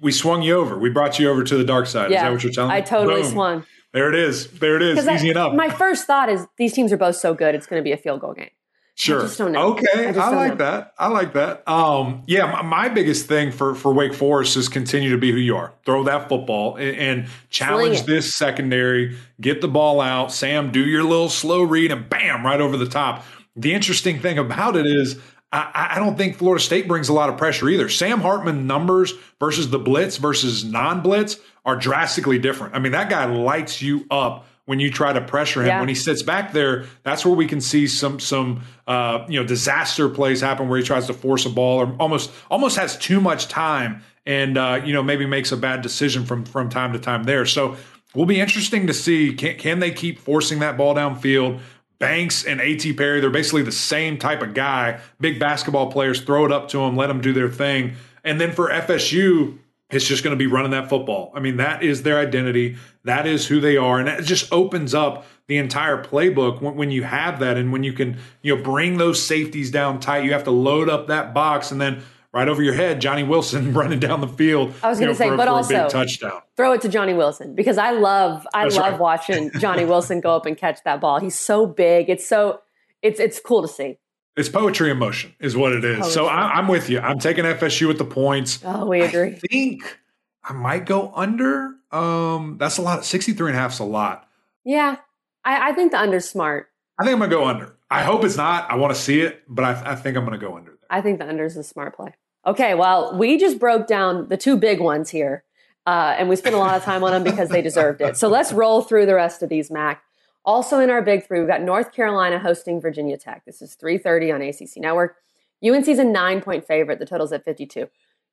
we 0.02 0.12
swung 0.12 0.42
you 0.42 0.56
over. 0.56 0.78
We 0.78 0.90
brought 0.90 1.18
you 1.18 1.30
over 1.30 1.42
to 1.42 1.56
the 1.56 1.64
dark 1.64 1.86
side. 1.86 2.10
Yeah, 2.10 2.18
Is 2.18 2.22
that 2.22 2.32
what 2.32 2.44
you're 2.44 2.52
telling 2.52 2.70
me? 2.70 2.76
I 2.76 2.80
totally 2.82 3.22
Boom. 3.22 3.32
swung. 3.32 3.66
There 3.92 4.08
it 4.08 4.14
is. 4.16 4.48
There 4.48 4.76
it 4.76 4.82
is. 4.82 5.08
Easy 5.08 5.28
I, 5.28 5.30
enough. 5.30 5.54
My 5.54 5.70
first 5.70 6.06
thought 6.06 6.28
is 6.28 6.46
these 6.58 6.72
teams 6.72 6.92
are 6.92 6.96
both 6.96 7.16
so 7.16 7.32
good. 7.32 7.54
It's 7.54 7.66
going 7.66 7.80
to 7.80 7.84
be 7.84 7.92
a 7.92 7.96
field 7.96 8.20
goal 8.20 8.34
game. 8.34 8.50
Sure. 8.96 9.20
I 9.20 9.22
just 9.24 9.38
don't 9.38 9.50
know. 9.50 9.72
Okay, 9.72 10.06
I, 10.06 10.10
I 10.10 10.28
like 10.30 10.50
know. 10.50 10.64
that. 10.64 10.94
I 10.96 11.08
like 11.08 11.32
that. 11.32 11.68
Um, 11.68 12.22
yeah, 12.26 12.52
my, 12.52 12.62
my, 12.62 12.88
biggest 12.88 13.26
thing 13.26 13.50
for 13.50 13.74
for 13.74 13.92
Wake 13.92 14.14
Forest 14.14 14.56
is 14.56 14.68
continue 14.68 15.10
to 15.10 15.18
be 15.18 15.32
who 15.32 15.38
you 15.38 15.56
are. 15.56 15.72
Throw 15.84 16.04
that 16.04 16.28
football 16.28 16.76
and, 16.76 16.96
and 16.96 17.28
challenge 17.50 18.04
this 18.04 18.32
secondary. 18.32 19.16
Get 19.40 19.60
the 19.60 19.68
ball 19.68 20.00
out. 20.00 20.32
Sam, 20.32 20.70
do 20.70 20.80
your 20.80 21.02
little 21.02 21.28
slow 21.28 21.62
read 21.64 21.90
and 21.90 22.08
bam, 22.08 22.46
right 22.46 22.60
over 22.60 22.76
the 22.76 22.86
top. 22.86 23.24
The 23.56 23.74
interesting 23.74 24.20
thing 24.20 24.38
about 24.38 24.76
it 24.76 24.86
is 24.86 25.18
I, 25.54 25.92
I, 25.92 25.98
don't 25.98 26.16
think 26.16 26.36
Florida 26.36 26.62
State 26.62 26.88
brings 26.88 27.08
a 27.08 27.12
lot 27.12 27.28
of 27.28 27.36
pressure 27.36 27.68
either. 27.68 27.88
Sam 27.88 28.20
Hartman 28.20 28.66
numbers 28.66 29.12
versus 29.38 29.70
the 29.70 29.78
blitz 29.78 30.16
versus 30.16 30.64
non-blitz 30.64 31.38
are 31.64 31.76
drastically 31.76 32.38
different. 32.38 32.74
I 32.74 32.80
mean, 32.80 32.92
that 32.92 33.08
guy 33.08 33.24
lights 33.26 33.80
you 33.80 34.04
up 34.10 34.46
when 34.66 34.80
you 34.80 34.90
try 34.90 35.12
to 35.12 35.20
pressure 35.20 35.60
him. 35.60 35.68
Yeah. 35.68 35.80
When 35.80 35.88
he 35.88 35.94
sits 35.94 36.22
back 36.22 36.52
there, 36.52 36.86
that's 37.02 37.24
where 37.24 37.34
we 37.34 37.46
can 37.46 37.60
see 37.60 37.86
some 37.86 38.18
some 38.20 38.62
uh, 38.86 39.24
you 39.28 39.40
know 39.40 39.46
disaster 39.46 40.08
plays 40.08 40.40
happen 40.40 40.68
where 40.68 40.78
he 40.78 40.84
tries 40.84 41.06
to 41.06 41.14
force 41.14 41.46
a 41.46 41.50
ball 41.50 41.80
or 41.80 41.96
almost 41.98 42.30
almost 42.50 42.76
has 42.76 42.96
too 42.96 43.20
much 43.20 43.48
time 43.48 44.02
and 44.26 44.56
uh, 44.56 44.80
you 44.84 44.92
know 44.92 45.02
maybe 45.02 45.26
makes 45.26 45.52
a 45.52 45.56
bad 45.56 45.82
decision 45.82 46.24
from 46.24 46.44
from 46.44 46.68
time 46.68 46.92
to 46.92 46.98
time 46.98 47.24
there. 47.24 47.46
So 47.46 47.76
will 48.14 48.26
be 48.26 48.40
interesting 48.40 48.86
to 48.86 48.94
see 48.94 49.34
can 49.34 49.56
can 49.58 49.78
they 49.80 49.90
keep 49.90 50.18
forcing 50.18 50.60
that 50.60 50.76
ball 50.76 50.94
downfield. 50.94 51.60
Banks 52.00 52.44
and 52.44 52.60
A.T. 52.60 52.92
Perry, 52.94 53.20
they're 53.20 53.30
basically 53.30 53.62
the 53.62 53.72
same 53.72 54.18
type 54.18 54.42
of 54.42 54.52
guy. 54.52 55.00
Big 55.20 55.38
basketball 55.38 55.92
players, 55.92 56.20
throw 56.20 56.44
it 56.44 56.52
up 56.52 56.68
to 56.70 56.78
them, 56.78 56.96
let 56.96 57.06
them 57.06 57.20
do 57.20 57.32
their 57.32 57.48
thing. 57.48 57.94
And 58.24 58.40
then 58.40 58.52
for 58.52 58.68
FSU, 58.68 59.58
it's 59.90 60.06
just 60.06 60.24
going 60.24 60.36
to 60.36 60.38
be 60.38 60.46
running 60.46 60.72
that 60.72 60.88
football. 60.88 61.32
I 61.34 61.40
mean, 61.40 61.58
that 61.58 61.82
is 61.82 62.02
their 62.02 62.18
identity. 62.18 62.76
That 63.04 63.26
is 63.26 63.46
who 63.46 63.60
they 63.60 63.76
are. 63.76 63.98
And 63.98 64.08
it 64.08 64.22
just 64.22 64.52
opens 64.52 64.94
up 64.94 65.26
the 65.46 65.58
entire 65.58 66.02
playbook 66.02 66.62
when, 66.62 66.74
when, 66.74 66.90
you 66.90 67.02
have 67.02 67.38
that 67.40 67.56
and 67.56 67.70
when 67.70 67.84
you 67.84 67.92
can, 67.92 68.18
you 68.42 68.56
know, 68.56 68.62
bring 68.62 68.96
those 68.96 69.22
safeties 69.22 69.70
down 69.70 70.00
tight. 70.00 70.24
You 70.24 70.32
have 70.32 70.44
to 70.44 70.50
load 70.50 70.88
up 70.88 71.08
that 71.08 71.34
box 71.34 71.70
and 71.70 71.80
then 71.80 72.02
right 72.32 72.48
over 72.48 72.62
your 72.62 72.74
head, 72.74 73.00
Johnny 73.00 73.22
Wilson 73.22 73.72
running 73.74 74.00
down 74.00 74.20
the 74.20 74.28
field. 74.28 74.72
I 74.82 74.88
was 74.88 74.98
going 74.98 75.10
to 75.10 75.14
say, 75.14 75.28
for, 75.28 75.36
but 75.36 75.46
for 75.46 75.54
also 75.54 75.88
touchdown. 75.88 76.40
Throw 76.56 76.72
it 76.72 76.80
to 76.82 76.88
Johnny 76.88 77.14
Wilson 77.14 77.54
because 77.54 77.78
I 77.78 77.92
love, 77.92 78.46
I 78.54 78.64
That's 78.64 78.76
love 78.76 78.92
right. 78.92 79.00
watching 79.00 79.50
Johnny 79.58 79.84
Wilson 79.84 80.20
go 80.20 80.34
up 80.34 80.46
and 80.46 80.56
catch 80.56 80.82
that 80.84 81.00
ball. 81.00 81.20
He's 81.20 81.38
so 81.38 81.66
big. 81.66 82.08
It's 82.08 82.26
so, 82.26 82.60
it's 83.02 83.20
it's 83.20 83.38
cool 83.38 83.60
to 83.60 83.68
see. 83.68 83.98
It's 84.36 84.48
poetry 84.48 84.90
in 84.90 84.98
motion, 84.98 85.32
is 85.38 85.56
what 85.56 85.72
it 85.72 85.84
is. 85.84 85.98
Poetry. 85.98 86.12
So 86.12 86.26
I, 86.26 86.58
am 86.58 86.66
with 86.66 86.90
you. 86.90 86.98
I'm 86.98 87.18
taking 87.18 87.44
FSU 87.44 87.86
with 87.86 87.98
the 87.98 88.04
points. 88.04 88.60
Oh, 88.64 88.86
we 88.86 89.00
agree. 89.00 89.34
I 89.34 89.40
think 89.48 89.98
I 90.42 90.52
might 90.52 90.86
go 90.86 91.12
under. 91.14 91.74
Um, 91.92 92.56
that's 92.58 92.78
a 92.78 92.82
lot. 92.82 93.04
63 93.04 93.50
and 93.50 93.56
a 93.56 93.60
half 93.60 93.74
is 93.74 93.78
a 93.78 93.84
lot. 93.84 94.28
Yeah. 94.64 94.96
I, 95.44 95.70
I 95.70 95.72
think 95.72 95.92
the 95.92 95.98
under's 95.98 96.28
smart. 96.28 96.68
I 96.98 97.04
think 97.04 97.14
I'm 97.14 97.18
going 97.20 97.30
to 97.30 97.36
go 97.36 97.44
under. 97.44 97.76
I 97.90 98.02
hope 98.02 98.24
it's 98.24 98.36
not. 98.36 98.70
I 98.70 98.74
want 98.74 98.94
to 98.94 99.00
see 99.00 99.20
it, 99.20 99.42
but 99.48 99.64
I, 99.64 99.92
I 99.92 99.94
think 99.94 100.16
I'm 100.16 100.24
going 100.24 100.38
to 100.38 100.44
go 100.44 100.56
under. 100.56 100.70
There. 100.70 100.78
I 100.90 101.00
think 101.00 101.18
the 101.20 101.28
under 101.28 101.44
is 101.44 101.56
a 101.56 101.62
smart 101.62 101.94
play. 101.94 102.14
Okay. 102.46 102.74
Well, 102.74 103.16
we 103.16 103.38
just 103.38 103.58
broke 103.58 103.86
down 103.86 104.28
the 104.28 104.36
two 104.36 104.56
big 104.56 104.80
ones 104.80 105.10
here. 105.10 105.44
Uh, 105.86 106.14
and 106.18 106.28
we 106.28 106.36
spent 106.36 106.54
a 106.54 106.58
lot 106.58 106.76
of 106.76 106.82
time 106.82 107.04
on 107.04 107.10
them 107.10 107.22
because 107.22 107.50
they 107.50 107.60
deserved 107.62 108.00
it. 108.00 108.16
So 108.16 108.28
let's 108.28 108.52
roll 108.52 108.80
through 108.80 109.06
the 109.06 109.14
rest 109.14 109.42
of 109.42 109.50
these, 109.50 109.70
Mac. 109.70 110.02
Also 110.44 110.78
in 110.78 110.90
our 110.90 111.02
big 111.02 111.26
three, 111.26 111.38
we've 111.38 111.48
got 111.48 111.62
North 111.62 111.92
Carolina 111.92 112.38
hosting 112.38 112.80
Virginia 112.80 113.16
Tech. 113.16 113.44
This 113.46 113.62
is 113.62 113.76
3.30 113.82 114.34
on 114.34 114.42
ACC 114.42 114.76
Network. 114.76 115.16
UNC's 115.64 115.98
a 115.98 116.04
nine-point 116.04 116.66
favorite. 116.66 116.98
The 116.98 117.06
total's 117.06 117.32
at 117.32 117.44
52. 117.44 117.88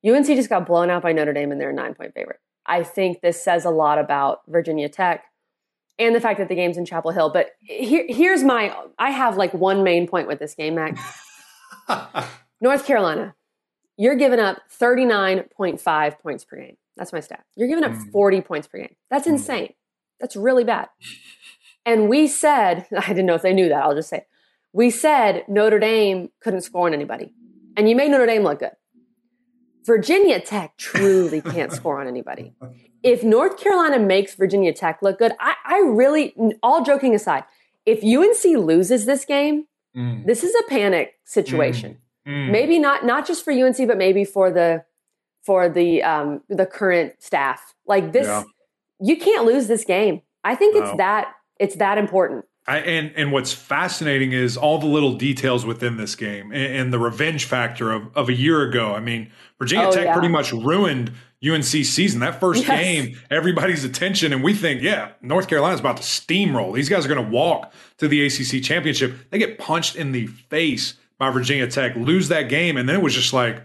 UNC 0.06 0.26
just 0.26 0.50
got 0.50 0.65
blown 0.65 0.89
out 0.89 1.04
by 1.04 1.13
Notre 1.13 1.32
Dame 1.32 1.52
and 1.52 1.62
they're 1.62 1.69
a 1.69 1.74
nine-point 1.74 2.13
favorite. 2.13 2.39
I 2.65 2.84
think 2.84 3.21
this 3.21 3.41
says 3.41 3.65
a 3.65 3.69
lot 3.69 3.97
about 3.97 4.41
Virginia 4.47 4.89
Tech 4.89 5.24
and 5.97 6.15
the 6.15 6.19
fact 6.19 6.39
that 6.39 6.50
the 6.50 6.56
game's 6.56 6.78
in 6.78 6.86
Chapel 6.86 7.12
Hill. 7.12 7.30
But 7.30 7.52
here, 7.62 8.06
here's 8.08 8.43
my 8.43 8.76
I 8.97 9.12
have 9.12 9.38
like 9.38 9.54
one 9.54 9.84
main 9.84 10.08
point 10.08 10.28
with 10.28 10.39
this 10.39 10.56
game, 10.56 10.76
Mac. 10.76 10.97
North 12.62 12.86
Carolina, 12.86 13.36
you're 13.97 14.15
giving 14.15 14.39
up 14.39 14.58
39.5 14.80 16.19
points 16.19 16.45
per 16.45 16.58
game. 16.58 16.78
That's 16.97 17.13
my 17.13 17.19
stat. 17.19 17.45
You're 17.56 17.67
giving 17.67 17.84
up 17.84 17.91
mm. 17.91 18.12
40 18.12 18.41
points 18.41 18.67
per 18.67 18.80
game. 18.80 18.95
That's 19.10 19.28
mm. 19.28 19.32
insane. 19.32 19.74
That's 20.19 20.36
really 20.36 20.63
bad. 20.63 20.89
And 21.85 22.09
we 22.09 22.27
said, 22.27 22.87
I 22.97 23.07
didn't 23.07 23.25
know 23.25 23.35
if 23.35 23.41
they 23.41 23.53
knew 23.53 23.69
that, 23.69 23.83
I'll 23.83 23.95
just 23.95 24.09
say, 24.09 24.25
we 24.73 24.89
said 24.89 25.43
Notre 25.47 25.79
Dame 25.79 26.29
couldn't 26.41 26.61
score 26.61 26.87
on 26.87 26.93
anybody. 26.93 27.33
And 27.75 27.89
you 27.89 27.95
made 27.95 28.11
Notre 28.11 28.25
Dame 28.25 28.43
look 28.43 28.59
good. 28.59 28.71
Virginia 29.85 30.39
Tech 30.39 30.77
truly 30.77 31.41
can't 31.53 31.71
score 31.71 31.99
on 31.99 32.07
anybody. 32.07 32.53
If 33.03 33.23
North 33.23 33.57
Carolina 33.57 33.97
makes 33.97 34.35
Virginia 34.35 34.71
Tech 34.71 34.99
look 35.01 35.17
good, 35.17 35.31
I, 35.39 35.55
I 35.65 35.79
really, 35.79 36.35
all 36.61 36.83
joking 36.83 37.15
aside, 37.15 37.45
if 37.83 38.03
UNC 38.03 38.63
loses 38.63 39.07
this 39.07 39.25
game, 39.25 39.65
mm. 39.97 40.23
this 40.27 40.43
is 40.43 40.53
a 40.53 40.69
panic 40.69 41.15
situation. 41.25 41.97
Mm. 42.27 42.31
Mm. 42.31 42.51
Maybe 42.51 42.77
not 42.77 43.03
not 43.03 43.25
just 43.25 43.43
for 43.43 43.51
UNC, 43.51 43.75
but 43.87 43.97
maybe 43.97 44.23
for 44.23 44.51
the 44.51 44.83
for 45.43 45.67
the 45.67 46.03
um, 46.03 46.41
the 46.47 46.67
current 46.67 47.13
staff. 47.19 47.73
Like 47.87 48.13
this, 48.13 48.27
yeah. 48.27 48.43
you 48.99 49.17
can't 49.17 49.45
lose 49.45 49.67
this 49.67 49.83
game. 49.83 50.21
I 50.43 50.53
think 50.55 50.75
no. 50.75 50.83
it's 50.83 50.97
that 50.97 51.33
it's 51.62 51.76
that 51.76 51.97
important. 51.97 52.45
I, 52.67 52.78
and 52.80 53.12
and 53.15 53.32
what's 53.32 53.54
fascinating 53.54 54.34
is 54.34 54.58
all 54.58 54.78
the 54.78 54.88
little 54.88 55.13
details 55.13 55.65
within 55.65 55.97
this 55.97 56.15
game 56.15 56.52
and, 56.52 56.76
and 56.76 56.93
the 56.93 57.00
revenge 57.00 57.45
factor 57.45 57.91
of, 57.91 58.15
of 58.15 58.30
a 58.30 58.34
year 58.34 58.62
ago. 58.62 58.93
I 58.93 59.00
mean, 59.00 59.32
Virginia 59.60 59.88
oh, 59.88 59.91
Tech 59.91 60.06
yeah. 60.06 60.13
pretty 60.13 60.28
much 60.28 60.52
ruined 60.52 61.12
UNC 61.43 61.63
season. 61.63 62.19
That 62.19 62.39
first 62.39 62.67
yes. 62.67 62.80
game, 62.80 63.19
everybody's 63.32 63.84
attention, 63.84 64.32
and 64.32 64.43
we 64.43 64.54
think, 64.54 64.82
yeah, 64.82 65.12
North 65.21 65.47
Carolina's 65.47 65.80
about 65.80 65.97
to 65.97 66.04
steamroll. 66.04 66.74
These 66.74 66.89
guys 66.89 67.06
are 67.06 67.10
going 67.10 67.24
to 67.24 67.32
walk 67.32 67.74
to 67.97 68.08
the 68.08 68.26
ACC 68.26 68.63
championship. 68.63 69.15
They 69.32 69.39
get 69.39 69.58
punched 69.58 69.95
in 69.95 70.12
the 70.12 70.28
face 70.28 70.95
by 71.17 71.32
Virginia 71.32 71.67
Tech, 71.67 71.95
lose 71.95 72.28
that 72.28 72.43
game, 72.43 72.78
and 72.78 72.88
then 72.88 72.95
it 72.95 73.02
was 73.02 73.15
just 73.15 73.34
like, 73.34 73.63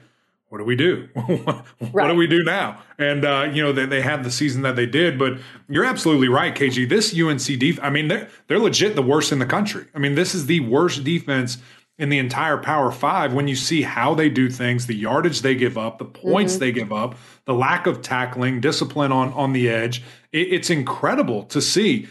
what 0.56 0.60
do 0.60 0.64
we 0.64 0.76
do? 0.76 1.08
what 1.14 1.64
right. 1.92 2.08
do 2.08 2.14
we 2.14 2.26
do 2.26 2.42
now? 2.42 2.82
And 2.98 3.26
uh, 3.26 3.50
you 3.52 3.62
know 3.62 3.72
they, 3.72 3.84
they 3.84 4.00
had 4.00 4.24
the 4.24 4.30
season 4.30 4.62
that 4.62 4.74
they 4.74 4.86
did, 4.86 5.18
but 5.18 5.38
you're 5.68 5.84
absolutely 5.84 6.28
right, 6.28 6.54
KG. 6.54 6.88
This 6.88 7.14
UNC 7.14 7.60
defense, 7.60 7.80
I 7.82 7.90
mean, 7.90 8.08
they're 8.08 8.28
they're 8.48 8.58
legit 8.58 8.94
the 8.94 9.02
worst 9.02 9.32
in 9.32 9.38
the 9.38 9.46
country. 9.46 9.84
I 9.94 9.98
mean, 9.98 10.14
this 10.14 10.34
is 10.34 10.46
the 10.46 10.60
worst 10.60 11.04
defense 11.04 11.58
in 11.98 12.08
the 12.08 12.18
entire 12.18 12.56
Power 12.56 12.90
Five. 12.90 13.34
When 13.34 13.48
you 13.48 13.56
see 13.56 13.82
how 13.82 14.14
they 14.14 14.30
do 14.30 14.48
things, 14.48 14.86
the 14.86 14.94
yardage 14.94 15.42
they 15.42 15.54
give 15.54 15.76
up, 15.76 15.98
the 15.98 16.06
points 16.06 16.54
mm-hmm. 16.54 16.60
they 16.60 16.72
give 16.72 16.92
up, 16.92 17.16
the 17.44 17.54
lack 17.54 17.86
of 17.86 18.00
tackling, 18.00 18.62
discipline 18.62 19.12
on 19.12 19.34
on 19.34 19.52
the 19.52 19.68
edge, 19.68 20.02
it, 20.32 20.48
it's 20.52 20.70
incredible 20.70 21.42
to 21.44 21.60
see. 21.60 22.08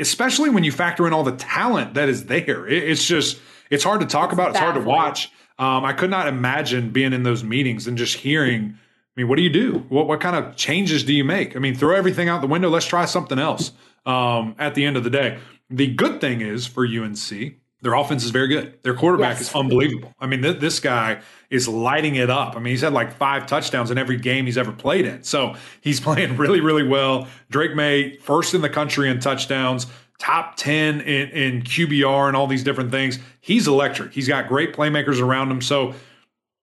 Especially 0.00 0.48
when 0.48 0.64
you 0.64 0.72
factor 0.72 1.06
in 1.06 1.12
all 1.12 1.22
the 1.22 1.36
talent 1.36 1.92
that 1.94 2.08
is 2.08 2.24
there, 2.24 2.66
it, 2.66 2.84
it's 2.84 3.06
just 3.06 3.38
it's 3.68 3.84
hard 3.84 4.00
to 4.00 4.06
talk 4.06 4.30
it's 4.30 4.34
about. 4.34 4.50
It's 4.50 4.58
hard 4.58 4.76
to 4.76 4.80
watch. 4.80 5.30
Um, 5.62 5.84
I 5.84 5.92
could 5.92 6.10
not 6.10 6.26
imagine 6.26 6.90
being 6.90 7.12
in 7.12 7.22
those 7.22 7.44
meetings 7.44 7.86
and 7.86 7.96
just 7.96 8.16
hearing. 8.16 8.76
I 8.76 9.20
mean, 9.20 9.28
what 9.28 9.36
do 9.36 9.42
you 9.42 9.50
do? 9.50 9.86
What 9.90 10.08
what 10.08 10.20
kind 10.20 10.34
of 10.34 10.56
changes 10.56 11.04
do 11.04 11.12
you 11.12 11.22
make? 11.22 11.54
I 11.54 11.60
mean, 11.60 11.76
throw 11.76 11.94
everything 11.94 12.28
out 12.28 12.40
the 12.40 12.48
window. 12.48 12.68
Let's 12.68 12.86
try 12.86 13.04
something 13.04 13.38
else. 13.38 13.70
Um, 14.04 14.56
at 14.58 14.74
the 14.74 14.84
end 14.84 14.96
of 14.96 15.04
the 15.04 15.10
day, 15.10 15.38
the 15.70 15.86
good 15.86 16.20
thing 16.20 16.40
is 16.40 16.66
for 16.66 16.84
UNC, 16.84 17.54
their 17.80 17.94
offense 17.94 18.24
is 18.24 18.30
very 18.30 18.48
good. 18.48 18.82
Their 18.82 18.94
quarterback 18.94 19.38
yes. 19.38 19.50
is 19.50 19.54
unbelievable. 19.54 20.12
I 20.18 20.26
mean, 20.26 20.42
th- 20.42 20.58
this 20.58 20.80
guy 20.80 21.20
is 21.48 21.68
lighting 21.68 22.16
it 22.16 22.28
up. 22.28 22.56
I 22.56 22.58
mean, 22.58 22.72
he's 22.72 22.80
had 22.80 22.92
like 22.92 23.12
five 23.12 23.46
touchdowns 23.46 23.92
in 23.92 23.98
every 23.98 24.16
game 24.16 24.46
he's 24.46 24.58
ever 24.58 24.72
played 24.72 25.04
in. 25.04 25.22
So 25.22 25.54
he's 25.80 26.00
playing 26.08 26.38
really, 26.38 26.60
really 26.60 26.86
well. 26.86 27.28
Drake 27.50 27.76
Maye, 27.76 28.16
first 28.16 28.54
in 28.54 28.62
the 28.62 28.68
country 28.68 29.08
in 29.08 29.20
touchdowns 29.20 29.86
top 30.22 30.54
10 30.56 31.00
in, 31.00 31.28
in 31.30 31.62
QBR 31.62 32.28
and 32.28 32.36
all 32.36 32.46
these 32.46 32.62
different 32.62 32.92
things. 32.92 33.18
He's 33.40 33.66
electric. 33.66 34.12
He's 34.12 34.28
got 34.28 34.46
great 34.46 34.72
playmakers 34.72 35.20
around 35.20 35.50
him. 35.50 35.60
So, 35.60 35.94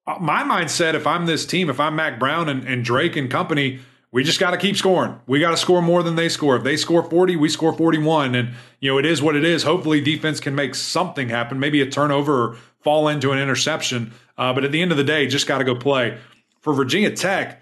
uh, 0.08 0.18
my 0.20 0.44
mindset, 0.44 0.94
if 0.94 1.06
I'm 1.06 1.26
this 1.26 1.46
team, 1.46 1.70
if 1.70 1.78
I'm 1.78 1.98
Mack 1.98 2.20
Brown 2.20 2.48
and, 2.48 2.66
and 2.66 2.86
Drake 2.86 3.18
and 3.18 3.30
company, 3.30 3.80
we 4.14 4.24
just 4.24 4.40
got 4.40 4.52
to 4.52 4.58
keep 4.58 4.78
scoring. 4.78 5.20
We 5.28 5.42
got 5.42 5.52
to 5.52 5.58
score 5.58 5.82
more 5.82 6.04
than 6.04 6.16
they 6.16 6.30
score. 6.30 6.56
If 6.56 6.64
they 6.64 6.78
score 6.78 7.04
40, 7.04 7.36
we 7.36 7.50
score 7.50 7.74
41. 7.74 8.34
And, 8.34 8.56
you 8.80 8.90
know, 8.90 8.98
it 8.98 9.06
is 9.06 9.22
what 9.22 9.36
it 9.36 9.44
is. 9.44 9.64
Hopefully, 9.64 10.00
defense 10.00 10.40
can 10.40 10.56
make 10.56 10.74
something 10.74 11.28
happen, 11.28 11.60
maybe 11.60 11.82
a 11.82 11.86
turnover 11.86 12.42
or 12.42 12.56
fall 12.80 13.10
into 13.10 13.34
an 13.34 13.40
interception. 13.40 14.14
Uh, 14.38 14.54
but 14.54 14.64
at 14.64 14.72
the 14.72 14.82
end 14.82 14.92
of 14.92 14.98
the 14.98 15.04
day, 15.04 15.28
just 15.28 15.48
got 15.48 15.58
to 15.58 15.66
go 15.66 15.76
play. 15.76 16.18
For 16.62 16.74
Virginia 16.74 17.12
Tech, 17.12 17.62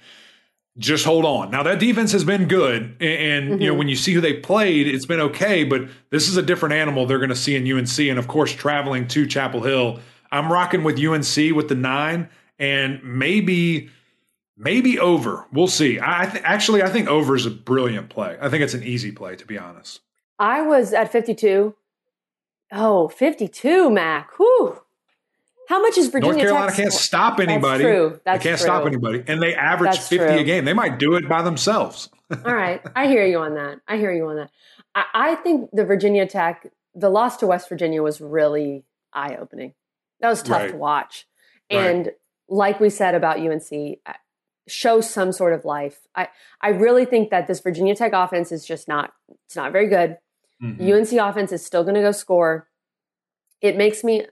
just 0.78 1.06
hold 1.06 1.26
on. 1.26 1.52
Now 1.52 1.64
that 1.64 1.80
defense 1.80 2.12
has 2.12 2.24
been 2.24 2.48
good, 2.48 2.96
and, 3.00 3.02
and 3.02 3.50
mm-hmm. 3.50 3.62
you 3.62 3.68
know 3.68 3.74
mm-hmm. 3.74 3.80
when 3.80 3.88
you 3.88 3.96
see 3.96 4.14
who 4.14 4.22
they 4.22 4.34
played, 4.34 4.88
it's 4.88 5.06
been 5.06 5.20
okay. 5.20 5.64
But 5.64 5.90
this 6.10 6.28
is 6.28 6.38
a 6.38 6.42
different 6.42 6.76
animal 6.76 7.06
they're 7.06 7.18
going 7.18 7.30
to 7.30 7.36
see 7.36 7.56
in 7.56 7.72
UNC, 7.72 8.00
and 8.00 8.20
of 8.20 8.28
course 8.28 8.52
traveling 8.52 9.08
to 9.10 9.26
Chapel 9.26 9.62
Hill. 9.62 10.00
I'm 10.32 10.52
rocking 10.52 10.84
with 10.84 11.00
UNC 11.00 11.56
with 11.56 11.70
the 11.70 11.76
nine, 11.76 12.30
and 12.60 13.02
maybe 13.04 13.90
maybe 14.56 15.00
over. 15.00 15.46
We'll 15.52 15.68
see. 15.68 16.00
I 16.02 16.26
th- 16.26 16.44
actually 16.46 16.84
I 16.84 16.90
think 16.90 17.08
over 17.08 17.36
is 17.36 17.46
a 17.46 17.52
brilliant 17.52 18.10
play. 18.10 18.38
I 18.40 18.50
think 18.50 18.64
it's 18.64 18.74
an 18.74 18.84
easy 18.84 19.12
play 19.12 19.36
to 19.36 19.46
be 19.46 19.58
honest. 19.58 20.02
I 20.40 20.62
was 20.62 20.94
at 20.94 21.12
52. 21.12 21.76
Oh, 22.72 23.08
52, 23.08 23.90
Mac. 23.90 24.38
Whew. 24.38 24.82
How 25.68 25.82
much 25.82 25.98
is 25.98 26.08
Virginia? 26.08 26.34
North 26.36 26.42
Carolina 26.48 26.68
Tech 26.68 26.78
can't 26.78 26.94
stop 26.94 27.40
anybody. 27.40 27.84
That's 27.84 27.96
true. 27.96 28.20
That's 28.24 28.44
they 28.44 28.50
can't 28.50 28.60
true. 28.60 28.66
stop 28.66 28.86
anybody, 28.86 29.24
and 29.28 29.42
they 29.42 29.54
average 29.54 29.92
That's 29.96 30.08
fifty 30.08 30.26
true. 30.28 30.38
a 30.40 30.44
game. 30.44 30.66
They 30.66 30.74
might 30.74 30.98
do 30.98 31.16
it 31.16 31.28
by 31.28 31.42
themselves. 31.42 32.10
All 32.46 32.54
right, 32.56 32.82
I 32.96 33.08
hear 33.08 33.26
you 33.26 33.40
on 33.40 33.56
that. 33.56 33.80
I 33.88 33.98
hear 33.98 34.12
you 34.14 34.28
on 34.28 34.36
that. 34.38 34.52
I, 34.96 35.04
I 35.14 35.36
think 35.36 35.70
the 35.74 35.86
Virginia 35.86 36.26
Tech, 36.26 36.68
the 36.96 37.10
loss 37.10 37.38
to 37.38 37.48
West 37.48 37.70
Virginia 37.70 38.02
was 38.02 38.20
really 38.22 38.84
eye 39.14 39.36
opening. 39.36 39.74
That 40.22 40.30
was 40.30 40.42
tough 40.42 40.62
Right. 40.64 40.72
to 40.72 40.78
watch. 40.78 41.28
Right. 41.72 41.80
And 41.86 42.12
like 42.50 42.80
we 42.80 42.90
said 42.90 43.14
about 43.16 43.40
UNC, 43.40 44.00
uh, 44.06 44.14
show 44.70 45.00
some 45.02 45.32
sort 45.32 45.54
of 45.54 45.64
life. 45.66 46.00
I 46.16 46.30
I 46.62 46.70
really 46.70 47.06
think 47.06 47.30
that 47.30 47.48
this 47.48 47.60
Virginia 47.60 47.96
Tech 47.96 48.14
offense 48.14 48.52
is 48.52 48.66
just 48.66 48.88
not 48.88 49.14
it's 49.46 49.56
not 49.56 49.72
very 49.74 49.88
good. 49.88 50.18
Mhm. 50.64 50.80
UNC 50.82 51.12
offense 51.30 51.52
is 51.52 51.66
still 51.66 51.84
going 51.84 51.96
to 51.96 52.02
go 52.02 52.12
score. 52.12 52.68
It 53.62 53.76
makes 53.78 54.04
me 54.04 54.26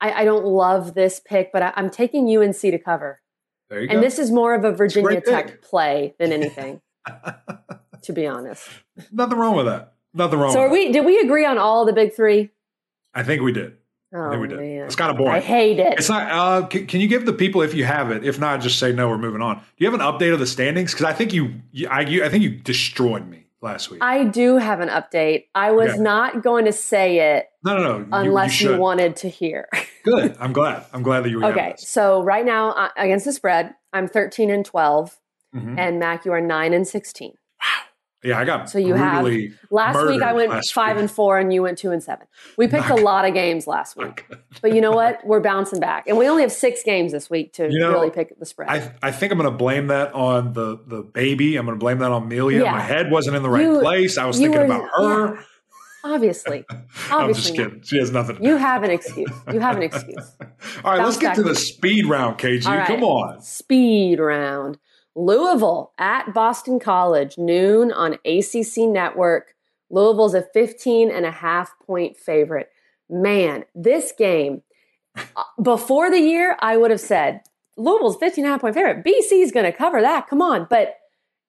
I, 0.00 0.12
I 0.22 0.24
don't 0.24 0.44
love 0.44 0.94
this 0.94 1.20
pick, 1.24 1.52
but 1.52 1.62
I, 1.62 1.72
I'm 1.76 1.90
taking 1.90 2.26
UNC 2.36 2.56
to 2.60 2.78
cover. 2.78 3.20
there 3.68 3.80
you 3.80 3.88
And 3.88 3.98
go. 3.98 4.00
this 4.00 4.18
is 4.18 4.30
more 4.30 4.54
of 4.54 4.64
a 4.64 4.72
Virginia 4.72 5.06
great 5.08 5.24
pick. 5.24 5.46
Tech 5.46 5.62
play 5.62 6.14
than 6.18 6.32
anything, 6.32 6.80
to 8.02 8.12
be 8.12 8.26
honest. 8.26 8.68
Nothing 9.12 9.38
wrong 9.38 9.56
with 9.56 9.66
that. 9.66 9.94
Nothing 10.14 10.38
wrong. 10.40 10.52
So 10.52 10.60
are 10.60 10.70
we? 10.70 10.90
Did 10.92 11.04
we 11.04 11.20
agree 11.20 11.44
on 11.44 11.58
all 11.58 11.84
the 11.84 11.92
big 11.92 12.14
three? 12.14 12.50
I 13.14 13.22
think 13.22 13.42
we 13.42 13.52
did. 13.52 13.76
Oh 14.12 14.26
I 14.26 14.30
think 14.30 14.42
we 14.42 14.48
did. 14.48 14.58
man, 14.58 14.86
It's 14.86 14.96
kind 14.96 15.10
of 15.12 15.18
boring. 15.18 15.32
I 15.36 15.40
hate 15.40 15.78
it. 15.78 15.98
It's 15.98 16.08
not. 16.08 16.30
Uh, 16.30 16.66
can, 16.66 16.86
can 16.88 17.00
you 17.00 17.06
give 17.06 17.26
the 17.26 17.32
people, 17.32 17.62
if 17.62 17.74
you 17.74 17.84
have 17.84 18.10
it, 18.10 18.24
if 18.24 18.40
not, 18.40 18.60
just 18.60 18.78
say 18.80 18.90
no. 18.92 19.08
We're 19.08 19.18
moving 19.18 19.40
on. 19.40 19.56
Do 19.58 19.62
you 19.78 19.90
have 19.90 19.94
an 19.94 20.04
update 20.04 20.32
of 20.32 20.40
the 20.40 20.48
standings? 20.48 20.92
Because 20.92 21.06
I 21.06 21.12
think 21.12 21.32
you, 21.32 21.54
you, 21.70 21.86
I, 21.88 22.00
you, 22.00 22.24
I 22.24 22.28
think 22.28 22.42
you 22.42 22.50
destroyed 22.50 23.28
me 23.28 23.46
last 23.62 23.90
week. 23.90 24.00
I 24.02 24.24
do 24.24 24.56
have 24.56 24.80
an 24.80 24.88
update. 24.88 25.44
I 25.54 25.72
was 25.72 25.98
not 25.98 26.42
going 26.42 26.64
to 26.64 26.72
say 26.72 27.36
it 27.36 27.46
no, 27.64 27.76
no, 27.76 27.82
no. 27.82 27.98
you- 27.98 28.08
unless 28.12 28.60
you, 28.60 28.68
should. 28.68 28.78
wanted 28.78 29.16
to 29.16 29.28
hear. 29.28 29.68
Good. 30.04 30.36
I'm 30.40 30.52
glad. 30.52 30.86
I'm 30.92 31.02
glad 31.02 31.24
that 31.24 31.30
you 31.30 31.38
were. 31.40 31.46
okay, 31.46 31.74
so 31.76 32.22
right 32.22 32.44
now 32.44 32.70
uh, 32.72 32.88
against 32.96 33.26
the 33.26 33.32
spread, 33.32 33.74
I'm 33.92 34.08
13 34.08 34.50
and 34.50 34.64
12, 34.64 35.18
hmm 35.52 35.78
and 35.78 35.98
Mac, 35.98 36.24
you 36.24 36.32
are 36.32 36.40
nine 36.40 36.72
and 36.72 36.86
16. 36.86 37.34
Yeah, 38.22 38.38
I 38.38 38.44
got. 38.44 38.68
So 38.68 38.78
you 38.78 38.94
have- 38.94 39.24
Last 39.70 40.06
week 40.06 40.20
I 40.20 40.32
went 40.34 40.52
five 40.66 40.96
week. 40.96 41.00
and 41.02 41.10
four, 41.10 41.38
and 41.38 41.52
you 41.52 41.62
went 41.62 41.78
two 41.78 41.90
and 41.90 42.02
seven. 42.02 42.26
We 42.58 42.66
picked 42.68 42.90
a 42.90 42.94
lot 42.96 43.24
of 43.24 43.32
games 43.32 43.66
last 43.66 43.96
week, 43.96 44.26
but 44.60 44.74
you 44.74 44.80
know 44.82 44.92
what? 44.92 45.24
We're 45.26 45.40
bouncing 45.40 45.80
back, 45.80 46.06
and 46.06 46.18
we 46.18 46.28
only 46.28 46.42
have 46.42 46.52
six 46.52 46.82
games 46.82 47.12
this 47.12 47.30
week 47.30 47.54
to 47.54 47.70
You 47.70 47.78
know, 47.78 47.92
really 47.92 48.10
pick 48.10 48.38
the 48.38 48.44
spread. 48.44 48.68
I, 48.68 48.92
I 49.02 49.10
think 49.10 49.32
I'm 49.32 49.38
going 49.38 49.50
to 49.50 49.56
blame 49.56 49.86
that 49.86 50.12
on 50.12 50.52
the 50.52 50.78
the 50.86 51.02
baby. 51.02 51.56
I'm 51.56 51.64
going 51.64 51.78
to 51.78 51.82
blame 51.82 51.98
that 51.98 52.10
on 52.12 52.24
Amelia. 52.24 52.62
Yeah. 52.64 52.72
My 52.72 52.80
head 52.80 53.10
wasn't 53.10 53.36
in 53.36 53.42
the 53.42 53.48
right 53.50 53.64
You- 53.64 53.80
place. 53.80 54.18
I 54.18 54.26
was 54.26 54.36
thinking 54.38 54.58
were- 54.58 54.64
about 54.66 54.88
her. 54.96 55.34
yeah. 55.36 55.42
obviously, 56.04 56.64
I'm 56.70 56.78
just 56.78 57.12
obviously 57.12 57.58
not. 57.58 57.64
kidding. 57.68 57.82
She 57.84 57.98
has 57.98 58.10
nothing. 58.12 58.36
To 58.36 58.42
do. 58.42 58.48
you 58.48 58.56
have 58.56 58.82
an 58.82 58.90
excuse. 58.90 59.30
You 59.52 59.60
have 59.60 59.76
an 59.76 59.82
excuse. 59.82 60.30
All 60.84 60.92
right, 60.96 61.02
let's 61.04 61.16
get 61.16 61.36
to 61.36 61.42
the 61.42 61.54
speed 61.54 62.06
round, 62.06 62.38
KG. 62.38 62.66
Right. 62.66 62.86
Come 62.86 63.02
on. 63.02 63.40
Speed 63.40 64.18
round. 64.18 64.78
Louisville 65.14 65.92
at 65.98 66.32
Boston 66.32 66.78
College, 66.78 67.36
noon 67.36 67.92
on 67.92 68.14
ACC 68.24 68.78
Network. 68.78 69.54
Louisville's 69.90 70.34
a 70.34 70.42
15 70.42 71.10
and 71.10 71.26
a 71.26 71.30
half 71.30 71.72
point 71.84 72.16
favorite. 72.16 72.70
Man, 73.08 73.64
this 73.74 74.12
game, 74.16 74.62
uh, 75.16 75.42
before 75.60 76.10
the 76.10 76.20
year, 76.20 76.56
I 76.60 76.76
would 76.76 76.92
have 76.92 77.00
said 77.00 77.40
Louisville's 77.76 78.16
15 78.18 78.44
and 78.44 78.50
a 78.50 78.52
half 78.52 78.60
point 78.60 78.74
favorite. 78.74 79.04
BC 79.04 79.42
is 79.42 79.52
going 79.52 79.66
to 79.66 79.76
cover 79.76 80.00
that. 80.00 80.28
Come 80.28 80.40
on. 80.40 80.66
But 80.70 80.96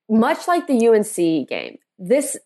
much 0.10 0.48
like 0.48 0.68
the 0.68 0.88
UNC 0.88 1.48
game, 1.48 1.78
this 2.00 2.38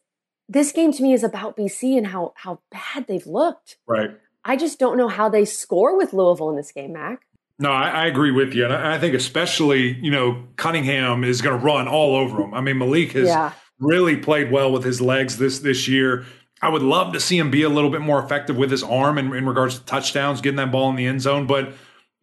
this 0.47 0.71
game 0.71 0.91
to 0.91 1.01
me 1.01 1.13
is 1.13 1.23
about 1.23 1.57
BC 1.57 1.97
and 1.97 2.07
how 2.07 2.33
how 2.35 2.59
bad 2.71 3.07
they've 3.07 3.25
looked. 3.25 3.77
Right. 3.87 4.11
I 4.43 4.57
just 4.57 4.77
don't 4.77 4.97
know 4.97 5.07
how 5.07 5.29
they 5.29 5.45
score 5.45 5.97
with 5.97 6.13
Louisville 6.13 6.51
in 6.51 6.55
this 6.55 6.71
game, 6.71 6.93
Mac. 6.93 7.25
No, 7.57 7.71
I, 7.71 7.89
I 7.89 8.05
agree 8.07 8.31
with 8.31 8.53
you, 8.53 8.65
and 8.65 8.73
I, 8.73 8.95
I 8.95 8.99
think 8.99 9.13
especially 9.15 9.93
you 10.01 10.11
know 10.11 10.43
Cunningham 10.57 11.23
is 11.23 11.41
going 11.41 11.57
to 11.59 11.65
run 11.65 11.87
all 11.87 12.15
over 12.15 12.41
him. 12.41 12.53
I 12.53 12.61
mean, 12.61 12.77
Malik 12.77 13.13
has 13.13 13.27
Yeah. 13.27 13.53
really 13.79 14.17
played 14.17 14.51
well 14.51 14.71
with 14.71 14.83
his 14.83 14.99
legs 15.01 15.37
this 15.37 15.59
this 15.59 15.87
year. 15.87 16.25
I 16.61 16.69
would 16.69 16.81
love 16.81 17.13
to 17.13 17.19
see 17.19 17.37
him 17.37 17.51
be 17.51 17.63
a 17.63 17.69
little 17.69 17.89
bit 17.89 18.01
more 18.01 18.23
effective 18.23 18.57
with 18.57 18.71
his 18.71 18.81
arm 18.83 19.17
in, 19.17 19.33
in 19.33 19.45
regards 19.45 19.77
to 19.79 19.85
touchdowns, 19.85 20.41
getting 20.41 20.55
that 20.57 20.71
ball 20.71 20.89
in 20.89 20.95
the 20.95 21.05
end 21.05 21.21
zone. 21.21 21.45
But 21.47 21.73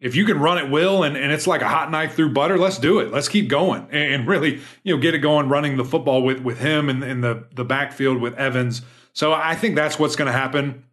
if 0.01 0.15
you 0.15 0.25
can 0.25 0.39
run 0.39 0.57
it 0.57 0.69
will 0.69 1.03
and, 1.03 1.15
and 1.15 1.31
it's 1.31 1.47
like 1.47 1.61
a 1.61 1.67
hot 1.69 1.89
knife 1.89 2.15
through 2.15 2.33
butter, 2.33 2.57
let's 2.57 2.77
do 2.77 2.99
it. 2.99 3.11
Let's 3.11 3.29
keep 3.29 3.47
going 3.47 3.87
and, 3.91 4.13
and 4.13 4.27
really, 4.27 4.59
you 4.83 4.93
know, 4.95 5.01
get 5.01 5.13
it 5.13 5.19
going 5.19 5.49
running 5.49 5.77
the 5.77 5.85
football 5.85 6.23
with 6.23 6.39
with 6.41 6.59
him 6.59 6.89
and 6.89 7.03
in 7.03 7.21
the 7.21 7.45
the 7.55 7.63
backfield 7.63 8.19
with 8.21 8.33
Evans. 8.35 8.81
So 9.13 9.31
I 9.33 9.55
think 9.55 9.75
that's 9.75 9.97
what's 9.97 10.15
going 10.15 10.25
to 10.31 10.37
happen. 10.37 10.83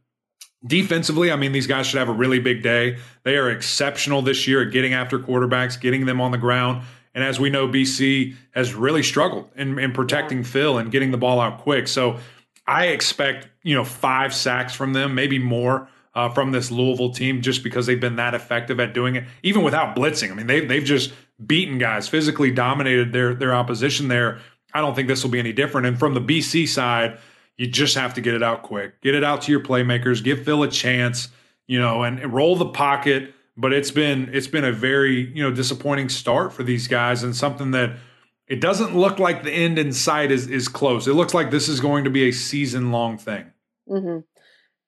Defensively, 0.66 1.32
I 1.32 1.36
mean, 1.36 1.52
these 1.52 1.66
guys 1.66 1.86
should 1.86 1.98
have 1.98 2.08
a 2.08 2.12
really 2.12 2.38
big 2.38 2.62
day. 2.62 2.98
They 3.22 3.36
are 3.36 3.50
exceptional 3.50 4.20
this 4.20 4.46
year 4.46 4.62
at 4.62 4.72
getting 4.72 4.92
after 4.92 5.18
quarterbacks, 5.18 5.80
getting 5.80 6.04
them 6.06 6.20
on 6.20 6.32
the 6.32 6.38
ground. 6.38 6.82
And 7.14 7.24
as 7.24 7.40
we 7.40 7.50
know, 7.50 7.66
BC 7.66 8.36
has 8.52 8.74
really 8.74 9.02
struggled 9.02 9.48
in, 9.56 9.78
in 9.78 9.92
protecting 9.92 10.44
Phil 10.44 10.78
and 10.78 10.92
getting 10.92 11.10
the 11.10 11.18
ball 11.18 11.40
out 11.40 11.58
quick. 11.58 11.88
So 11.88 12.18
I 12.66 12.86
expect, 12.86 13.48
you 13.62 13.74
know, 13.74 13.84
five 13.84 14.34
sacks 14.34 14.74
from 14.74 14.92
them, 14.92 15.14
maybe 15.14 15.38
more 15.38 15.88
uh, 16.14 16.28
from 16.28 16.52
this 16.52 16.70
Louisville 16.70 17.10
team, 17.10 17.40
just 17.40 17.64
because 17.64 17.86
they've 17.86 18.00
been 18.00 18.16
that 18.16 18.34
effective 18.34 18.78
at 18.80 18.94
doing 18.94 19.16
it, 19.16 19.24
even 19.42 19.62
without 19.62 19.96
blitzing. 19.96 20.30
I 20.30 20.34
mean, 20.34 20.46
they've 20.46 20.68
they've 20.68 20.84
just 20.84 21.12
beaten 21.44 21.78
guys, 21.78 22.08
physically 22.08 22.50
dominated 22.50 23.12
their, 23.12 23.34
their 23.34 23.54
opposition 23.54 24.08
there. 24.08 24.40
I 24.74 24.80
don't 24.80 24.94
think 24.94 25.08
this 25.08 25.24
will 25.24 25.30
be 25.30 25.38
any 25.38 25.52
different. 25.52 25.86
And 25.86 25.98
from 25.98 26.14
the 26.14 26.20
BC 26.20 26.68
side, 26.68 27.18
you 27.60 27.66
just 27.66 27.94
have 27.94 28.14
to 28.14 28.22
get 28.22 28.32
it 28.32 28.42
out 28.42 28.62
quick. 28.62 29.02
Get 29.02 29.14
it 29.14 29.22
out 29.22 29.42
to 29.42 29.52
your 29.52 29.60
playmakers. 29.60 30.24
Give 30.24 30.42
Phil 30.42 30.62
a 30.62 30.68
chance, 30.68 31.28
you 31.66 31.78
know, 31.78 32.04
and, 32.04 32.18
and 32.18 32.32
roll 32.32 32.56
the 32.56 32.70
pocket. 32.70 33.34
But 33.54 33.74
it's 33.74 33.90
been 33.90 34.30
it's 34.32 34.46
been 34.46 34.64
a 34.64 34.72
very 34.72 35.30
you 35.36 35.42
know 35.42 35.50
disappointing 35.50 36.08
start 36.08 36.54
for 36.54 36.62
these 36.62 36.88
guys, 36.88 37.22
and 37.22 37.36
something 37.36 37.72
that 37.72 37.98
it 38.46 38.62
doesn't 38.62 38.96
look 38.96 39.18
like 39.18 39.42
the 39.42 39.52
end 39.52 39.78
in 39.78 39.92
sight 39.92 40.30
is 40.30 40.46
is 40.46 40.68
close. 40.68 41.06
It 41.06 41.12
looks 41.12 41.34
like 41.34 41.50
this 41.50 41.68
is 41.68 41.80
going 41.80 42.04
to 42.04 42.10
be 42.10 42.26
a 42.30 42.32
season 42.32 42.92
long 42.92 43.18
thing. 43.18 43.52
Mm-hmm. 43.86 44.20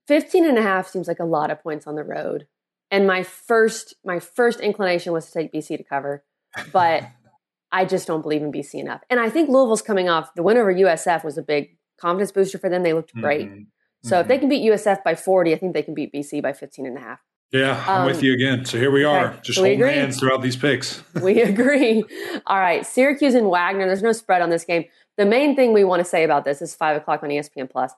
15 0.09 0.49
and 0.49 0.57
a 0.57 0.63
half 0.63 0.89
seems 0.89 1.09
like 1.09 1.21
a 1.21 1.25
lot 1.25 1.51
of 1.51 1.63
points 1.63 1.87
on 1.87 1.95
the 1.95 2.03
road. 2.03 2.47
And 2.91 3.07
my 3.07 3.23
first 3.23 3.97
my 4.03 4.19
first 4.19 4.61
inclination 4.61 5.13
was 5.13 5.27
to 5.27 5.33
take 5.33 5.53
BC 5.53 5.77
to 5.77 5.85
cover, 5.85 6.25
but 6.73 7.03
I 7.71 7.85
just 7.85 8.07
don't 8.07 8.23
believe 8.23 8.41
in 8.41 8.51
BC 8.51 8.77
enough. 8.77 9.03
And 9.11 9.21
I 9.21 9.29
think 9.29 9.51
Louisville's 9.51 9.83
coming 9.83 10.09
off 10.09 10.35
the 10.35 10.43
win 10.43 10.57
over 10.57 10.73
USF 10.73 11.23
was 11.23 11.37
a 11.37 11.43
big 11.43 11.77
confidence 12.03 12.33
booster 12.33 12.59
for 12.59 12.69
them. 12.69 12.83
They 12.83 12.93
looked 12.93 13.15
great. 13.15 13.49
Mhm. 13.49 13.67
So 14.03 14.19
if 14.19 14.27
Mhm. 14.27 14.29
they 14.29 14.39
can 14.39 14.49
beat 14.49 14.63
USF 14.63 15.03
by 15.05 15.15
40, 15.15 15.55
I 15.55 15.57
think 15.59 15.73
they 15.75 15.83
can 15.83 15.95
beat 15.95 16.13
BC 16.13 16.41
by 16.43 16.53
15 16.53 16.85
and 16.87 16.97
a 16.99 17.01
half. 17.01 17.21
Yeah, 17.53 17.83
I'm 17.87 18.01
Um, 18.03 18.07
with 18.07 18.23
you 18.23 18.33
again. 18.33 18.65
So 18.65 18.79
here 18.79 18.91
we 18.91 19.05
are, 19.05 19.27
okay. 19.29 19.39
just 19.43 19.57
So 19.57 19.63
holding 19.63 19.81
agree. 19.81 19.93
hands 19.93 20.19
throughout 20.19 20.43
these 20.43 20.57
picks. 20.57 21.03
We 21.23 21.41
agree. 21.43 22.03
All 22.47 22.59
right, 22.59 22.85
Syracuse 22.85 23.35
and 23.35 23.49
Wagner. 23.49 23.87
There's 23.87 24.03
no 24.03 24.13
spread 24.13 24.43
on 24.43 24.51
this 24.51 24.65
game. 24.65 24.87
The 25.17 25.27
main 25.27 25.55
thing 25.55 25.73
we 25.73 25.85
want 25.85 26.01
to 26.01 26.05
say 26.05 26.25
about 26.25 26.45
this 26.45 26.61
is 26.63 26.75
five 26.75 26.97
o'clock 26.97 27.23
on 27.23 27.31
ESPN 27.31 27.69
Plus. 27.69 27.93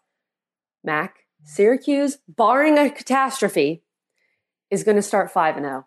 Mac, 0.82 1.24
Syracuse, 1.44 2.18
barring 2.28 2.78
a 2.78 2.90
catastrophe, 2.90 3.82
is 4.70 4.82
going 4.84 4.96
to 4.96 5.02
start 5.02 5.30
five 5.30 5.56
and 5.56 5.64
zero 5.64 5.86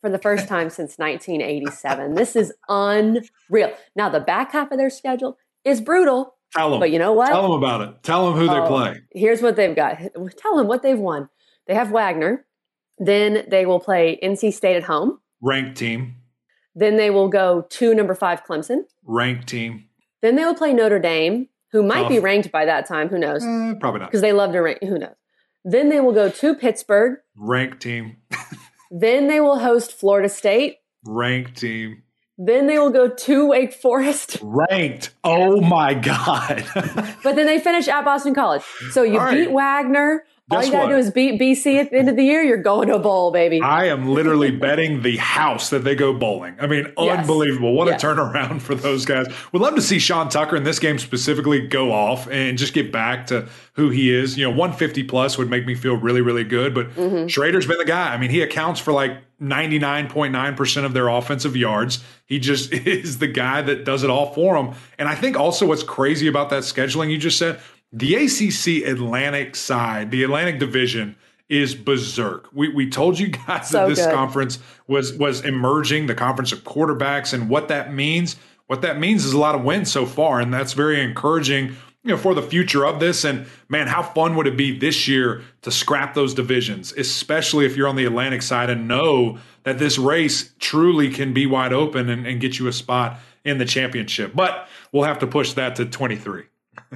for 0.00 0.08
the 0.08 0.18
first 0.18 0.46
time 0.54 0.70
since 0.70 0.96
1987. 0.96 2.14
This 2.14 2.36
is 2.36 2.52
unreal. 2.68 3.72
Now 3.96 4.08
the 4.08 4.20
back 4.20 4.52
half 4.52 4.70
of 4.70 4.78
their 4.78 4.88
schedule 4.90 5.36
is 5.64 5.80
brutal, 5.80 6.36
Tell 6.56 6.70
them. 6.70 6.80
but 6.80 6.90
you 6.90 6.98
know 6.98 7.12
what? 7.12 7.28
Tell 7.28 7.42
them 7.42 7.52
about 7.52 7.80
it. 7.82 8.02
Tell 8.02 8.26
them 8.30 8.38
who 8.38 8.46
they 8.48 8.58
Oh, 8.58 8.66
play. 8.66 9.00
Here's 9.12 9.40
what 9.42 9.56
they've 9.56 9.74
got. 9.74 9.98
Tell 10.36 10.56
them 10.56 10.66
what 10.66 10.82
they've 10.82 10.98
won. 10.98 11.28
They 11.66 11.74
have 11.74 11.90
Wagner. 11.90 12.44
Then 12.98 13.44
they 13.48 13.66
will 13.66 13.80
play 13.80 14.18
NC 14.22 14.52
State 14.52 14.76
at 14.76 14.82
home. 14.84 15.20
Ranked 15.40 15.78
team. 15.78 16.16
Then 16.74 16.96
they 16.96 17.10
will 17.10 17.28
go 17.28 17.62
to 17.70 17.94
number 17.94 18.14
five 18.14 18.44
Clemson. 18.44 18.82
Ranked 19.04 19.48
team. 19.48 19.86
Then 20.22 20.36
they 20.36 20.44
will 20.44 20.54
play 20.54 20.72
Notre 20.74 20.98
Dame, 20.98 21.48
who 21.72 21.82
might 21.82 22.08
be 22.08 22.18
ranked 22.18 22.52
by 22.52 22.64
that 22.66 22.86
time. 22.86 23.08
Who 23.08 23.18
knows? 23.18 23.42
Eh, 23.44 23.74
probably 23.80 24.00
not. 24.00 24.10
Because 24.10 24.20
they 24.20 24.32
love 24.32 24.52
to 24.52 24.60
rank. 24.60 24.78
Who 24.82 24.98
knows? 24.98 25.14
Then 25.64 25.88
they 25.88 26.00
will 26.00 26.12
go 26.12 26.28
to 26.30 26.54
Pittsburgh. 26.54 27.18
Ranked 27.36 27.80
team. 27.80 28.16
Then 28.92 29.28
they 29.28 29.38
will 29.40 29.60
host 29.60 29.92
Florida 29.92 30.28
State. 30.28 30.78
Ranked 31.06 31.56
team. 31.60 32.02
Then 32.42 32.68
they 32.68 32.78
will 32.78 32.88
go 32.88 33.06
to 33.06 33.48
Wake 33.48 33.74
Forest. 33.74 34.38
Ranked. 34.42 35.10
Oh 35.22 35.60
my 35.60 35.92
God. 35.92 36.64
But 37.22 37.36
then 37.36 37.44
they 37.44 37.60
finish 37.60 37.86
at 37.86 38.02
Boston 38.02 38.34
College. 38.34 38.62
So 38.92 39.02
you 39.02 39.18
All 39.18 39.26
right. 39.26 39.34
beat 39.34 39.52
Wagner. 39.52 40.24
All 40.50 40.64
you 40.64 40.72
got 40.72 40.86
to 40.86 40.92
do 40.94 40.96
is 40.98 41.10
beat 41.10 41.40
BC 41.40 41.78
at 41.78 41.90
the 41.90 41.98
end 41.98 42.08
of 42.08 42.16
the 42.16 42.24
year. 42.24 42.42
You're 42.42 42.56
going 42.62 42.88
to 42.88 42.96
a 42.96 42.98
bowl, 42.98 43.30
baby. 43.30 43.60
I 43.60 43.86
am 43.86 44.08
literally 44.08 44.50
betting 44.50 45.02
the 45.02 45.16
house 45.18 45.70
that 45.70 45.84
they 45.84 45.94
go 45.94 46.12
bowling. 46.12 46.56
I 46.60 46.66
mean, 46.66 46.92
Yes. 46.98 47.20
unbelievable. 47.20 47.74
What 47.74 47.86
Yes. 47.88 48.02
a 48.02 48.06
turnaround 48.06 48.60
for 48.60 48.74
those 48.74 49.04
guys. 49.04 49.26
Would 49.52 49.62
love 49.62 49.76
to 49.76 49.82
see 49.82 49.98
Sean 49.98 50.28
Tucker 50.28 50.56
in 50.56 50.64
this 50.64 50.78
game 50.78 50.98
specifically 50.98 51.66
go 51.66 51.92
off 51.92 52.28
and 52.30 52.58
just 52.58 52.74
get 52.74 52.90
back 52.90 53.26
to 53.28 53.46
who 53.74 53.90
he 53.90 54.12
is. 54.12 54.36
You 54.36 54.44
know, 54.44 54.50
150 54.50 55.04
plus 55.04 55.38
would 55.38 55.48
make 55.48 55.66
me 55.66 55.74
feel 55.74 55.94
really, 55.96 56.20
really 56.20 56.44
good. 56.44 56.74
But 56.74 56.90
Mm-hmm. 56.96 57.26
Shrader's 57.26 57.66
been 57.66 57.78
the 57.78 57.84
guy. 57.84 58.12
I 58.12 58.16
mean, 58.18 58.30
he 58.30 58.42
accounts 58.42 58.80
for 58.80 58.92
like 58.92 59.12
99.9% 59.40 60.84
of 60.84 60.92
their 60.92 61.08
offensive 61.08 61.56
yards. 61.56 62.02
He 62.26 62.38
just 62.38 62.72
is 62.86 63.18
the 63.18 63.26
guy 63.28 63.62
that 63.62 63.84
does 63.84 64.02
it 64.04 64.10
all 64.10 64.32
for 64.34 64.54
them. 64.54 64.74
And 64.98 65.08
I 65.08 65.14
think 65.14 65.38
also 65.38 65.66
what's 65.66 65.82
crazy 65.82 66.26
about 66.26 66.50
that 66.50 66.62
scheduling 66.62 67.10
you 67.10 67.18
just 67.18 67.38
said, 67.38 67.60
the 67.92 68.14
ACC 68.14 68.86
Atlantic 68.88 69.56
side, 69.56 70.10
the 70.10 70.22
Atlantic 70.22 70.58
division 70.58 71.16
is 71.48 71.74
berserk. 71.74 72.48
We 72.52 72.68
we 72.68 72.88
told 72.88 73.18
you 73.18 73.28
guys 73.46 73.70
So 73.70 73.80
that 73.80 73.88
this 73.88 74.04
good. 74.04 74.14
conference 74.14 74.58
was 74.86 75.12
was 75.14 75.40
emerging, 75.44 76.06
the 76.06 76.14
conference 76.14 76.52
of 76.52 76.64
quarterbacks 76.64 77.32
and 77.32 77.48
what 77.48 77.68
that 77.68 77.92
means. 77.92 78.36
What 78.66 78.82
that 78.82 79.00
means 79.00 79.24
is 79.24 79.32
a 79.32 79.38
lot 79.38 79.56
of 79.56 79.64
wins 79.64 79.90
so 79.90 80.06
far 80.06 80.40
and 80.40 80.54
that's 80.54 80.74
very 80.74 81.02
encouraging 81.02 81.74
you 82.02 82.12
know, 82.12 82.16
for 82.16 82.34
the 82.34 82.42
future 82.42 82.86
of 82.86 83.00
this. 83.00 83.24
And 83.24 83.46
man, 83.68 83.86
how 83.86 84.02
fun 84.02 84.36
would 84.36 84.46
it 84.46 84.56
be 84.56 84.78
this 84.78 85.06
year 85.06 85.42
to 85.62 85.70
scrap 85.70 86.14
those 86.14 86.32
divisions, 86.34 86.92
especially 86.92 87.66
if 87.66 87.76
you're 87.76 87.88
on 87.88 87.96
the 87.96 88.06
Atlantic 88.06 88.42
side 88.42 88.70
and 88.70 88.88
know 88.88 89.38
that 89.64 89.78
this 89.78 89.98
race 89.98 90.54
truly 90.58 91.10
can 91.10 91.34
be 91.34 91.46
wide 91.46 91.72
open 91.72 92.08
and, 92.08 92.26
and 92.26 92.40
get 92.40 92.58
you 92.58 92.68
a 92.68 92.72
spot 92.72 93.18
in 93.44 93.58
the 93.58 93.66
championship. 93.66 94.34
But 94.34 94.68
we'll 94.92 95.04
have 95.04 95.18
to 95.18 95.26
push 95.26 95.52
that 95.54 95.76
to 95.76 95.84
23. 95.84 96.44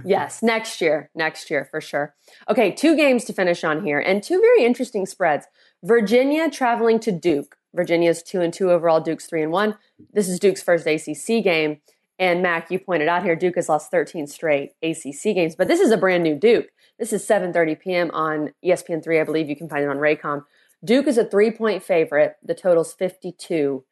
Yes, 0.04 0.42
next 0.42 0.80
year, 0.80 1.10
next 1.14 1.50
year 1.50 1.64
for 1.64 1.80
sure. 1.80 2.14
Okay, 2.48 2.70
two 2.70 2.96
games 2.96 3.24
to 3.24 3.32
finish 3.32 3.64
on 3.64 3.84
here 3.84 3.98
and 3.98 4.22
two 4.22 4.40
very 4.40 4.64
interesting 4.64 5.06
spreads. 5.06 5.46
Virginia 5.82 6.50
traveling 6.50 7.00
to 7.00 7.12
Duke. 7.12 7.56
Virginia's 7.74 8.22
two 8.22 8.40
and 8.40 8.52
two 8.52 8.70
overall. 8.70 9.00
Duke's 9.00 9.26
three 9.26 9.42
and 9.42 9.52
one. 9.52 9.76
This 10.12 10.28
is 10.28 10.38
Duke's 10.38 10.62
first 10.62 10.86
ACC 10.86 11.42
game. 11.42 11.80
And 12.18 12.42
Mac, 12.42 12.70
you 12.70 12.78
pointed 12.78 13.08
out 13.08 13.24
here, 13.24 13.34
Duke 13.34 13.56
has 13.56 13.68
lost 13.68 13.90
13 13.90 14.28
straight 14.28 14.72
ACC 14.82 15.34
games, 15.34 15.56
but 15.56 15.66
this 15.66 15.80
is 15.80 15.90
a 15.90 15.96
brand 15.96 16.22
new 16.22 16.36
Duke. 16.36 16.68
This 16.98 17.12
is 17.12 17.26
7:30 17.26 17.80
p.m. 17.80 18.10
on 18.12 18.52
ESPN3. 18.64 19.20
I 19.20 19.24
believe 19.24 19.48
you 19.48 19.56
can 19.56 19.68
find 19.68 19.82
it 19.82 19.88
on 19.88 19.98
Raycom. 19.98 20.44
Duke 20.84 21.08
is 21.08 21.18
a 21.18 21.24
three-point 21.24 21.82
favorite. 21.82 22.36
The 22.42 22.54
total's 22.54 22.92
52. 22.92 23.84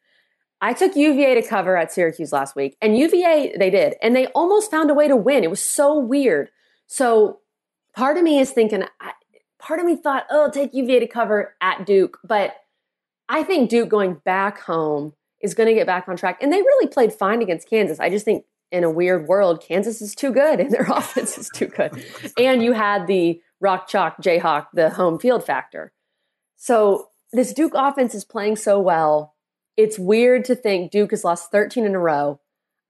I 0.63 0.71
took 0.71 0.95
UVA 0.95 1.35
to 1.35 1.45
cover 1.45 1.75
at 1.75 1.91
Syracuse 1.91 2.31
last 2.31 2.55
week, 2.55 2.77
and 2.81 2.97
UVA 2.97 3.57
they 3.59 3.69
did, 3.69 3.95
and 4.01 4.15
they 4.15 4.27
almost 4.27 4.71
found 4.71 4.89
a 4.89 4.93
way 4.93 5.09
to 5.09 5.15
win. 5.15 5.43
It 5.43 5.49
was 5.49 5.61
so 5.61 5.99
weird. 5.99 6.49
So 6.87 7.39
part 7.93 8.15
of 8.15 8.23
me 8.23 8.39
is 8.39 8.51
thinking, 8.51 8.85
part 9.59 9.81
of 9.81 9.85
me 9.85 9.97
thought, 9.97 10.25
oh, 10.31 10.49
take 10.49 10.73
UVA 10.73 11.01
to 11.01 11.07
cover 11.07 11.53
at 11.59 11.85
Duke, 11.85 12.17
but 12.23 12.55
I 13.27 13.43
think 13.43 13.69
Duke 13.69 13.89
going 13.89 14.21
back 14.23 14.61
home 14.61 15.11
is 15.41 15.53
going 15.53 15.67
to 15.67 15.73
get 15.73 15.85
back 15.85 16.07
on 16.07 16.15
track. 16.15 16.41
And 16.41 16.51
they 16.51 16.61
really 16.61 16.87
played 16.87 17.11
fine 17.11 17.41
against 17.41 17.69
Kansas. 17.69 17.99
I 17.99 18.09
just 18.09 18.23
think 18.23 18.45
in 18.71 18.85
a 18.85 18.89
weird 18.89 19.27
world, 19.27 19.61
Kansas 19.61 20.01
is 20.01 20.15
too 20.15 20.31
good 20.31 20.61
and 20.61 20.71
their 20.71 20.83
offense 20.89 21.37
is 21.37 21.49
too 21.53 21.67
good. 21.67 21.91
And 22.37 22.63
you 22.63 22.71
had 22.71 23.07
the 23.07 23.41
rock 23.59 23.89
chalk 23.89 24.21
Jayhawk, 24.21 24.67
the 24.73 24.91
home 24.91 25.19
field 25.19 25.45
factor. 25.45 25.91
So 26.55 27.09
this 27.33 27.51
Duke 27.53 27.73
offense 27.75 28.15
is 28.15 28.23
playing 28.23 28.55
so 28.55 28.79
well. 28.79 29.32
It's 29.77 29.97
weird 29.97 30.45
to 30.45 30.55
think 30.55 30.91
Duke 30.91 31.11
has 31.11 31.23
lost 31.23 31.51
13 31.51 31.85
in 31.85 31.95
a 31.95 31.99
row. 31.99 32.39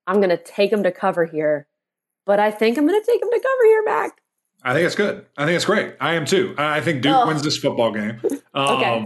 I'm 0.05 0.17
going 0.17 0.29
to 0.29 0.37
take 0.37 0.71
them 0.71 0.83
to 0.83 0.91
cover 0.91 1.25
here, 1.25 1.67
but 2.25 2.39
I 2.39 2.51
think 2.51 2.77
I'm 2.77 2.85
going 2.85 2.99
to 2.99 3.05
take 3.05 3.21
them 3.21 3.29
to 3.31 3.39
cover 3.39 3.65
here, 3.65 3.83
Mac. 3.85 4.21
I 4.63 4.73
think 4.73 4.85
it's 4.85 4.95
good. 4.95 5.25
I 5.37 5.45
think 5.45 5.55
it's 5.55 5.65
great. 5.65 5.95
I 5.99 6.13
am 6.13 6.25
too. 6.25 6.55
I 6.57 6.81
think 6.81 7.01
Duke 7.01 7.15
oh. 7.15 7.27
wins 7.27 7.43
this 7.43 7.57
football 7.57 7.91
game. 7.91 8.21
Um, 8.55 8.75
okay. 8.77 9.05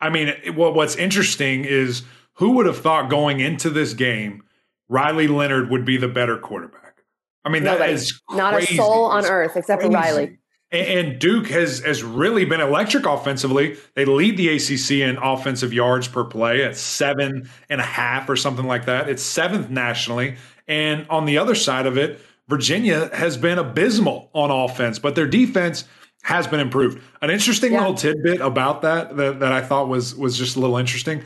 I 0.00 0.08
mean, 0.08 0.32
what, 0.54 0.74
what's 0.74 0.96
interesting 0.96 1.66
is 1.66 2.02
who 2.36 2.52
would 2.52 2.64
have 2.64 2.78
thought 2.78 3.10
going 3.10 3.40
into 3.40 3.68
this 3.68 3.92
game 3.92 4.42
Riley 4.88 5.28
Leonard 5.28 5.68
would 5.68 5.84
be 5.84 5.98
the 5.98 6.08
better 6.08 6.38
quarterback? 6.38 7.02
I 7.44 7.50
mean, 7.50 7.64
Nobody. 7.64 7.92
that 7.92 7.94
is 7.94 8.12
crazy. 8.12 8.40
not 8.40 8.62
a 8.62 8.66
soul 8.74 9.04
on 9.04 9.18
it's 9.18 9.28
earth 9.28 9.54
except 9.54 9.82
crazy. 9.82 9.92
for 9.92 10.00
Riley. 10.00 10.38
And 10.76 11.18
Duke 11.18 11.48
has 11.48 11.80
has 11.80 12.02
really 12.02 12.44
been 12.44 12.60
electric 12.60 13.06
offensively. 13.06 13.76
They 13.94 14.04
lead 14.04 14.36
the 14.36 14.48
ACC 14.48 15.08
in 15.08 15.16
offensive 15.16 15.72
yards 15.72 16.08
per 16.08 16.24
play 16.24 16.64
at 16.64 16.76
seven 16.76 17.48
and 17.68 17.80
a 17.80 17.84
half 17.84 18.28
or 18.28 18.36
something 18.36 18.66
like 18.66 18.86
that. 18.86 19.08
It's 19.08 19.22
seventh 19.22 19.70
nationally. 19.70 20.36
And 20.68 21.06
on 21.08 21.26
the 21.26 21.38
other 21.38 21.54
side 21.54 21.86
of 21.86 21.96
it, 21.96 22.20
Virginia 22.48 23.10
has 23.14 23.36
been 23.36 23.58
abysmal 23.58 24.30
on 24.32 24.50
offense, 24.50 24.98
but 24.98 25.14
their 25.14 25.26
defense 25.26 25.84
has 26.22 26.46
been 26.46 26.60
improved. 26.60 27.00
An 27.22 27.30
interesting 27.30 27.72
yeah. 27.72 27.80
little 27.80 27.94
tidbit 27.94 28.40
about 28.40 28.82
that, 28.82 29.16
that 29.16 29.40
that 29.40 29.52
I 29.52 29.62
thought 29.62 29.88
was 29.88 30.14
was 30.14 30.36
just 30.36 30.56
a 30.56 30.60
little 30.60 30.76
interesting. 30.76 31.22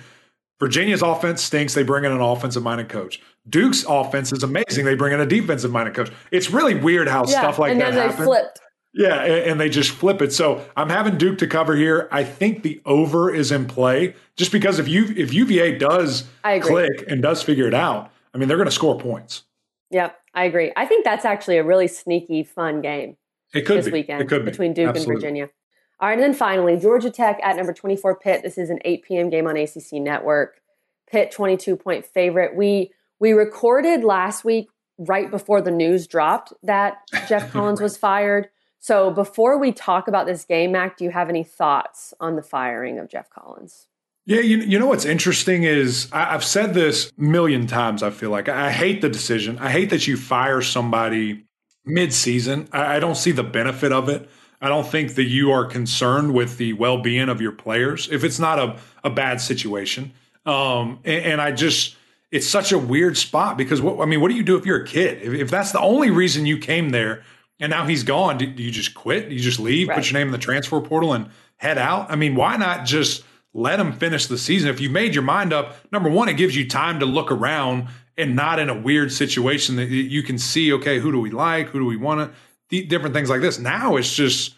Virginia's 0.61 1.01
offense 1.01 1.43
stinks. 1.43 1.73
They 1.73 1.83
bring 1.83 2.05
in 2.05 2.13
an 2.13 2.21
offensive 2.21 2.63
minded 2.63 2.91
coach. 2.91 3.21
Duke's 3.49 3.85
offense 3.89 4.31
is 4.33 4.43
amazing. 4.43 4.85
They 4.85 4.95
bring 4.95 5.15
in 5.15 5.21
a 5.21 5.27
defensive 5.27 5.71
minded 5.71 5.95
coach. 5.95 6.11
It's 6.31 6.51
really 6.51 6.75
weird 6.75 7.09
how 7.09 7.25
yeah, 7.27 7.41
stuff 7.41 7.59
like 7.59 7.79
that 7.79 7.95
happens. 7.95 8.27
Flipped. 8.27 8.61
Yeah, 8.93 9.23
and, 9.23 9.61
they 9.61 9.69
just 9.69 9.91
flip 9.91 10.21
it. 10.21 10.33
So 10.33 10.67
I'm 10.77 10.89
having 10.89 11.17
Duke 11.17 11.39
to 11.39 11.47
cover 11.47 11.77
here. 11.77 12.09
I 12.11 12.25
think 12.25 12.65
the 12.65 12.81
over 12.85 13.33
is 13.33 13.53
in 13.53 13.67
play 13.67 14.15
just 14.37 14.51
because 14.51 14.81
if 14.81 14.89
you 14.89 15.15
if 15.17 15.33
UVA 15.33 15.79
does 15.79 16.25
click 16.43 17.05
and 17.07 17.23
does 17.23 17.43
figure 17.43 17.69
it 17.69 17.75
out, 17.75 18.11
I 18.35 18.39
mean 18.39 18.49
they're 18.49 18.57
going 18.57 18.69
to 18.69 18.75
score 18.75 18.99
points. 18.99 19.45
Yep, 19.91 20.19
I 20.35 20.45
agree. 20.45 20.73
I 20.77 20.87
think 20.87 21.05
that's 21.05 21.25
actually 21.25 21.59
a 21.59 21.65
really 21.65 21.89
sneaky, 21.89 22.43
fun 22.43 22.81
game. 22.81 23.17
It 23.55 23.63
could 23.63 23.79
this 23.79 23.87
be. 23.87 23.93
weekend 23.93 24.23
it 24.23 24.29
could 24.29 24.45
be. 24.45 24.51
between 24.51 24.73
Duke 24.73 24.89
Absolutely. 24.89 25.15
and 25.15 25.21
Virginia. 25.21 25.49
All 26.01 26.09
right, 26.09 26.15
and 26.15 26.23
then 26.23 26.35
finally, 26.35 26.77
Georgia 26.79 27.11
Tech 27.11 27.39
at 27.43 27.57
number 27.57 27.73
24 27.73 28.19
Pitt. 28.19 28.43
This 28.43 28.57
is 28.57 28.71
an 28.71 28.79
8 28.85 29.03
p.m. 29.05 29.31
game 29.31 29.47
on 29.47 29.57
ACC 29.57 29.95
Network. 29.95 30.61
Pitt 31.11 31.31
22 31.31 31.77
point 31.77 32.07
favorite. 32.07 32.57
We 32.57 32.93
we 33.19 33.33
recorded 33.33 34.03
last 34.03 34.45
week 34.45 34.69
right 34.99 35.31
before 35.31 35.61
the 35.61 35.71
news 35.71 36.07
dropped 36.07 36.53
that 36.63 36.99
Geoff 37.29 37.51
Collins 37.53 37.81
was 37.81 37.97
fired. 37.97 38.49
So 38.81 39.11
before 39.11 39.59
we 39.59 39.73
talk 39.73 40.09
about 40.09 40.27
this 40.27 40.45
game, 40.45 40.73
Mac, 40.73 40.97
do 40.97 41.05
you 41.05 41.11
have 41.11 41.29
any 41.29 41.45
thoughts 41.45 42.15
on 42.19 42.37
the 42.37 42.43
firing 42.43 42.99
of 42.99 43.09
Geoff 43.09 43.29
Collins? 43.29 43.87
Yeah, 44.25 44.41
you, 44.41 44.59
you 44.59 44.79
know 44.79 44.87
what's 44.87 45.05
interesting 45.05 45.65
is 45.65 46.09
I, 46.13 46.33
have 46.33 46.45
said 46.45 46.73
this 46.73 47.13
million 47.19 47.67
times. 47.67 48.03
I 48.03 48.11
feel 48.11 48.31
like 48.31 48.49
I 48.49 48.71
hate 48.71 49.03
the 49.03 49.09
decision. 49.09 49.59
I 49.59 49.71
hate 49.71 49.91
that 49.91 50.07
you 50.07 50.17
fire 50.17 50.63
somebody 50.63 51.45
mid-season. 51.85 52.69
I, 52.73 52.97
I 52.97 53.01
don't 53.01 53.17
see 53.17 53.33
the 53.33 53.43
benefit 53.43 53.93
of 53.93 54.09
it. 54.09 54.29
I 54.63 54.69
don't 54.69 54.87
think 54.87 55.15
that 55.15 55.25
you 55.25 55.51
are 55.51 55.65
concerned 55.65 56.33
with 56.33 56.57
the 56.57 56.73
well-being 56.75 57.29
of 57.29 57.41
your 57.41 57.53
players 57.53 58.09
if 58.11 58.25
it's 58.25 58.39
not 58.39 58.59
a, 58.59 58.79
a 59.05 59.11
bad 59.11 59.41
situation. 59.41 60.13
Um, 60.47 61.01
and, 61.05 61.25
and, 61.25 61.41
I 61.41 61.53
just, 61.53 61.97
it's 62.31 62.47
such 62.49 62.73
a 62.73 62.79
weird 62.79 63.19
spot 63.19 63.59
because 63.59 63.83
what, 63.83 64.01
I 64.01 64.07
mean, 64.07 64.23
what 64.23 64.31
do 64.31 64.37
you 64.37 64.43
do 64.43 64.57
if 64.57 64.65
you're 64.65 64.83
a 64.83 64.87
kid? 64.87 65.23
If, 65.23 65.35
if 65.35 65.51
that's 65.51 65.73
the 65.73 65.81
only 65.81 66.11
reason 66.11 66.47
you 66.47 66.59
came 66.59 66.91
there 66.91 67.23
and 67.61 67.71
now 67.71 67.87
he's 67.87 68.03
gone, 68.03 68.39
do, 68.39 68.47
do 68.47 68.63
you 68.63 68.71
just 68.71 68.95
quit? 68.95 69.29
Do 69.29 69.35
you 69.35 69.41
just 69.41 69.61
leave, 69.61 69.89
right. 69.89 69.97
put 69.97 70.11
your 70.11 70.19
name 70.19 70.29
in 70.29 70.33
the 70.33 70.39
transfer 70.39 70.81
portal 70.81 71.13
and 71.13 71.29
head 71.57 71.79
out? 71.79 72.11
I 72.11 72.17
mean, 72.17 72.35
why 72.35 72.57
not 72.57 72.87
just 72.87 73.23
let 73.53 73.79
him 73.79 73.93
finish 73.93 74.27
the 74.27 74.39
season? 74.39 74.71
If 74.71 74.81
you 74.81 74.91
made 74.91 75.15
your 75.15 75.23
mind 75.23 75.53
up, 75.53 75.77
number 75.93 76.09
one, 76.09 76.29
it 76.29 76.35
gives 76.35 76.57
you 76.57 76.69
time 76.69 77.01
to 77.01 77.07
look 77.07 77.31
around 77.31 77.89
and 78.17 78.35
not 78.35 78.59
in 78.59 78.69
a 78.69 78.79
weird 78.79 79.13
situation 79.13 79.77
that 79.77 79.89
you 79.89 80.23
can 80.23 80.39
see, 80.39 80.73
okay, 80.73 80.99
who 80.99 81.13
do 81.13 81.21
we 81.21 81.31
like? 81.31 81.69
Who 81.69 81.79
do 81.79 81.87
we 81.87 81.97
want 81.97 82.33
to, 82.71 82.87
different 82.87 83.15
things 83.15 83.29
like 83.29 83.41
this. 83.41 83.59
Now 83.59 83.97
it's 83.97 84.15
just, 84.15 84.55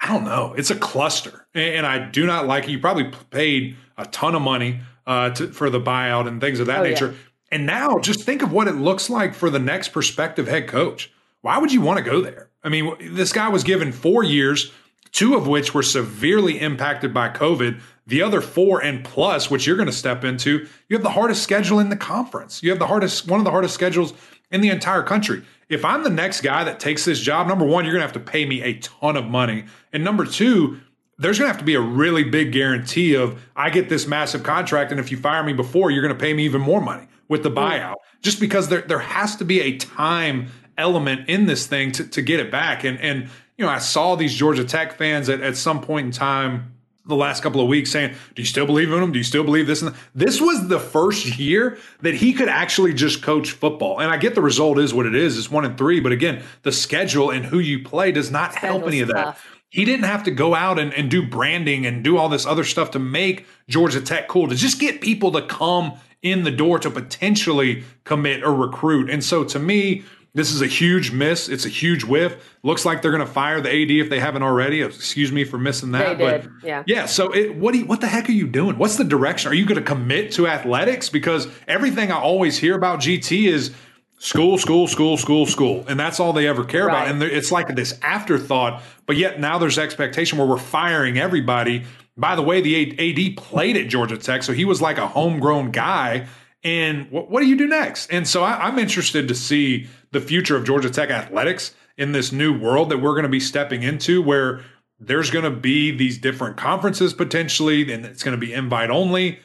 I 0.00 0.08
don't 0.08 0.24
know. 0.24 0.54
It's 0.56 0.70
a 0.70 0.76
cluster. 0.76 1.46
And 1.54 1.86
I 1.86 2.10
do 2.10 2.26
not 2.26 2.46
like 2.46 2.64
it. 2.64 2.70
You 2.70 2.78
probably 2.78 3.10
paid 3.30 3.76
a 3.96 4.06
ton 4.06 4.34
of 4.34 4.42
money 4.42 4.80
uh, 5.06 5.30
to, 5.30 5.48
for 5.48 5.70
the 5.70 5.80
buyout 5.80 6.26
and 6.26 6.40
things 6.40 6.60
of 6.60 6.66
that 6.66 6.80
oh, 6.80 6.84
nature. 6.84 7.10
Yeah. 7.12 7.18
And 7.52 7.66
now 7.66 7.98
just 7.98 8.22
think 8.22 8.42
of 8.42 8.52
what 8.52 8.66
it 8.66 8.74
looks 8.74 9.08
like 9.08 9.34
for 9.34 9.50
the 9.50 9.58
next 9.58 9.88
prospective 9.90 10.48
head 10.48 10.66
coach. 10.66 11.12
Why 11.44 11.58
would 11.58 11.74
you 11.74 11.82
want 11.82 11.98
to 11.98 12.10
go 12.10 12.22
there? 12.22 12.48
I 12.62 12.70
mean, 12.70 12.96
this 13.14 13.30
guy 13.30 13.50
was 13.50 13.64
given 13.64 13.92
four 13.92 14.24
years, 14.24 14.72
two 15.12 15.34
of 15.34 15.46
which 15.46 15.74
were 15.74 15.82
severely 15.82 16.58
impacted 16.58 17.12
by 17.12 17.28
COVID. 17.28 17.82
The 18.06 18.22
other 18.22 18.40
four 18.40 18.82
and 18.82 19.04
plus, 19.04 19.50
which 19.50 19.66
you're 19.66 19.76
going 19.76 19.84
to 19.84 19.92
step 19.92 20.24
into, 20.24 20.66
you 20.88 20.96
have 20.96 21.02
the 21.02 21.10
hardest 21.10 21.42
schedule 21.42 21.80
in 21.80 21.90
the 21.90 21.98
conference. 21.98 22.62
You 22.62 22.70
have 22.70 22.78
the 22.78 22.86
hardest, 22.86 23.28
one 23.28 23.40
of 23.40 23.44
the 23.44 23.50
hardest 23.50 23.74
schedules 23.74 24.14
in 24.50 24.62
the 24.62 24.70
entire 24.70 25.02
country. 25.02 25.42
If 25.68 25.84
I'm 25.84 26.02
the 26.02 26.08
next 26.08 26.40
guy 26.40 26.64
that 26.64 26.80
takes 26.80 27.04
this 27.04 27.20
job, 27.20 27.46
number 27.46 27.66
one, 27.66 27.84
you're 27.84 27.92
going 27.92 28.00
to 28.00 28.06
have 28.06 28.24
to 28.24 28.30
pay 28.30 28.46
me 28.46 28.62
a 28.62 28.78
ton 28.78 29.14
of 29.14 29.26
money. 29.26 29.66
And 29.92 30.02
number 30.02 30.24
two, 30.24 30.80
there's 31.18 31.38
going 31.38 31.50
to 31.50 31.52
have 31.52 31.60
to 31.60 31.66
be 31.66 31.74
a 31.74 31.80
really 31.80 32.24
big 32.24 32.52
guarantee 32.52 33.16
of 33.16 33.38
I 33.54 33.68
get 33.68 33.90
this 33.90 34.06
massive 34.06 34.44
contract, 34.44 34.92
and 34.92 34.98
if 34.98 35.10
you 35.10 35.18
fire 35.18 35.42
me 35.44 35.52
before, 35.52 35.90
you're 35.90 36.00
going 36.02 36.16
to 36.16 36.18
pay 36.18 36.32
me 36.32 36.46
even 36.46 36.62
more 36.62 36.80
money 36.80 37.06
with 37.28 37.42
the 37.42 37.50
buyout. 37.50 37.96
Just 38.22 38.40
because 38.40 38.68
there 38.68 38.80
there 38.80 38.98
has 38.98 39.36
to 39.36 39.44
be 39.44 39.60
a 39.60 39.76
time 39.76 40.48
element 40.78 41.28
in 41.28 41.46
this 41.46 41.66
thing 41.66 41.92
to, 41.92 42.04
to 42.04 42.22
get 42.22 42.40
it 42.40 42.50
back. 42.50 42.84
And 42.84 43.00
and 43.00 43.28
you 43.56 43.64
know, 43.64 43.70
I 43.70 43.78
saw 43.78 44.16
these 44.16 44.34
Georgia 44.34 44.64
Tech 44.64 44.94
fans 44.94 45.28
at, 45.28 45.40
at 45.40 45.56
some 45.56 45.80
point 45.80 46.06
in 46.06 46.12
time 46.12 46.74
the 47.06 47.14
last 47.14 47.42
couple 47.42 47.60
of 47.60 47.68
weeks 47.68 47.90
saying, 47.90 48.14
Do 48.34 48.42
you 48.42 48.46
still 48.46 48.66
believe 48.66 48.90
in 48.90 49.02
him? 49.02 49.12
Do 49.12 49.18
you 49.18 49.24
still 49.24 49.44
believe 49.44 49.66
this? 49.66 49.82
And 49.82 49.94
this 50.14 50.40
was 50.40 50.68
the 50.68 50.80
first 50.80 51.38
year 51.38 51.78
that 52.00 52.14
he 52.14 52.32
could 52.32 52.48
actually 52.48 52.94
just 52.94 53.22
coach 53.22 53.50
football. 53.52 54.00
And 54.00 54.10
I 54.10 54.16
get 54.16 54.34
the 54.34 54.42
result 54.42 54.78
is 54.78 54.94
what 54.94 55.06
it 55.06 55.14
is. 55.14 55.38
It's 55.38 55.50
one 55.50 55.64
and 55.64 55.76
three. 55.76 56.00
But 56.00 56.12
again, 56.12 56.42
the 56.62 56.72
schedule 56.72 57.30
and 57.30 57.44
who 57.44 57.58
you 57.58 57.84
play 57.84 58.10
does 58.12 58.30
not 58.30 58.54
help 58.54 58.86
any 58.86 59.00
of 59.00 59.08
that. 59.08 59.24
Tough. 59.24 59.50
He 59.68 59.84
didn't 59.84 60.04
have 60.04 60.22
to 60.24 60.30
go 60.30 60.54
out 60.54 60.78
and, 60.78 60.94
and 60.94 61.10
do 61.10 61.26
branding 61.26 61.84
and 61.84 62.04
do 62.04 62.16
all 62.16 62.28
this 62.28 62.46
other 62.46 62.64
stuff 62.64 62.92
to 62.92 63.00
make 63.00 63.44
Georgia 63.68 64.00
Tech 64.00 64.28
cool, 64.28 64.48
to 64.48 64.54
just 64.54 64.78
get 64.78 65.00
people 65.00 65.32
to 65.32 65.42
come 65.42 65.94
in 66.22 66.44
the 66.44 66.50
door 66.50 66.78
to 66.78 66.90
potentially 66.90 67.82
commit 68.04 68.44
or 68.44 68.54
recruit. 68.54 69.10
And 69.10 69.22
so 69.22 69.42
to 69.44 69.58
me, 69.58 70.04
this 70.34 70.50
is 70.50 70.60
a 70.60 70.66
huge 70.66 71.12
miss. 71.12 71.48
It's 71.48 71.64
a 71.64 71.68
huge 71.68 72.02
whiff. 72.02 72.56
Looks 72.64 72.84
like 72.84 73.02
they're 73.02 73.12
going 73.12 73.24
to 73.24 73.32
fire 73.32 73.60
the 73.60 73.70
AD 73.70 73.90
if 73.90 74.10
they 74.10 74.18
haven't 74.18 74.42
already. 74.42 74.82
Excuse 74.82 75.30
me 75.30 75.44
for 75.44 75.58
missing 75.58 75.92
that. 75.92 76.18
They 76.18 76.24
did. 76.24 76.42
But 76.42 76.66
yeah. 76.66 76.82
Yeah. 76.86 77.06
So 77.06 77.32
it, 77.32 77.54
what 77.54 77.72
do 77.72 77.78
you, 77.78 77.86
what 77.86 78.00
the 78.00 78.08
heck 78.08 78.28
are 78.28 78.32
you 78.32 78.48
doing? 78.48 78.76
What's 78.76 78.96
the 78.96 79.04
direction? 79.04 79.50
Are 79.52 79.54
you 79.54 79.64
going 79.64 79.80
to 79.80 79.86
commit 79.86 80.32
to 80.32 80.48
athletics? 80.48 81.08
Because 81.08 81.46
everything 81.68 82.10
I 82.10 82.18
always 82.18 82.58
hear 82.58 82.74
about 82.74 82.98
GT 82.98 83.46
is 83.46 83.72
school, 84.18 84.58
school, 84.58 84.88
school, 84.88 85.16
school, 85.16 85.46
school. 85.46 85.84
And 85.86 86.00
that's 86.00 86.18
all 86.18 86.32
they 86.32 86.48
ever 86.48 86.64
care 86.64 86.86
right. 86.86 87.02
about. 87.02 87.08
And 87.08 87.22
it's 87.22 87.52
like 87.52 87.68
this 87.76 87.96
afterthought, 88.02 88.82
but 89.06 89.16
yet 89.16 89.38
now 89.38 89.58
there's 89.58 89.78
expectation 89.78 90.38
where 90.38 90.48
we're 90.48 90.58
firing 90.58 91.16
everybody. 91.16 91.84
By 92.16 92.34
the 92.34 92.42
way, 92.42 92.60
the 92.60 92.90
AD 92.90 93.36
played 93.36 93.76
at 93.76 93.88
Georgia 93.88 94.16
Tech, 94.16 94.42
so 94.42 94.52
he 94.52 94.64
was 94.64 94.82
like 94.82 94.98
a 94.98 95.06
homegrown 95.06 95.70
guy. 95.70 96.26
And 96.62 97.10
what, 97.10 97.30
what 97.30 97.40
do 97.40 97.46
you 97.46 97.56
do 97.56 97.66
next? 97.66 98.10
And 98.10 98.26
so 98.26 98.42
I, 98.42 98.66
I'm 98.66 98.78
interested 98.78 99.28
to 99.28 99.34
see 99.34 99.88
the 100.14 100.20
future 100.20 100.56
of 100.56 100.64
Georgia 100.64 100.88
Tech 100.88 101.10
athletics 101.10 101.74
in 101.98 102.12
this 102.12 102.32
new 102.32 102.58
world 102.58 102.88
that 102.88 102.98
we're 102.98 103.12
going 103.12 103.24
to 103.24 103.28
be 103.28 103.40
stepping 103.40 103.82
into 103.82 104.22
where 104.22 104.62
there's 104.98 105.30
going 105.30 105.44
to 105.44 105.50
be 105.50 105.90
these 105.90 106.16
different 106.16 106.56
conferences 106.56 107.12
potentially, 107.12 107.92
and 107.92 108.06
it's 108.06 108.22
going 108.22 108.38
to 108.38 108.46
be 108.46 108.54
invite 108.54 108.90
only. 108.90 109.40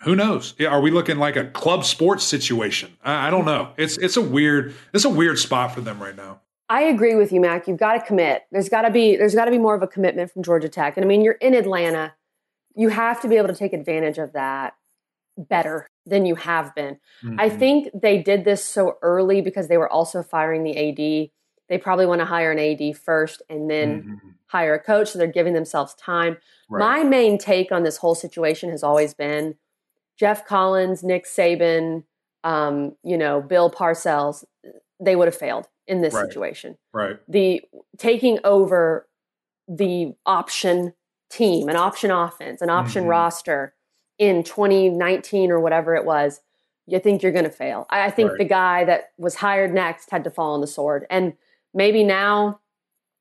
Who 0.00 0.16
knows? 0.16 0.54
Are 0.60 0.80
we 0.80 0.90
looking 0.90 1.18
like 1.18 1.36
a 1.36 1.44
club 1.44 1.84
sports 1.84 2.24
situation? 2.24 2.96
I, 3.04 3.30
don't 3.30 3.44
know. 3.44 3.72
It's 3.76 3.98
it's 3.98 4.16
a 4.16 4.22
weird 4.22 4.74
it's 4.94 5.04
a 5.04 5.10
weird 5.10 5.38
spot 5.38 5.74
for 5.74 5.82
them 5.82 6.02
right 6.02 6.16
now. 6.16 6.40
I 6.70 6.82
agree 6.82 7.14
with 7.14 7.32
you, 7.32 7.40
Mac. 7.40 7.68
You've 7.68 7.78
got 7.78 7.94
to 7.94 8.00
commit. 8.00 8.44
There's 8.50 8.68
got 8.68 8.82
to 8.82 8.90
be 8.90 9.16
there's 9.16 9.34
got 9.34 9.44
to 9.44 9.50
be 9.50 9.58
more 9.58 9.74
of 9.74 9.82
a 9.82 9.86
commitment 9.86 10.30
from 10.30 10.42
Georgia 10.42 10.70
Tech. 10.70 10.96
And 10.96 11.04
I 11.04 11.08
mean, 11.08 11.20
you're 11.20 11.34
in 11.34 11.52
Atlanta. 11.52 12.14
You 12.74 12.88
have 12.88 13.20
to 13.22 13.28
be 13.28 13.36
able 13.36 13.48
to 13.48 13.54
take 13.54 13.74
advantage 13.74 14.16
of 14.16 14.32
that 14.32 14.74
better 15.36 15.86
than 16.10 16.26
you 16.26 16.34
have 16.34 16.74
been. 16.74 16.98
Mm-hmm. 17.24 17.40
I 17.40 17.48
think 17.48 17.88
they 17.94 18.22
did 18.22 18.44
this 18.44 18.64
so 18.64 18.98
early 19.00 19.40
because 19.40 19.68
they 19.68 19.78
were 19.78 19.90
also 19.90 20.22
firing 20.22 20.64
the 20.64 20.76
AD. 20.76 21.30
They 21.68 21.78
probably 21.78 22.06
want 22.06 22.20
to 22.20 22.24
hire 22.24 22.50
an 22.50 22.58
AD 22.58 22.96
first 22.98 23.42
and 23.48 23.70
then 23.70 24.02
mm-hmm. 24.02 24.28
hire 24.46 24.74
a 24.74 24.80
coach. 24.80 25.10
So 25.10 25.18
they're 25.18 25.28
giving 25.28 25.54
themselves 25.54 25.94
time. 25.94 26.36
Right. 26.68 26.80
My 26.80 27.08
main 27.08 27.38
take 27.38 27.72
on 27.72 27.84
this 27.84 27.96
whole 27.96 28.14
situation 28.14 28.70
has 28.70 28.82
always 28.82 29.14
been 29.14 29.54
Geoff 30.18 30.44
Collins, 30.44 31.02
Nick 31.02 31.24
Saban, 31.24 32.04
um, 32.44 32.96
you 33.02 33.16
know, 33.16 33.40
Bill 33.40 33.70
Parcells, 33.70 34.44
they 35.00 35.16
would 35.16 35.28
have 35.28 35.36
failed 35.36 35.66
in 35.86 36.02
this 36.02 36.14
right. 36.14 36.26
situation. 36.26 36.76
Right. 36.92 37.16
The 37.28 37.62
taking 37.96 38.38
over 38.44 39.08
the 39.68 40.14
option 40.26 40.92
team, 41.30 41.68
an 41.68 41.76
option 41.76 42.10
offense, 42.10 42.60
an 42.60 42.70
option 42.70 43.02
mm-hmm. 43.02 43.10
roster 43.10 43.74
in 44.20 44.44
2019 44.44 45.50
or 45.50 45.58
whatever 45.58 45.96
it 45.96 46.04
was, 46.04 46.40
you 46.86 47.00
think 47.00 47.22
you're 47.22 47.32
going 47.32 47.44
to 47.44 47.50
fail. 47.50 47.86
I, 47.88 48.06
I 48.06 48.10
think 48.10 48.30
right. 48.30 48.38
the 48.38 48.44
guy 48.44 48.84
that 48.84 49.12
was 49.16 49.36
hired 49.36 49.72
next 49.72 50.10
had 50.10 50.22
to 50.24 50.30
fall 50.30 50.52
on 50.52 50.60
the 50.60 50.66
sword. 50.66 51.06
And 51.08 51.32
maybe 51.72 52.04
now 52.04 52.60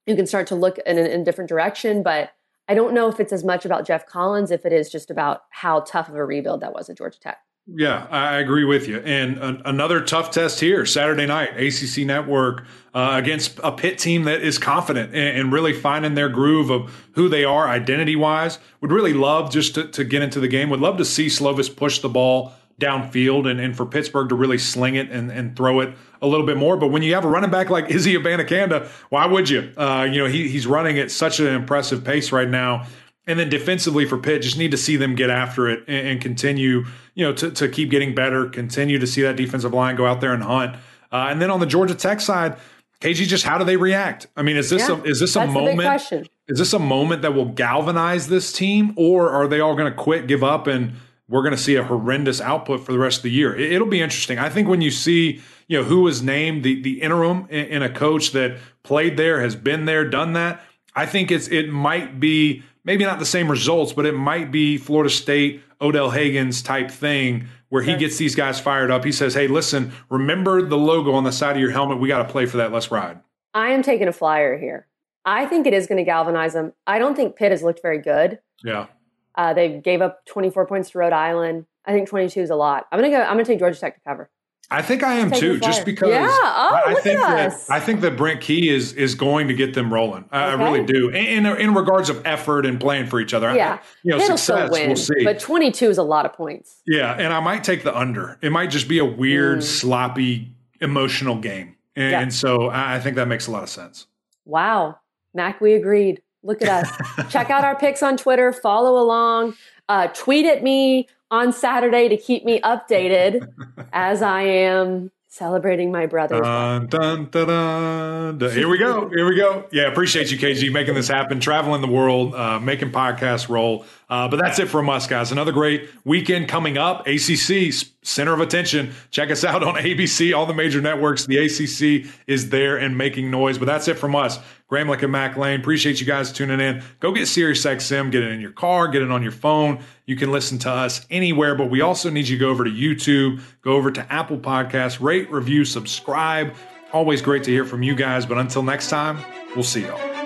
you 0.06 0.16
can 0.16 0.28
start 0.28 0.46
to 0.48 0.56
look 0.56 0.78
in 0.80 0.98
a, 0.98 1.02
in 1.02 1.22
a 1.22 1.24
different 1.24 1.48
direction, 1.48 2.04
but 2.04 2.34
I 2.68 2.74
don't 2.74 2.94
know 2.94 3.08
if 3.08 3.20
it's 3.20 3.32
as 3.32 3.46
much 3.46 3.66
about 3.66 3.88
Geoff 3.88 4.06
Collins 4.06 4.52
if 4.52 4.66
it 4.66 4.74
is 4.74 4.92
just 4.92 5.10
about 5.10 5.44
how 5.52 5.80
tough 5.80 6.10
of 6.10 6.16
a 6.16 6.26
rebuild 6.26 6.62
that 6.62 6.74
was 6.74 6.90
at 6.90 6.98
Georgia 6.98 7.20
Tech. 7.20 7.40
Yeah, 7.68 8.08
I 8.10 8.38
agree 8.40 8.64
with 8.64 8.88
you. 8.88 9.00
And 9.00 9.38
an, 9.38 9.62
another 9.64 10.02
tough 10.02 10.32
test 10.32 10.60
here 10.60 10.86
Saturday 10.86 11.28
night, 11.28 11.52
ACC 11.56 12.06
Network 12.06 12.66
uh, 12.94 13.12
against 13.14 13.60
a 13.64 13.72
Pitt 13.72 14.00
team 14.00 14.24
that 14.24 14.42
is 14.42 14.58
confident 14.58 15.14
and, 15.14 15.38
and, 15.38 15.54
really 15.54 15.74
finding 15.74 16.16
their 16.16 16.30
groove 16.30 16.72
of 16.72 16.92
who 17.12 17.30
they 17.30 17.44
are 17.44 17.68
identity 17.68 18.16
wise. 18.16 18.58
Would 18.82 18.92
really 18.92 19.14
love 19.14 19.52
just 19.52 19.76
to, 19.76 19.88
to, 19.90 20.04
get 20.04 20.24
into 20.24 20.40
the 20.40 20.48
game. 20.48 20.72
Would 20.72 20.80
love 20.80 20.98
to 20.98 21.06
see 21.06 21.28
Slovis 21.28 21.74
push 21.74 22.00
the 22.00 22.10
ball 22.10 22.54
downfield 22.80 23.50
and, 23.50 23.60
and 23.60 23.78
for 23.78 23.86
Pittsburgh 23.86 24.30
to 24.30 24.36
really 24.36 24.58
sling 24.58 24.96
it 24.96 25.12
and, 25.12 25.32
and 25.32 25.56
throw 25.56 25.82
it 25.82 25.94
a 26.22 26.28
little 26.28 26.46
bit 26.46 26.58
more. 26.58 26.78
But 26.78 26.88
when 26.88 27.04
you 27.04 27.14
have 27.14 27.26
a 27.26 27.28
running 27.28 27.52
back 27.52 27.70
like 27.70 27.92
Izzy 27.92 28.16
Abanikanda, 28.16 28.88
why 29.10 29.28
would 29.28 29.50
you? 29.50 29.72
Uh, 29.78 30.08
you 30.10 30.18
know, 30.20 30.28
he, 30.28 30.48
he's 30.48 30.66
running 30.66 30.98
at 30.98 31.12
such 31.12 31.40
an 31.40 31.48
impressive 31.48 32.04
pace 32.04 32.32
right 32.32 32.50
now. 32.50 32.88
And 33.28 33.40
then 33.40 33.50
defensively 33.50 34.06
for 34.06 34.18
Pitt, 34.18 34.42
just 34.42 34.58
need 34.58 34.72
to 34.72 34.78
see 34.78 34.96
them 34.96 35.14
get 35.14 35.30
after 35.30 35.70
it 35.70 35.84
and, 35.88 36.08
and 36.08 36.22
continue, 36.22 36.86
you 37.14 37.26
know, 37.26 37.34
to, 37.34 37.52
to 37.52 37.70
keep 37.70 37.92
getting 37.92 38.16
better, 38.16 38.50
continue 38.50 38.98
to 38.98 39.06
see 39.06 39.22
that 39.22 39.36
defensive 39.36 39.74
line 39.74 39.96
go 39.96 40.06
out 40.06 40.20
there 40.22 40.34
and 40.34 40.44
hunt. 40.44 40.76
Uh, 41.12 41.28
and 41.30 41.42
then 41.42 41.52
on 41.52 41.60
the 41.60 41.66
Georgia 41.66 41.96
Tech 41.96 42.22
side, 42.22 42.58
KG, 43.02 43.28
just 43.28 43.46
how 43.46 43.58
do 43.58 43.64
they 43.64 43.78
react? 43.78 44.28
I 44.36 44.42
mean, 44.42 44.58
is 44.58 44.70
this 44.70 44.90
yeah, 44.90 45.00
a, 45.00 45.04
is 45.04 45.20
this 45.20 45.36
a 45.36 45.48
moment? 45.48 46.02
Is 46.48 46.58
this 46.58 46.74
a 46.74 46.80
moment 46.80 47.22
that 47.22 47.34
will 47.34 47.46
galvanize 47.46 48.28
this 48.28 48.52
team, 48.52 48.94
or 48.98 49.30
are 49.30 49.48
they 49.48 49.62
all 49.62 49.76
going 49.76 49.90
to 49.90 49.98
quit, 49.98 50.28
give 50.28 50.44
up, 50.44 50.68
and 50.68 50.94
we're 51.30 51.42
going 51.42 51.56
to 51.56 51.62
see 51.62 51.76
a 51.76 51.84
horrendous 51.84 52.42
output 52.42 52.86
for 52.86 52.92
the 52.92 53.00
rest 53.00 53.20
of 53.20 53.24
the 53.24 53.32
year? 53.32 53.56
It, 53.56 53.80
will 53.80 53.88
be 53.88 54.02
interesting. 54.02 54.38
I 54.38 54.50
think 54.50 54.68
when 54.68 54.82
you 54.82 54.92
see, 54.92 55.42
you 55.68 55.78
know, 55.78 55.84
who 55.86 56.02
was 56.02 56.22
named 56.22 56.64
the 56.64 56.82
the 56.82 57.02
interim 57.02 57.48
in, 57.50 57.66
in 57.68 57.84
a 57.84 57.90
coach 57.90 58.32
that 58.32 58.58
played 58.84 59.16
there, 59.16 59.40
has 59.42 59.56
been 59.56 59.86
there, 59.86 60.04
done 60.04 60.34
that. 60.34 60.62
I 60.94 61.06
think 61.06 61.32
it's 61.32 61.48
it 61.48 61.70
might 61.70 62.20
be 62.20 62.64
maybe 62.90 63.06
not 63.06 63.20
the 63.20 63.26
same 63.26 63.52
results, 63.52 63.94
but 63.94 64.08
it 64.08 64.14
might 64.14 64.52
be 64.52 64.76
Florida 64.76 65.12
State, 65.12 65.62
Odell 65.80 66.10
Haggins 66.10 66.64
type 66.64 66.90
thing 66.90 67.48
where 67.70 67.84
he 67.84 67.96
gets 67.96 68.18
these 68.18 68.34
guys 68.34 68.60
fired 68.60 68.90
up. 68.90 69.06
He 69.06 69.12
says, 69.12 69.36
Hey, 69.36 69.48
listen, 69.48 69.92
remember 70.10 70.64
the 70.64 70.76
logo 70.76 71.12
on 71.12 71.24
the 71.24 71.32
side 71.32 71.56
of 71.56 71.62
your 71.62 71.70
helmet. 71.70 72.00
We 72.00 72.08
got 72.08 72.24
to 72.24 72.32
play 72.32 72.48
for 72.48 72.58
that. 72.58 72.72
Let's 72.72 72.90
ride. 72.90 73.20
I 73.54 73.70
am 73.70 73.84
taking 73.84 74.08
a 74.08 74.12
flyer 74.12 74.58
here. 74.58 74.88
I 75.24 75.46
think 75.46 75.68
it 75.68 75.74
is 75.76 75.86
going 75.86 76.00
to 76.00 76.04
galvanize 76.04 76.54
them. 76.54 76.74
I 76.88 76.98
don't 76.98 77.14
think 77.14 77.36
Pitt 77.36 77.52
has 77.52 77.62
looked 77.62 77.84
very 77.84 78.00
good. 78.00 78.40
Yeah. 78.64 78.88
Uh, 79.36 79.54
they 79.54 79.78
gave 79.78 80.02
up 80.02 80.26
24 80.26 80.66
points 80.66 80.90
to 80.90 80.98
Rhode 80.98 81.14
Island. 81.14 81.68
I 81.86 81.92
think 81.92 82.10
22 82.10 82.40
is 82.40 82.50
a 82.50 82.56
lot. 82.56 82.88
I'm 82.92 83.00
going 83.00 83.12
to 83.12 83.16
go, 83.16 83.22
I'm 83.22 83.34
going 83.34 83.46
to 83.46 83.52
take 83.52 83.60
Georgia 83.60 83.80
Tech 83.80 83.94
to 83.94 84.02
cover. 84.02 84.32
I 84.72 84.84
think 84.84 85.02
I 85.02 85.16
am 85.16 85.32
too, 85.32 85.60
just 85.60 85.84
because 85.84 86.10
yeah. 86.10 86.28
oh, 86.30 86.82
I 86.86 86.94
think 87.02 87.20
that. 87.20 87.60
I 87.70 87.80
think 87.80 88.02
that 88.02 88.16
Brent 88.16 88.40
Key 88.40 88.70
is 88.70 88.94
is 88.94 89.16
going 89.16 89.48
to 89.48 89.54
get 89.56 89.74
them 89.74 89.92
rolling. 89.92 90.26
I, 90.32 90.52
okay. 90.52 90.64
I 90.64 90.66
really 90.72 90.86
do. 90.86 91.10
In, 91.10 91.46
in, 91.46 91.58
in 91.58 91.74
regards 91.74 92.10
of 92.10 92.24
effort 92.26 92.68
and 92.68 92.80
playing 92.80 93.08
for 93.08 93.20
each 93.20 93.34
other. 93.34 93.54
Yeah, 93.56 93.74
I, 93.74 93.80
you 94.04 94.12
know, 94.12 94.18
It'll 94.18 94.38
success. 94.38 94.70
Win, 94.70 94.88
we'll 94.90 94.96
see. 94.96 95.24
But 95.24 95.40
twenty 95.40 95.72
two 95.72 95.90
is 95.90 95.98
a 95.98 96.04
lot 96.04 96.28
of 96.28 96.34
points. 96.34 96.82
Yeah, 96.86 97.14
and 97.14 97.34
I 97.34 97.40
might 97.40 97.64
take 97.64 97.84
the 97.84 97.98
under. 97.98 98.38
It 98.44 98.52
might 98.52 98.70
just 98.70 98.88
be 98.88 99.00
a 99.00 99.06
weird, 99.06 99.60
mm. 99.60 99.64
sloppy, 99.64 100.54
emotional 100.82 101.40
game, 101.40 101.76
and, 101.96 102.12
yeah. 102.12 102.22
and 102.22 102.34
so 102.34 102.70
I 102.70 103.00
think 103.00 103.16
that 103.16 103.28
makes 103.28 103.48
a 103.48 103.52
lot 103.52 103.64
of 103.64 103.70
sense. 103.70 104.06
Wow, 104.46 105.00
Mac, 105.34 105.62
we 105.62 105.74
agreed. 105.74 106.22
Look 106.44 106.62
at 106.62 106.70
us. 106.70 107.32
Check 107.32 107.50
out 107.50 107.64
our 107.64 107.76
picks 107.76 108.04
on 108.04 108.18
Twitter. 108.18 108.54
Follow 108.54 109.02
along. 109.02 109.56
Uh, 109.90 110.08
tweet 110.14 110.46
at 110.46 110.62
me 110.62 111.08
on 111.32 111.54
Saturday 111.54 112.10
to 112.10 112.18
keep 112.18 112.46
me 112.46 112.60
updated 112.62 113.48
as 113.94 114.22
I 114.22 114.42
am 114.42 115.12
celebrating 115.28 115.92
my 115.92 116.08
brother's 116.08 116.42
dun, 116.42 116.88
dun, 116.88 117.30
dun, 117.30 118.52
Here 118.52 118.68
we 118.68 118.78
go. 118.80 119.10
Here 119.10 119.28
we 119.28 119.36
go. 119.36 119.66
Yeah, 119.72 119.84
appreciate 119.84 120.32
you, 120.32 120.38
KG, 120.38 120.72
making 120.72 120.96
this 120.96 121.08
happen, 121.08 121.40
traveling 121.40 121.82
the 121.82 121.88
world, 121.88 122.34
uh, 122.34 122.60
making 122.60 122.92
podcasts 122.92 123.48
roll. 123.48 123.86
Uh, 124.10 124.28
but 124.28 124.40
that's 124.40 124.58
it 124.58 124.68
from 124.68 124.90
us, 124.90 125.06
guys. 125.06 125.32
Another 125.32 125.52
great 125.52 125.88
weekend 126.04 126.48
coming 126.48 126.78
up. 126.78 127.06
ACC, 127.06 127.72
center 128.02 128.34
of 128.34 128.40
attention. 128.40 128.92
Check 129.12 129.30
us 129.30 129.44
out 129.46 129.64
on 129.64 129.76
ABC, 129.76 130.36
all 130.36 130.46
the 130.46 130.54
major 130.54 130.82
networks. 130.82 131.26
The 131.26 131.38
ACC 131.38 132.12
is 132.28 132.50
there 132.50 132.78
and 132.78 132.98
making 132.98 133.30
noise. 133.30 133.58
But 133.58 133.66
that's 133.66 133.88
it 133.88 134.00
from 134.00 134.16
us. 134.16 134.40
Gramlich 134.72 135.04
and 135.04 135.12
Mac 135.12 135.38
Lain. 135.38 135.60
Appreciate 135.60 136.00
you 136.00 136.06
guys 136.06 136.32
tuning 136.32 136.60
in. 136.60 136.84
Go 137.00 137.12
get 137.12 137.24
SiriusXM, 137.24 138.12
get 138.12 138.24
it 138.24 138.32
in 138.32 138.40
your 138.40 138.52
car, 138.52 138.88
get 138.88 139.02
it 139.02 139.12
on 139.12 139.24
your 139.24 139.32
phone. 139.32 139.80
You 140.06 140.16
can 140.16 140.32
listen 140.32 140.60
to 140.60 140.72
us 140.72 141.06
anywhere, 141.10 141.56
but 141.56 141.70
we 141.70 141.82
also 141.82 142.10
need 142.10 142.28
you 142.28 142.38
to 142.38 142.40
go 142.40 142.50
over 142.50 142.64
to 142.64 142.70
YouTube, 142.70 143.42
go 143.62 143.74
over 143.74 143.92
to 143.92 144.14
Apple 144.14 144.38
Podcasts, 144.38 145.02
rate, 145.02 145.32
review, 145.32 145.66
subscribe. 145.66 146.54
Always 146.94 147.22
great 147.22 147.44
to 147.44 147.52
hear 147.52 147.66
from 147.66 147.84
you 147.84 147.96
guys. 147.96 148.26
But 148.26 148.38
until 148.38 148.64
next 148.64 148.90
time, 148.90 149.20
we'll 149.56 149.64
see 149.64 149.86
y'all. 149.86 150.19